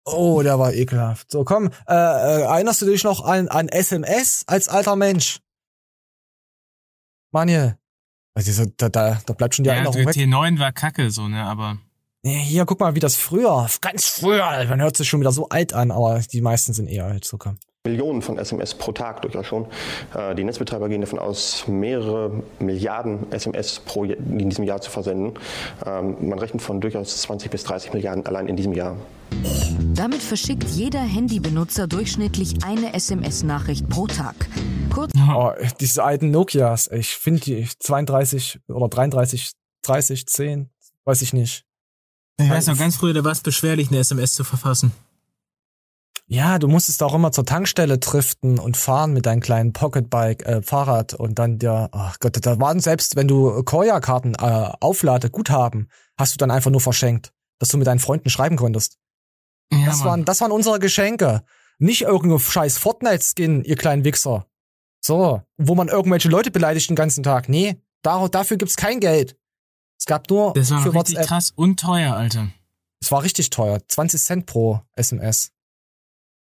Oh, 0.04 0.42
der 0.42 0.58
war 0.58 0.72
ekelhaft. 0.72 1.30
So, 1.30 1.44
komm, 1.44 1.70
äh, 1.86 1.94
äh, 1.94 2.42
erinnerst 2.42 2.82
du 2.82 2.86
dich 2.86 3.04
noch 3.04 3.24
an, 3.24 3.48
an 3.48 3.68
SMS 3.68 4.44
als 4.46 4.68
alter 4.68 4.96
Mensch? 4.96 5.40
Maniel. 7.30 7.76
Also, 8.34 8.64
da, 8.76 8.88
da, 8.88 9.20
da 9.26 9.32
bleibt 9.34 9.54
schon 9.54 9.64
die 9.64 9.68
Ja, 9.68 9.74
Erinnerung 9.74 10.06
weg. 10.06 10.08
T9 10.08 10.58
war 10.58 10.72
kacke, 10.72 11.10
so, 11.10 11.28
ne, 11.28 11.42
aber. 11.42 11.78
Nee, 12.22 12.38
hier, 12.40 12.64
guck 12.64 12.80
mal, 12.80 12.94
wie 12.94 13.00
das 13.00 13.16
früher, 13.16 13.68
ganz 13.80 14.06
früher, 14.06 14.64
man 14.66 14.80
hört 14.80 14.96
sich 14.96 15.08
schon 15.08 15.20
wieder 15.20 15.32
so 15.32 15.48
alt 15.48 15.72
an, 15.72 15.90
aber 15.90 16.20
die 16.20 16.40
meisten 16.40 16.72
sind 16.72 16.88
eher 16.88 17.04
alt, 17.04 17.24
so 17.24 17.38
komm. 17.38 17.58
Millionen 17.86 18.22
von 18.22 18.38
SMS 18.38 18.74
pro 18.74 18.92
Tag 18.92 19.22
durchaus 19.22 19.46
schon. 19.46 19.66
Äh, 20.14 20.34
Die 20.34 20.44
Netzbetreiber 20.44 20.88
gehen 20.88 21.00
davon 21.00 21.18
aus, 21.18 21.64
mehrere 21.68 22.42
Milliarden 22.58 23.30
SMS 23.32 23.80
pro 23.80 24.04
Jahr- 24.04 24.18
in 24.18 24.48
diesem 24.50 24.64
Jahr 24.64 24.80
zu 24.80 24.90
versenden. 24.90 25.34
Ähm, 25.86 26.28
Man 26.28 26.38
rechnet 26.38 26.60
von 26.60 26.80
durchaus 26.80 27.16
20 27.22 27.50
bis 27.50 27.64
30 27.64 27.92
Milliarden 27.94 28.26
allein 28.26 28.48
in 28.48 28.56
diesem 28.56 28.72
Jahr. 28.74 28.96
Damit 29.94 30.20
verschickt 30.22 30.64
jeder 30.64 31.00
Handybenutzer 31.00 31.86
durchschnittlich 31.86 32.64
eine 32.64 32.94
SMS-Nachricht 32.94 33.88
pro 33.88 34.06
Tag. 34.06 34.34
Kurz 34.92 35.12
Oh, 35.30 35.52
diese 35.80 36.02
alten 36.02 36.30
Nokias, 36.30 36.88
ich 36.90 37.08
finde 37.14 37.40
die 37.40 37.68
32 37.78 38.60
oder 38.68 38.88
33, 38.88 39.52
30, 39.82 40.26
10, 40.26 40.70
weiß 41.04 41.22
ich 41.22 41.32
nicht. 41.32 41.64
Ich 42.40 42.48
weiß 42.48 42.66
noch, 42.68 42.78
ganz 42.78 42.96
früher, 42.96 43.14
da 43.14 43.24
war 43.24 43.32
es 43.32 43.40
beschwerlich, 43.40 43.88
eine 43.88 43.98
SMS 43.98 44.34
zu 44.34 44.44
verfassen. 44.44 44.92
Ja, 46.26 46.58
du 46.58 46.68
musstest 46.68 47.02
auch 47.02 47.14
immer 47.14 47.32
zur 47.32 47.44
Tankstelle 47.46 47.98
driften 47.98 48.58
und 48.58 48.76
fahren 48.76 49.12
mit 49.12 49.26
deinem 49.26 49.40
kleinen 49.40 49.72
Pocketbike, 49.72 50.44
äh, 50.46 50.62
Fahrrad 50.62 51.14
und 51.14 51.38
dann 51.38 51.58
der, 51.58 51.88
ach 51.92 52.18
Gott, 52.20 52.38
da 52.44 52.60
waren 52.60 52.80
selbst, 52.80 53.16
wenn 53.16 53.28
du 53.28 53.62
Koya-Karten 53.62 54.34
äh, 54.34 54.70
auflade, 54.80 55.30
Guthaben, 55.30 55.88
hast 56.18 56.34
du 56.34 56.38
dann 56.38 56.50
einfach 56.50 56.70
nur 56.70 56.80
verschenkt, 56.80 57.32
dass 57.58 57.68
du 57.70 57.78
mit 57.78 57.86
deinen 57.86 58.00
Freunden 58.00 58.30
schreiben 58.30 58.56
konntest. 58.56 58.98
Ja, 59.72 59.86
das, 59.86 59.98
Mann. 59.98 60.06
waren, 60.06 60.24
das 60.24 60.40
waren 60.40 60.52
unsere 60.52 60.78
Geschenke. 60.78 61.42
Nicht 61.78 62.02
irgendein 62.02 62.40
scheiß 62.40 62.78
Fortnite-Skin, 62.78 63.64
ihr 63.64 63.76
kleinen 63.76 64.04
Wichser. 64.04 64.46
So, 65.00 65.42
wo 65.56 65.74
man 65.74 65.88
irgendwelche 65.88 66.28
Leute 66.28 66.50
beleidigt 66.50 66.90
den 66.90 66.96
ganzen 66.96 67.22
Tag. 67.22 67.48
Nee, 67.48 67.80
dar 68.02 68.28
dafür 68.28 68.56
gibt's 68.56 68.76
kein 68.76 69.00
Geld. 69.00 69.36
Es 69.98 70.06
gab 70.06 70.28
nur 70.30 70.52
Das 70.54 70.70
war 70.70 70.80
für 70.82 70.94
richtig 70.94 71.16
WhatsApp. 71.16 71.26
krass 71.26 71.52
und 71.54 71.80
teuer, 71.80 72.14
Alter. 72.14 72.48
Es 73.00 73.12
war 73.12 73.22
richtig 73.22 73.50
teuer. 73.50 73.80
20 73.86 74.20
Cent 74.20 74.46
pro 74.46 74.80
SMS. 74.96 75.52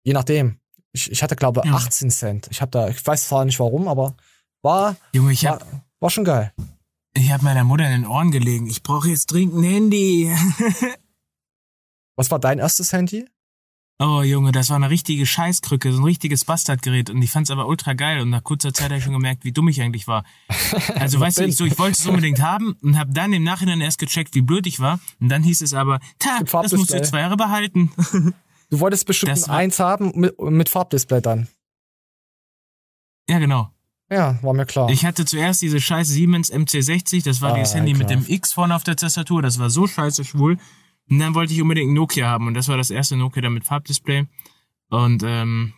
Je 0.04 0.12
nachdem. 0.12 0.58
Ich, 0.92 1.10
ich 1.10 1.22
hatte, 1.22 1.36
glaube 1.36 1.62
Ja. 1.64 1.74
18 1.74 2.10
Cent. 2.10 2.48
Ich 2.50 2.60
hab 2.60 2.70
da, 2.70 2.88
ich 2.88 3.04
weiß 3.04 3.28
zwar 3.28 3.44
nicht 3.44 3.58
warum, 3.58 3.88
aber 3.88 4.14
war, 4.62 4.96
Junge, 5.14 5.32
ich 5.32 5.44
war, 5.44 5.52
hab, 5.52 5.66
war 6.00 6.10
schon 6.10 6.24
geil. 6.24 6.52
Ich 7.14 7.30
habe 7.30 7.44
meiner 7.44 7.64
Mutter 7.64 7.84
in 7.86 8.02
den 8.02 8.06
Ohren 8.06 8.30
gelegen. 8.30 8.66
Ich 8.66 8.82
brauche 8.82 9.08
jetzt 9.08 9.26
dringend 9.26 9.56
ein 9.56 9.64
Handy. 9.64 10.34
Was 12.16 12.30
war 12.30 12.38
dein 12.38 12.58
erstes 12.58 12.92
Handy? 12.92 13.26
Oh 13.98 14.22
Junge, 14.22 14.50
das 14.50 14.68
war 14.68 14.76
eine 14.76 14.90
richtige 14.90 15.26
Scheißkrücke, 15.26 15.92
so 15.92 16.00
ein 16.00 16.04
richtiges 16.04 16.44
Bastardgerät. 16.44 17.10
Und 17.10 17.22
ich 17.22 17.30
fand's 17.30 17.50
aber 17.50 17.66
ultra 17.68 17.92
geil. 17.92 18.20
Und 18.20 18.30
nach 18.30 18.42
kurzer 18.42 18.74
Zeit 18.74 18.86
habe 18.86 18.98
ich 18.98 19.04
schon 19.04 19.12
gemerkt, 19.12 19.44
wie 19.44 19.52
dumm 19.52 19.68
ich 19.68 19.80
eigentlich 19.80 20.08
war. 20.08 20.24
Also 20.94 21.20
weißt 21.20 21.38
du, 21.40 21.44
ich, 21.44 21.56
so, 21.56 21.64
ich 21.64 21.78
wollte 21.78 21.98
es 21.98 22.06
unbedingt 22.06 22.40
haben 22.40 22.76
und 22.82 22.98
habe 22.98 23.12
dann 23.12 23.32
im 23.32 23.42
Nachhinein 23.44 23.80
erst 23.80 23.98
gecheckt, 23.98 24.34
wie 24.34 24.40
blöd 24.40 24.66
ich 24.66 24.80
war. 24.80 24.98
Und 25.20 25.28
dann 25.28 25.42
hieß 25.42 25.60
es 25.60 25.74
aber, 25.74 26.00
ta, 26.18 26.40
das 26.42 26.72
musst 26.72 26.92
du 26.92 27.02
zwei 27.02 27.20
Jahre 27.20 27.36
behalten. 27.36 27.92
Du 28.72 28.80
wolltest 28.80 29.04
bestimmt 29.06 29.32
Das 29.32 29.50
eins 29.50 29.78
haben 29.80 30.12
mit, 30.14 30.40
mit 30.40 30.70
Farbdisplay 30.70 31.20
dann. 31.20 31.46
Ja, 33.28 33.38
genau. 33.38 33.68
Ja, 34.10 34.38
war 34.42 34.54
mir 34.54 34.64
klar. 34.64 34.88
Ich 34.88 35.04
hatte 35.04 35.26
zuerst 35.26 35.60
diese 35.60 35.78
scheiß 35.78 36.08
Siemens 36.08 36.50
MC60, 36.50 37.22
das 37.22 37.42
war 37.42 37.52
Ah, 37.52 37.56
dieses 37.58 37.74
Handy 37.74 37.92
mit 37.92 38.06
klar. 38.08 38.20
dem 38.22 38.26
X 38.26 38.54
vorne 38.54 38.74
auf 38.74 38.82
der 38.82 38.96
Tastatur, 38.96 39.42
das 39.42 39.58
war 39.58 39.68
so 39.68 39.86
scheiße 39.86 40.24
schwul. 40.24 40.56
Und 41.10 41.18
dann 41.18 41.34
wollte 41.34 41.52
ich 41.52 41.60
unbedingt 41.60 41.90
ein 41.90 41.94
Nokia 41.94 42.26
haben 42.26 42.46
und 42.46 42.54
das 42.54 42.68
war 42.68 42.78
das 42.78 42.88
erste 42.88 43.14
Nokia 43.14 43.42
dann 43.42 43.52
mit 43.52 43.64
Farbdisplay. 43.66 44.24
Und 44.88 45.22
ähm, 45.22 45.74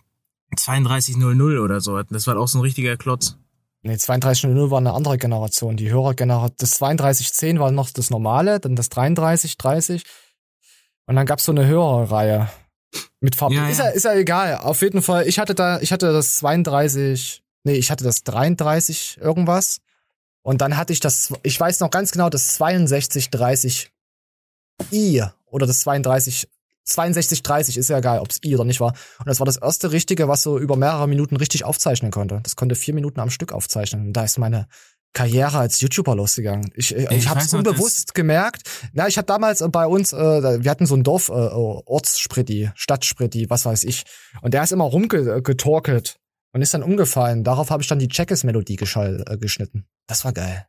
3200 0.55 1.59
oder 1.59 1.80
so. 1.80 2.01
Das 2.01 2.28
war 2.28 2.38
auch 2.38 2.47
so 2.47 2.59
ein 2.59 2.62
richtiger 2.62 2.97
Klotz. 2.97 3.36
Nee, 3.82 3.97
3200 3.97 4.70
war 4.70 4.78
eine 4.78 4.92
andere 4.92 5.18
Generation. 5.18 5.76
Die 5.76 5.90
Hörergeneration. 5.90 6.55
Das 6.59 6.78
3210 6.78 7.59
war 7.59 7.72
noch 7.72 7.90
das 7.90 8.11
normale, 8.11 8.61
dann 8.61 8.76
das 8.76 8.88
3330. 8.88 10.05
Und 11.07 11.16
dann 11.16 11.26
gab's 11.26 11.45
so 11.45 11.51
eine 11.51 11.66
Hörerreihe 11.66 12.49
mit 13.24 13.34
Farb. 13.34 13.52
Ja, 13.52 13.68
ist, 13.68 13.78
ja. 13.78 13.88
ist 13.88 14.04
ja 14.04 14.14
egal. 14.14 14.58
Auf 14.58 14.82
jeden 14.82 15.02
Fall, 15.02 15.26
ich 15.26 15.38
hatte 15.38 15.54
da, 15.54 15.80
ich 15.80 15.92
hatte 15.92 16.12
das 16.12 16.36
32, 16.36 17.42
nee, 17.64 17.72
ich 17.72 17.90
hatte 17.90 18.04
das 18.04 18.22
33 18.22 19.18
irgendwas. 19.20 19.78
Und 20.42 20.60
dann 20.60 20.76
hatte 20.76 20.92
ich 20.92 21.00
das, 21.00 21.32
ich 21.42 21.58
weiß 21.58 21.80
noch 21.80 21.90
ganz 21.90 22.12
genau, 22.12 22.28
das 22.28 22.56
6230 22.56 23.90
i 24.92 25.22
oder 25.46 25.66
das 25.66 25.80
32 25.80 26.48
6230 26.86 27.78
ist 27.78 27.88
ja 27.88 27.96
egal, 27.96 28.20
ob's 28.20 28.40
i 28.44 28.54
oder 28.54 28.64
nicht 28.64 28.80
war. 28.80 28.92
Und 29.18 29.26
das 29.26 29.40
war 29.40 29.46
das 29.46 29.56
erste 29.56 29.90
richtige, 29.90 30.28
was 30.28 30.42
so 30.42 30.58
über 30.58 30.76
mehrere 30.76 31.08
Minuten 31.08 31.36
richtig 31.36 31.64
aufzeichnen 31.64 32.10
konnte. 32.10 32.40
Das 32.42 32.56
konnte 32.56 32.74
vier 32.74 32.92
Minuten 32.92 33.20
am 33.20 33.30
Stück 33.30 33.52
aufzeichnen. 33.52 34.08
Und 34.08 34.12
da 34.12 34.24
ist 34.24 34.36
meine 34.36 34.68
Karriere 35.14 35.58
als 35.58 35.80
YouTuber 35.80 36.14
losgegangen. 36.16 36.70
Ich, 36.74 36.94
ich, 36.94 37.04
Ich 37.10 37.16
ich 37.18 37.28
habe 37.28 37.40
es 37.40 37.50
noch, 37.52 37.62
das- 37.62 37.72
unbewusst 37.72 38.14
gemerkt. 38.14 38.68
Na, 38.92 39.08
ich 39.08 39.16
habe 39.16 39.26
damals 39.26 39.60
äh, 39.62 39.68
bei 39.68 39.86
uns, 39.86 40.12
äh, 40.12 40.62
wir 40.62 40.70
hatten 40.70 40.84
so 40.86 40.94
ein 40.96 41.02
Dorf, 41.04 41.28
äh, 41.30 41.32
Ortsspritti, 41.32 42.70
Stadtspritti, 42.74 43.48
was 43.48 43.64
weiß 43.64 43.84
ich. 43.84 44.04
Und 44.42 44.54
der 44.54 44.62
ist 44.64 44.72
immer 44.72 44.84
rumgetorkelt 44.84 46.18
und 46.52 46.62
ist 46.62 46.74
dann 46.74 46.82
umgefallen. 46.82 47.44
Darauf 47.44 47.70
habe 47.70 47.82
ich 47.82 47.88
dann 47.88 47.98
die 47.98 48.08
Checkers-Melodie 48.08 48.74
äh, 48.76 49.38
geschnitten. 49.38 49.86
Das 50.06 50.24
war 50.24 50.32
geil. 50.32 50.66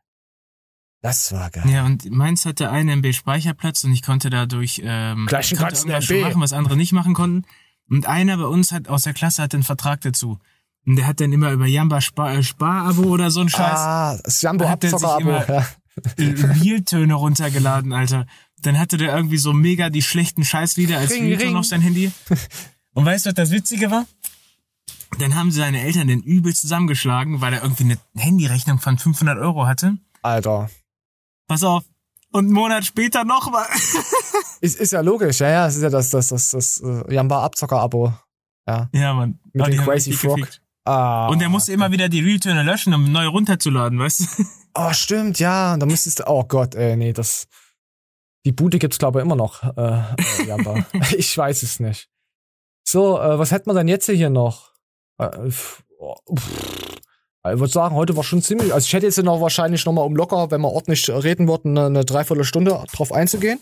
Das 1.02 1.30
war 1.32 1.50
geil. 1.50 1.64
Ja, 1.68 1.84
und 1.84 2.10
meins 2.10 2.46
hatte 2.46 2.70
einen 2.70 3.00
MB 3.00 3.12
Speicherplatz 3.14 3.84
und 3.84 3.92
ich 3.92 4.02
konnte 4.02 4.30
dadurch 4.30 4.80
ähm, 4.84 5.26
Gleich 5.26 5.52
einen 5.52 5.60
ganzen 5.60 5.90
MB. 5.90 6.22
machen, 6.22 6.40
was 6.40 6.52
andere 6.52 6.76
nicht 6.76 6.92
machen 6.92 7.14
konnten. 7.14 7.44
Und 7.88 8.06
einer 8.06 8.36
bei 8.38 8.46
uns 8.46 8.72
hat 8.72 8.88
aus 8.88 9.02
der 9.02 9.12
Klasse 9.12 9.42
hat 9.42 9.54
einen 9.54 9.62
Vertrag 9.62 10.00
dazu. 10.00 10.38
Und 10.86 10.96
der 10.96 11.06
hat 11.06 11.20
dann 11.20 11.32
immer 11.32 11.50
über 11.50 11.66
Jamba 11.66 12.00
Spar, 12.00 12.34
äh, 12.34 12.42
Spar-Abo 12.42 13.02
oder 13.02 13.30
so 13.30 13.40
ein 13.40 13.48
Scheiß. 13.48 13.78
Ah, 13.78 14.18
das 14.22 14.40
sich 14.40 14.48
Abzocker-Abo. 14.48 15.20
immer 15.20 15.48
Ja. 15.48 15.66
Realtöne 16.18 17.14
runtergeladen, 17.14 17.92
Alter. 17.92 18.26
Dann 18.62 18.78
hatte 18.78 18.96
der 18.96 19.14
irgendwie 19.14 19.38
so 19.38 19.52
mega 19.52 19.90
die 19.90 20.02
schlechten 20.02 20.44
Scheißlieder 20.44 20.98
als 20.98 21.10
Ring, 21.10 21.24
Realton 21.24 21.48
ring. 21.48 21.56
auf 21.56 21.66
sein 21.66 21.80
Handy. 21.80 22.12
Und 22.94 23.04
weißt 23.04 23.26
du, 23.26 23.30
was 23.30 23.34
das 23.34 23.50
Witzige 23.50 23.90
war? 23.90 24.06
Dann 25.18 25.34
haben 25.34 25.50
seine 25.50 25.80
Eltern 25.82 26.08
den 26.08 26.22
übel 26.22 26.54
zusammengeschlagen, 26.54 27.40
weil 27.40 27.54
er 27.54 27.62
irgendwie 27.62 27.84
eine 27.84 27.98
Handyrechnung 28.16 28.78
von 28.78 28.98
500 28.98 29.38
Euro 29.38 29.66
hatte. 29.66 29.96
Alter. 30.22 30.70
Pass 31.48 31.62
auf. 31.62 31.84
Und 32.32 32.46
einen 32.46 32.54
Monat 32.54 32.84
später 32.84 33.24
noch 33.24 33.50
mal. 33.50 33.66
Ist, 34.60 34.80
ist 34.80 34.92
ja 34.92 35.02
logisch, 35.02 35.40
ja, 35.40 35.50
ja, 35.50 35.66
es 35.66 35.76
ist 35.76 35.82
ja 35.82 35.90
das, 35.90 36.08
das, 36.08 36.28
das, 36.28 36.48
das 36.48 36.80
äh, 36.80 37.14
Jamba 37.14 37.44
Abzocker-Abo. 37.44 38.14
Ja. 38.66 38.88
Ja, 38.92 39.12
Mann. 39.12 39.38
Mit 39.52 39.62
Aber 39.62 39.70
dem 39.70 39.84
Crazy 39.84 40.12
Frog. 40.12 40.36
gefickt. 40.36 40.62
Ah. 40.86 41.26
Und 41.28 41.42
er 41.42 41.48
musste 41.48 41.72
immer 41.72 41.90
wieder 41.90 42.08
die 42.08 42.20
Realtöne 42.20 42.62
löschen, 42.62 42.94
um 42.94 43.10
neu 43.10 43.26
runterzuladen, 43.26 43.98
weißt 43.98 44.20
du? 44.20 44.44
Oh, 44.74 44.92
stimmt, 44.92 45.40
ja. 45.40 45.76
Da 45.76 45.84
müsstest 45.84 46.20
du. 46.20 46.28
Oh 46.28 46.44
Gott, 46.44 46.74
ey, 46.74 46.96
nee, 46.96 47.12
das. 47.12 47.48
Die 48.44 48.52
Bude 48.52 48.78
gibt's, 48.78 48.98
glaube 48.98 49.18
ich, 49.18 49.24
immer 49.24 49.34
noch, 49.34 49.64
äh, 49.76 50.02
äh, 50.46 50.82
ich 51.16 51.36
weiß 51.36 51.64
es 51.64 51.80
nicht. 51.80 52.08
So, 52.86 53.18
äh, 53.20 53.36
was 53.38 53.50
hätten 53.50 53.68
wir 53.68 53.74
denn 53.74 53.88
jetzt 53.88 54.06
hier 54.06 54.30
noch? 54.30 54.70
Äh, 55.18 55.50
oh, 55.98 56.14
pff. 56.32 56.62
Ich 57.52 57.60
würde 57.60 57.72
sagen, 57.72 57.94
heute 57.94 58.16
war 58.16 58.24
schon 58.24 58.42
ziemlich. 58.42 58.72
Also 58.74 58.86
ich 58.86 58.92
hätte 58.92 59.06
jetzt 59.06 59.22
noch 59.22 59.40
wahrscheinlich 59.40 59.84
noch 59.84 59.92
mal 59.92 60.02
um 60.02 60.16
locker, 60.16 60.50
wenn 60.50 60.60
wir 60.60 60.72
ordentlich 60.72 61.08
reden 61.08 61.46
würden, 61.46 61.78
eine, 61.78 61.86
eine 61.86 62.04
Dreiviertelstunde 62.04 62.84
drauf 62.92 63.12
einzugehen. 63.12 63.60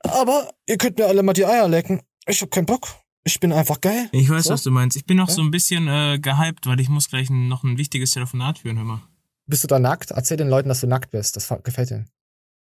Aber 0.00 0.50
ihr 0.66 0.76
könnt 0.76 0.98
mir 0.98 1.06
alle 1.06 1.22
mal 1.22 1.32
die 1.32 1.46
Eier 1.46 1.68
lecken. 1.68 2.02
Ich 2.26 2.42
hab 2.42 2.50
keinen 2.50 2.66
Bock. 2.66 2.88
Ich 3.24 3.40
bin 3.40 3.52
einfach 3.52 3.80
geil. 3.80 4.08
Ich 4.12 4.28
weiß, 4.28 4.44
So. 4.44 4.50
was 4.52 4.62
du 4.62 4.70
meinst. 4.70 4.96
Ich 4.96 5.06
bin 5.06 5.16
noch 5.16 5.28
Ja. 5.28 5.34
so 5.34 5.42
ein 5.42 5.50
bisschen 5.50 5.88
äh, 5.88 6.18
gehypt, 6.20 6.66
weil 6.66 6.78
ich 6.80 6.88
muss 6.90 7.08
gleich 7.08 7.30
ein, 7.30 7.48
noch 7.48 7.64
ein 7.64 7.78
wichtiges 7.78 8.10
Telefonat 8.10 8.58
führen, 8.58 8.76
hör 8.76 8.84
mal. 8.84 9.02
Bist 9.46 9.64
du 9.64 9.68
da 9.68 9.78
nackt? 9.78 10.10
Erzähl 10.10 10.36
den 10.36 10.48
Leuten, 10.48 10.68
dass 10.68 10.80
du 10.80 10.86
nackt 10.86 11.10
bist. 11.10 11.36
Das 11.36 11.52
gefällt 11.64 11.90
ihnen. 11.90 12.10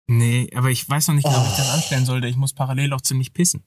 Nee, 0.07 0.49
aber 0.55 0.69
ich 0.69 0.87
weiß 0.87 1.07
noch 1.07 1.15
nicht, 1.15 1.25
genau, 1.25 1.41
ob 1.41 1.47
ich 1.47 1.55
das 1.57 1.69
Oh. 1.69 1.73
anstellen 1.73 2.05
sollte. 2.05 2.27
Ich 2.27 2.35
muss 2.37 2.53
parallel 2.53 2.93
auch 2.93 3.01
ziemlich 3.01 3.33
pissen. 3.33 3.63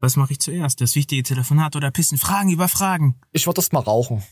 Was 0.00 0.16
mache 0.16 0.32
ich 0.32 0.38
zuerst? 0.38 0.80
Das 0.80 0.94
wichtige 0.94 1.22
Telefonat 1.24 1.74
oder 1.74 1.90
pissen? 1.90 2.18
Fragen 2.18 2.50
über 2.50 2.68
Fragen. 2.68 3.18
Ich 3.32 3.46
würde 3.46 3.58
erst 3.60 3.72
mal 3.72 3.80
rauchen. 3.80 4.22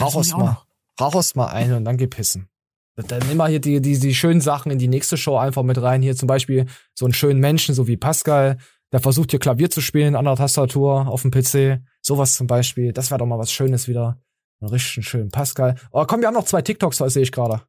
Rauch 0.00 0.16
erst 0.16 0.32
mal. 0.36 0.44
noch. 0.44 0.66
Rauch 1.00 1.14
erst 1.14 1.36
mal 1.36 1.48
ein 1.48 1.72
und 1.74 1.84
dann 1.84 1.96
geh 1.98 2.06
pissen. 2.06 2.48
Dann 2.96 3.26
nimm 3.28 3.36
mal 3.38 3.48
hier 3.50 3.60
die, 3.60 3.80
die, 3.80 3.98
die 3.98 4.14
schönen 4.14 4.40
Sachen 4.40 4.70
in 4.70 4.78
die 4.78 4.88
nächste 4.88 5.16
Show 5.16 5.36
einfach 5.36 5.62
mit 5.62 5.80
rein. 5.80 6.02
Hier 6.02 6.16
zum 6.16 6.26
Beispiel 6.26 6.66
so 6.94 7.06
einen 7.06 7.14
schönen 7.14 7.40
Menschen, 7.40 7.74
so 7.74 7.86
wie 7.86 7.96
Pascal, 7.96 8.58
der 8.92 9.00
versucht 9.00 9.30
hier 9.30 9.40
Klavier 9.40 9.70
zu 9.70 9.80
spielen 9.80 10.16
an 10.16 10.24
der 10.24 10.36
Tastatur 10.36 11.06
auf 11.08 11.22
dem 11.22 11.30
PC. 11.30 11.80
Sowas 12.02 12.34
zum 12.34 12.46
Beispiel. 12.46 12.92
Das 12.92 13.10
wäre 13.10 13.18
doch 13.18 13.26
mal 13.26 13.38
was 13.38 13.52
Schönes 13.52 13.88
wieder. 13.88 14.18
Einen 14.60 14.70
richtig 14.70 15.08
schönen 15.08 15.30
Pascal. 15.30 15.76
Oh, 15.92 16.04
komm, 16.06 16.20
wir 16.20 16.26
haben 16.28 16.34
noch 16.34 16.44
zwei 16.44 16.60
TikToks, 16.62 16.98
sehe 16.98 17.22
ich 17.22 17.32
gerade. 17.32 17.62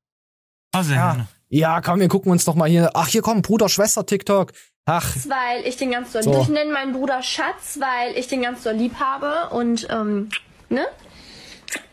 Also, 0.74 0.94
Ja. 0.94 1.28
ja, 1.50 1.82
komm, 1.82 2.00
wir 2.00 2.08
gucken 2.08 2.32
uns 2.32 2.46
doch 2.46 2.56
mal 2.56 2.70
hier. 2.70 2.92
Ach, 2.94 3.08
hier 3.08 3.22
kommt 3.22 3.46
Bruder, 3.46 3.70
Schwester, 3.70 4.06
TikTok. 4.06 4.52
Ach, 4.86 5.16
Weil 5.28 5.66
ich 5.66 5.78
den 5.78 5.92
ganz 5.92 6.12
doll. 6.12 6.24
So. 6.24 6.42
Ich 6.42 6.50
nenne 6.50 6.72
meinen 6.74 6.94
Bruder 6.94 7.22
Schatz, 7.22 7.78
weil 7.80 8.18
ich 8.18 8.28
den 8.28 8.42
ganz 8.42 8.64
doll 8.64 8.74
lieb 8.74 8.96
habe 9.00 9.54
und, 9.56 9.88
ähm, 9.92 10.30
ne? 10.70 10.86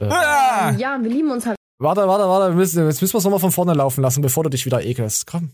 Ähm, 0.00 0.08
ja, 0.10 0.98
wir 1.00 1.10
lieben 1.10 1.30
uns 1.30 1.46
halt. 1.46 1.56
warte, 1.78 2.08
warte, 2.08 2.24
warte. 2.24 2.52
Wir 2.52 2.56
müssen, 2.56 2.84
jetzt 2.86 3.00
müssen 3.00 3.14
wir 3.14 3.18
es 3.18 3.24
nochmal 3.24 3.40
von 3.40 3.52
vorne 3.52 3.74
laufen 3.74 4.00
lassen, 4.02 4.22
bevor 4.22 4.42
du 4.44 4.50
dich 4.50 4.64
wieder 4.66 4.82
ekelst. 4.84 5.26
Komm. 5.26 5.52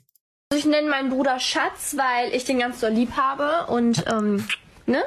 Ich 0.56 0.64
nenne 0.64 0.88
meinen 0.88 1.10
Bruder 1.10 1.38
Schatz, 1.40 1.96
weil 1.96 2.32
ich 2.34 2.44
den 2.44 2.58
ganz 2.58 2.80
doll 2.80 2.90
lieb 2.92 3.12
habe 3.16 3.66
und, 3.72 4.04
ähm, 4.10 4.46
ne? 4.86 5.02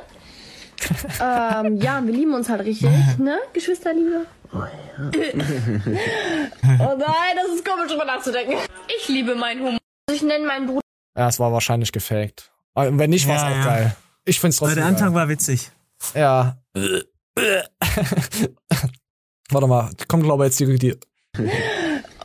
ähm, 1.21 1.77
ja, 1.77 2.03
wir 2.05 2.13
lieben 2.13 2.33
uns 2.33 2.49
halt 2.49 2.61
richtig, 2.65 2.89
ne? 3.17 3.39
Geschwisterliebe. 3.53 4.25
Oh, 4.53 4.59
nein, 6.97 7.35
das 7.35 7.49
ist 7.55 7.65
komisch, 7.65 7.87
drüber 7.91 8.05
nachzudenken. 8.05 8.55
Ich 8.99 9.07
liebe 9.09 9.35
meinen 9.35 9.61
Humor. 9.61 9.79
Ich 10.11 10.21
nenne 10.21 10.45
meinen 10.45 10.67
Bruder. 10.67 10.81
Ja, 11.17 11.27
es 11.27 11.39
war 11.39 11.51
wahrscheinlich 11.51 11.91
gefaked. 11.91 12.51
Aber 12.73 12.97
Wenn 12.97 13.09
nicht, 13.09 13.27
war 13.27 13.35
es 13.37 13.41
Ja, 13.41 13.47
auch 13.49 13.55
ja. 13.55 13.63
geil. 13.65 13.95
Ich 14.25 14.39
find's 14.39 14.61
Weil 14.61 14.67
trotzdem 14.69 14.83
der 14.83 14.89
Anfang 14.91 15.13
geil. 15.13 15.21
war 15.21 15.29
witzig. 15.29 15.71
Ja. 16.13 16.57
Warte 19.49 19.67
mal, 19.67 19.89
kommt 20.07 20.23
glaube 20.23 20.45
ich 20.45 20.51
jetzt 20.51 20.59
die, 20.59 20.77
die. 20.77 20.95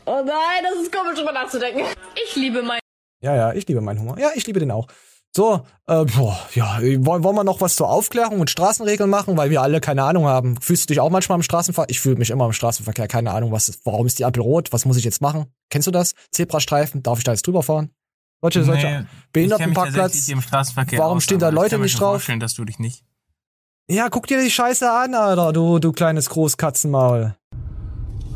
Oh 0.04 0.22
nein, 0.24 0.62
das 0.64 0.82
ist 0.82 0.92
komisch, 0.92 1.16
drüber 1.18 1.32
nachzudenken. 1.32 1.84
Ich 2.24 2.36
liebe 2.36 2.62
meinen. 2.62 2.81
Ja, 3.22 3.34
ja, 3.36 3.52
ich 3.52 3.66
liebe 3.68 3.80
meinen 3.80 4.00
Humor. 4.00 4.18
Ja, 4.18 4.30
ich 4.34 4.46
liebe 4.46 4.60
den 4.60 4.70
auch. 4.70 4.88
So, 5.34 5.62
äh, 5.86 6.04
boah, 6.04 6.38
ja, 6.54 6.78
wollen, 6.80 7.24
wollen 7.24 7.36
wir 7.36 7.44
noch 7.44 7.62
was 7.62 7.74
zur 7.76 7.88
Aufklärung 7.88 8.40
und 8.40 8.50
Straßenregeln 8.50 9.08
machen, 9.08 9.34
weil 9.38 9.48
wir 9.48 9.62
alle 9.62 9.80
keine 9.80 10.02
Ahnung 10.02 10.26
haben. 10.26 10.60
Fühlst 10.60 10.84
du 10.84 10.92
dich 10.92 11.00
auch 11.00 11.08
manchmal 11.08 11.36
im 11.38 11.42
Straßenverkehr? 11.42 11.90
Ich 11.90 12.00
fühle 12.00 12.16
mich 12.16 12.28
immer 12.28 12.44
im 12.44 12.52
Straßenverkehr, 12.52 13.08
keine 13.08 13.30
Ahnung, 13.32 13.50
was 13.50 13.70
ist, 13.70 13.86
warum 13.86 14.06
ist 14.06 14.18
die 14.18 14.26
Ampel 14.26 14.42
rot? 14.42 14.72
Was 14.74 14.84
muss 14.84 14.98
ich 14.98 15.04
jetzt 15.04 15.22
machen? 15.22 15.46
Kennst 15.70 15.86
du 15.86 15.90
das? 15.90 16.12
Zebrastreifen, 16.32 17.02
darf 17.02 17.16
ich 17.16 17.24
da 17.24 17.30
jetzt 17.32 17.46
drüber 17.46 17.62
fahren? 17.62 17.88
Solche, 18.42 18.64
solche 18.64 18.86
Nee, 18.86 18.98
mich 18.98 19.06
Behindertenparkplatz. 19.32 19.94
tatsächlich 20.12 20.32
im 20.34 20.42
Straßenverkehr 20.42 20.98
Warum 20.98 21.16
aus, 21.18 21.24
stehen 21.24 21.38
da 21.38 21.48
Leute 21.48 21.78
nicht 21.78 21.98
drauf? 21.98 22.14
vorstellen, 22.14 22.40
dass 22.40 22.52
du 22.54 22.64
dich 22.66 22.78
nicht. 22.78 23.02
Ja, 23.88 24.08
guck 24.10 24.26
dir 24.26 24.42
die 24.42 24.50
Scheiße 24.50 24.90
an, 24.90 25.14
Alter, 25.14 25.52
du, 25.52 25.78
du 25.78 25.92
kleines 25.92 26.28
Großkatzenmaul. 26.28 27.36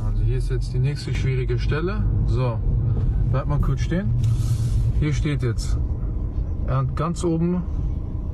Also 0.06 0.22
hier 0.24 0.38
ist 0.38 0.48
jetzt 0.50 0.72
die 0.72 0.78
nächste 0.78 1.14
schwierige 1.14 1.58
Stelle. 1.58 2.04
So, 2.26 2.58
bleibt 3.30 3.48
mal 3.48 3.60
kurz 3.60 3.80
stehen. 3.80 4.14
Hier 4.98 5.12
steht 5.12 5.42
jetzt 5.42 5.78
ganz 6.94 7.22
oben 7.22 7.62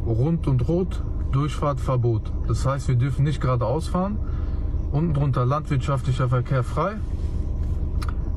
rund 0.06 0.46
und 0.46 0.68
rot 0.68 1.02
Durchfahrtverbot. 1.32 2.32
Das 2.46 2.66
heißt, 2.66 2.88
wir 2.88 2.94
dürfen 2.94 3.24
nicht 3.24 3.40
geradeaus 3.40 3.88
fahren. 3.88 4.18
Unten 4.90 5.14
drunter 5.14 5.46
landwirtschaftlicher 5.46 6.28
Verkehr 6.28 6.62
frei. 6.62 6.94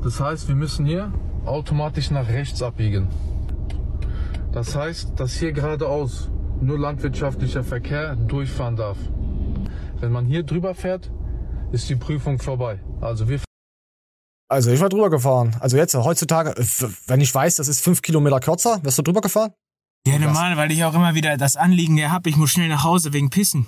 Das 0.02 0.20
heißt, 0.20 0.48
wir 0.48 0.54
müssen 0.54 0.86
hier 0.86 1.12
automatisch 1.44 2.10
nach 2.10 2.28
rechts 2.28 2.62
abbiegen. 2.62 3.08
Das 4.52 4.74
heißt, 4.74 5.20
dass 5.20 5.34
hier 5.34 5.52
geradeaus 5.52 6.30
nur 6.60 6.78
landwirtschaftlicher 6.78 7.62
Verkehr 7.62 8.16
durchfahren 8.16 8.76
darf. 8.76 8.96
Wenn 10.00 10.12
man 10.12 10.24
hier 10.24 10.42
drüber 10.42 10.74
fährt, 10.74 11.10
ist 11.72 11.90
die 11.90 11.96
Prüfung 11.96 12.38
vorbei. 12.38 12.80
Also 13.00 13.28
wir 13.28 13.38
Also 14.48 14.70
ich 14.70 14.80
war 14.80 14.88
drüber 14.88 15.10
gefahren. 15.10 15.56
Also 15.60 15.76
jetzt, 15.76 15.94
heutzutage, 15.94 16.50
äh, 16.56 16.64
wenn 17.06 17.20
ich 17.20 17.34
weiß, 17.34 17.56
das 17.56 17.68
ist 17.68 17.80
fünf 17.82 18.02
Kilometer 18.02 18.40
kürzer, 18.40 18.78
wärst 18.82 18.98
du 18.98 19.02
drüber 19.02 19.20
gefahren? 19.20 19.52
Ja, 20.06 20.18
normal, 20.18 20.56
weil 20.56 20.70
ich 20.70 20.84
auch 20.84 20.94
immer 20.94 21.14
wieder 21.16 21.36
das 21.36 21.56
Anliegen 21.56 21.98
ja 21.98 22.10
habe, 22.10 22.30
ich 22.30 22.36
muss 22.36 22.50
schnell 22.50 22.68
nach 22.68 22.84
Hause 22.84 23.12
wegen 23.12 23.28
Pissen. 23.30 23.66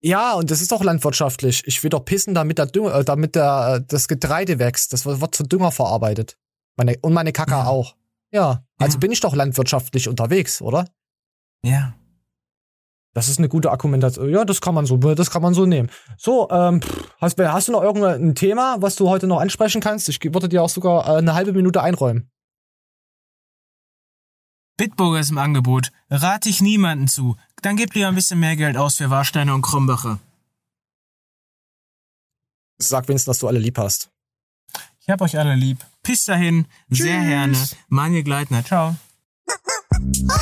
Ja, 0.00 0.32
und 0.34 0.50
das 0.50 0.62
ist 0.62 0.72
doch 0.72 0.82
landwirtschaftlich. 0.82 1.62
Ich 1.66 1.82
will 1.82 1.90
doch 1.90 2.04
pissen, 2.04 2.32
damit 2.34 2.56
der 2.58 2.66
Dünger, 2.66 2.94
äh, 2.94 3.04
damit 3.04 3.34
der, 3.34 3.80
äh, 3.80 3.84
das 3.86 4.08
Getreide 4.08 4.58
wächst. 4.58 4.92
Das 4.92 5.04
wird 5.04 5.34
zu 5.34 5.42
Dünger 5.42 5.72
verarbeitet. 5.72 6.38
Meine, 6.76 6.96
und 7.02 7.12
meine 7.12 7.32
Kacke 7.32 7.50
Ja. 7.52 7.66
auch. 7.66 7.96
Ja, 8.30 8.62
also 8.78 8.98
bin 8.98 9.10
ich 9.10 9.20
doch 9.20 9.34
landwirtschaftlich 9.34 10.08
unterwegs, 10.08 10.62
oder? 10.62 10.86
Ja. 11.64 11.94
Das 13.18 13.28
ist 13.28 13.38
eine 13.38 13.48
gute 13.48 13.72
Argumentation. 13.72 14.30
Ja, 14.30 14.44
das 14.44 14.60
kann 14.60 14.74
man 14.74 14.86
so, 14.86 14.96
das 14.96 15.28
kann 15.28 15.42
man 15.42 15.52
so 15.52 15.66
nehmen. 15.66 15.90
So, 16.16 16.48
ähm, 16.50 16.80
hast, 17.20 17.36
hast 17.36 17.66
du 17.66 17.72
noch 17.72 17.82
irgendein 17.82 18.36
Thema, 18.36 18.76
was 18.78 18.94
du 18.94 19.08
heute 19.08 19.26
noch 19.26 19.40
ansprechen 19.40 19.80
kannst? 19.80 20.08
Ich 20.08 20.22
würde 20.22 20.48
dir 20.48 20.62
auch 20.62 20.68
sogar 20.68 21.04
äh, 21.08 21.18
eine 21.18 21.34
halbe 21.34 21.52
Minute 21.52 21.82
einräumen. 21.82 22.30
Bitburger 24.76 25.18
ist 25.18 25.32
im 25.32 25.38
Angebot. 25.38 25.90
Rate 26.08 26.48
ich 26.48 26.60
niemanden 26.60 27.08
zu. 27.08 27.34
Dann 27.60 27.74
gib 27.76 27.92
lieber 27.94 28.06
ein 28.06 28.14
bisschen 28.14 28.38
mehr 28.38 28.54
Geld 28.54 28.76
aus 28.76 28.94
für 28.94 29.10
Warsteiner 29.10 29.52
und 29.52 29.62
Krombacher. 29.62 30.20
Sag 32.80 33.08
wenigstens, 33.08 33.32
dass 33.32 33.40
du 33.40 33.48
alle 33.48 33.58
lieb 33.58 33.78
hast. 33.78 34.12
Ich 35.00 35.10
hab 35.10 35.20
euch 35.22 35.36
alle 35.36 35.56
lieb. 35.56 35.84
Bis 36.04 36.24
dahin. 36.24 36.68
Sehr 36.88 37.18
Tschüss. 37.18 37.28
gerne. 37.28 37.58
Manje 37.88 38.22
Gleitner. 38.22 38.64
Ciao. 38.64 38.94
Oh! 40.00 40.38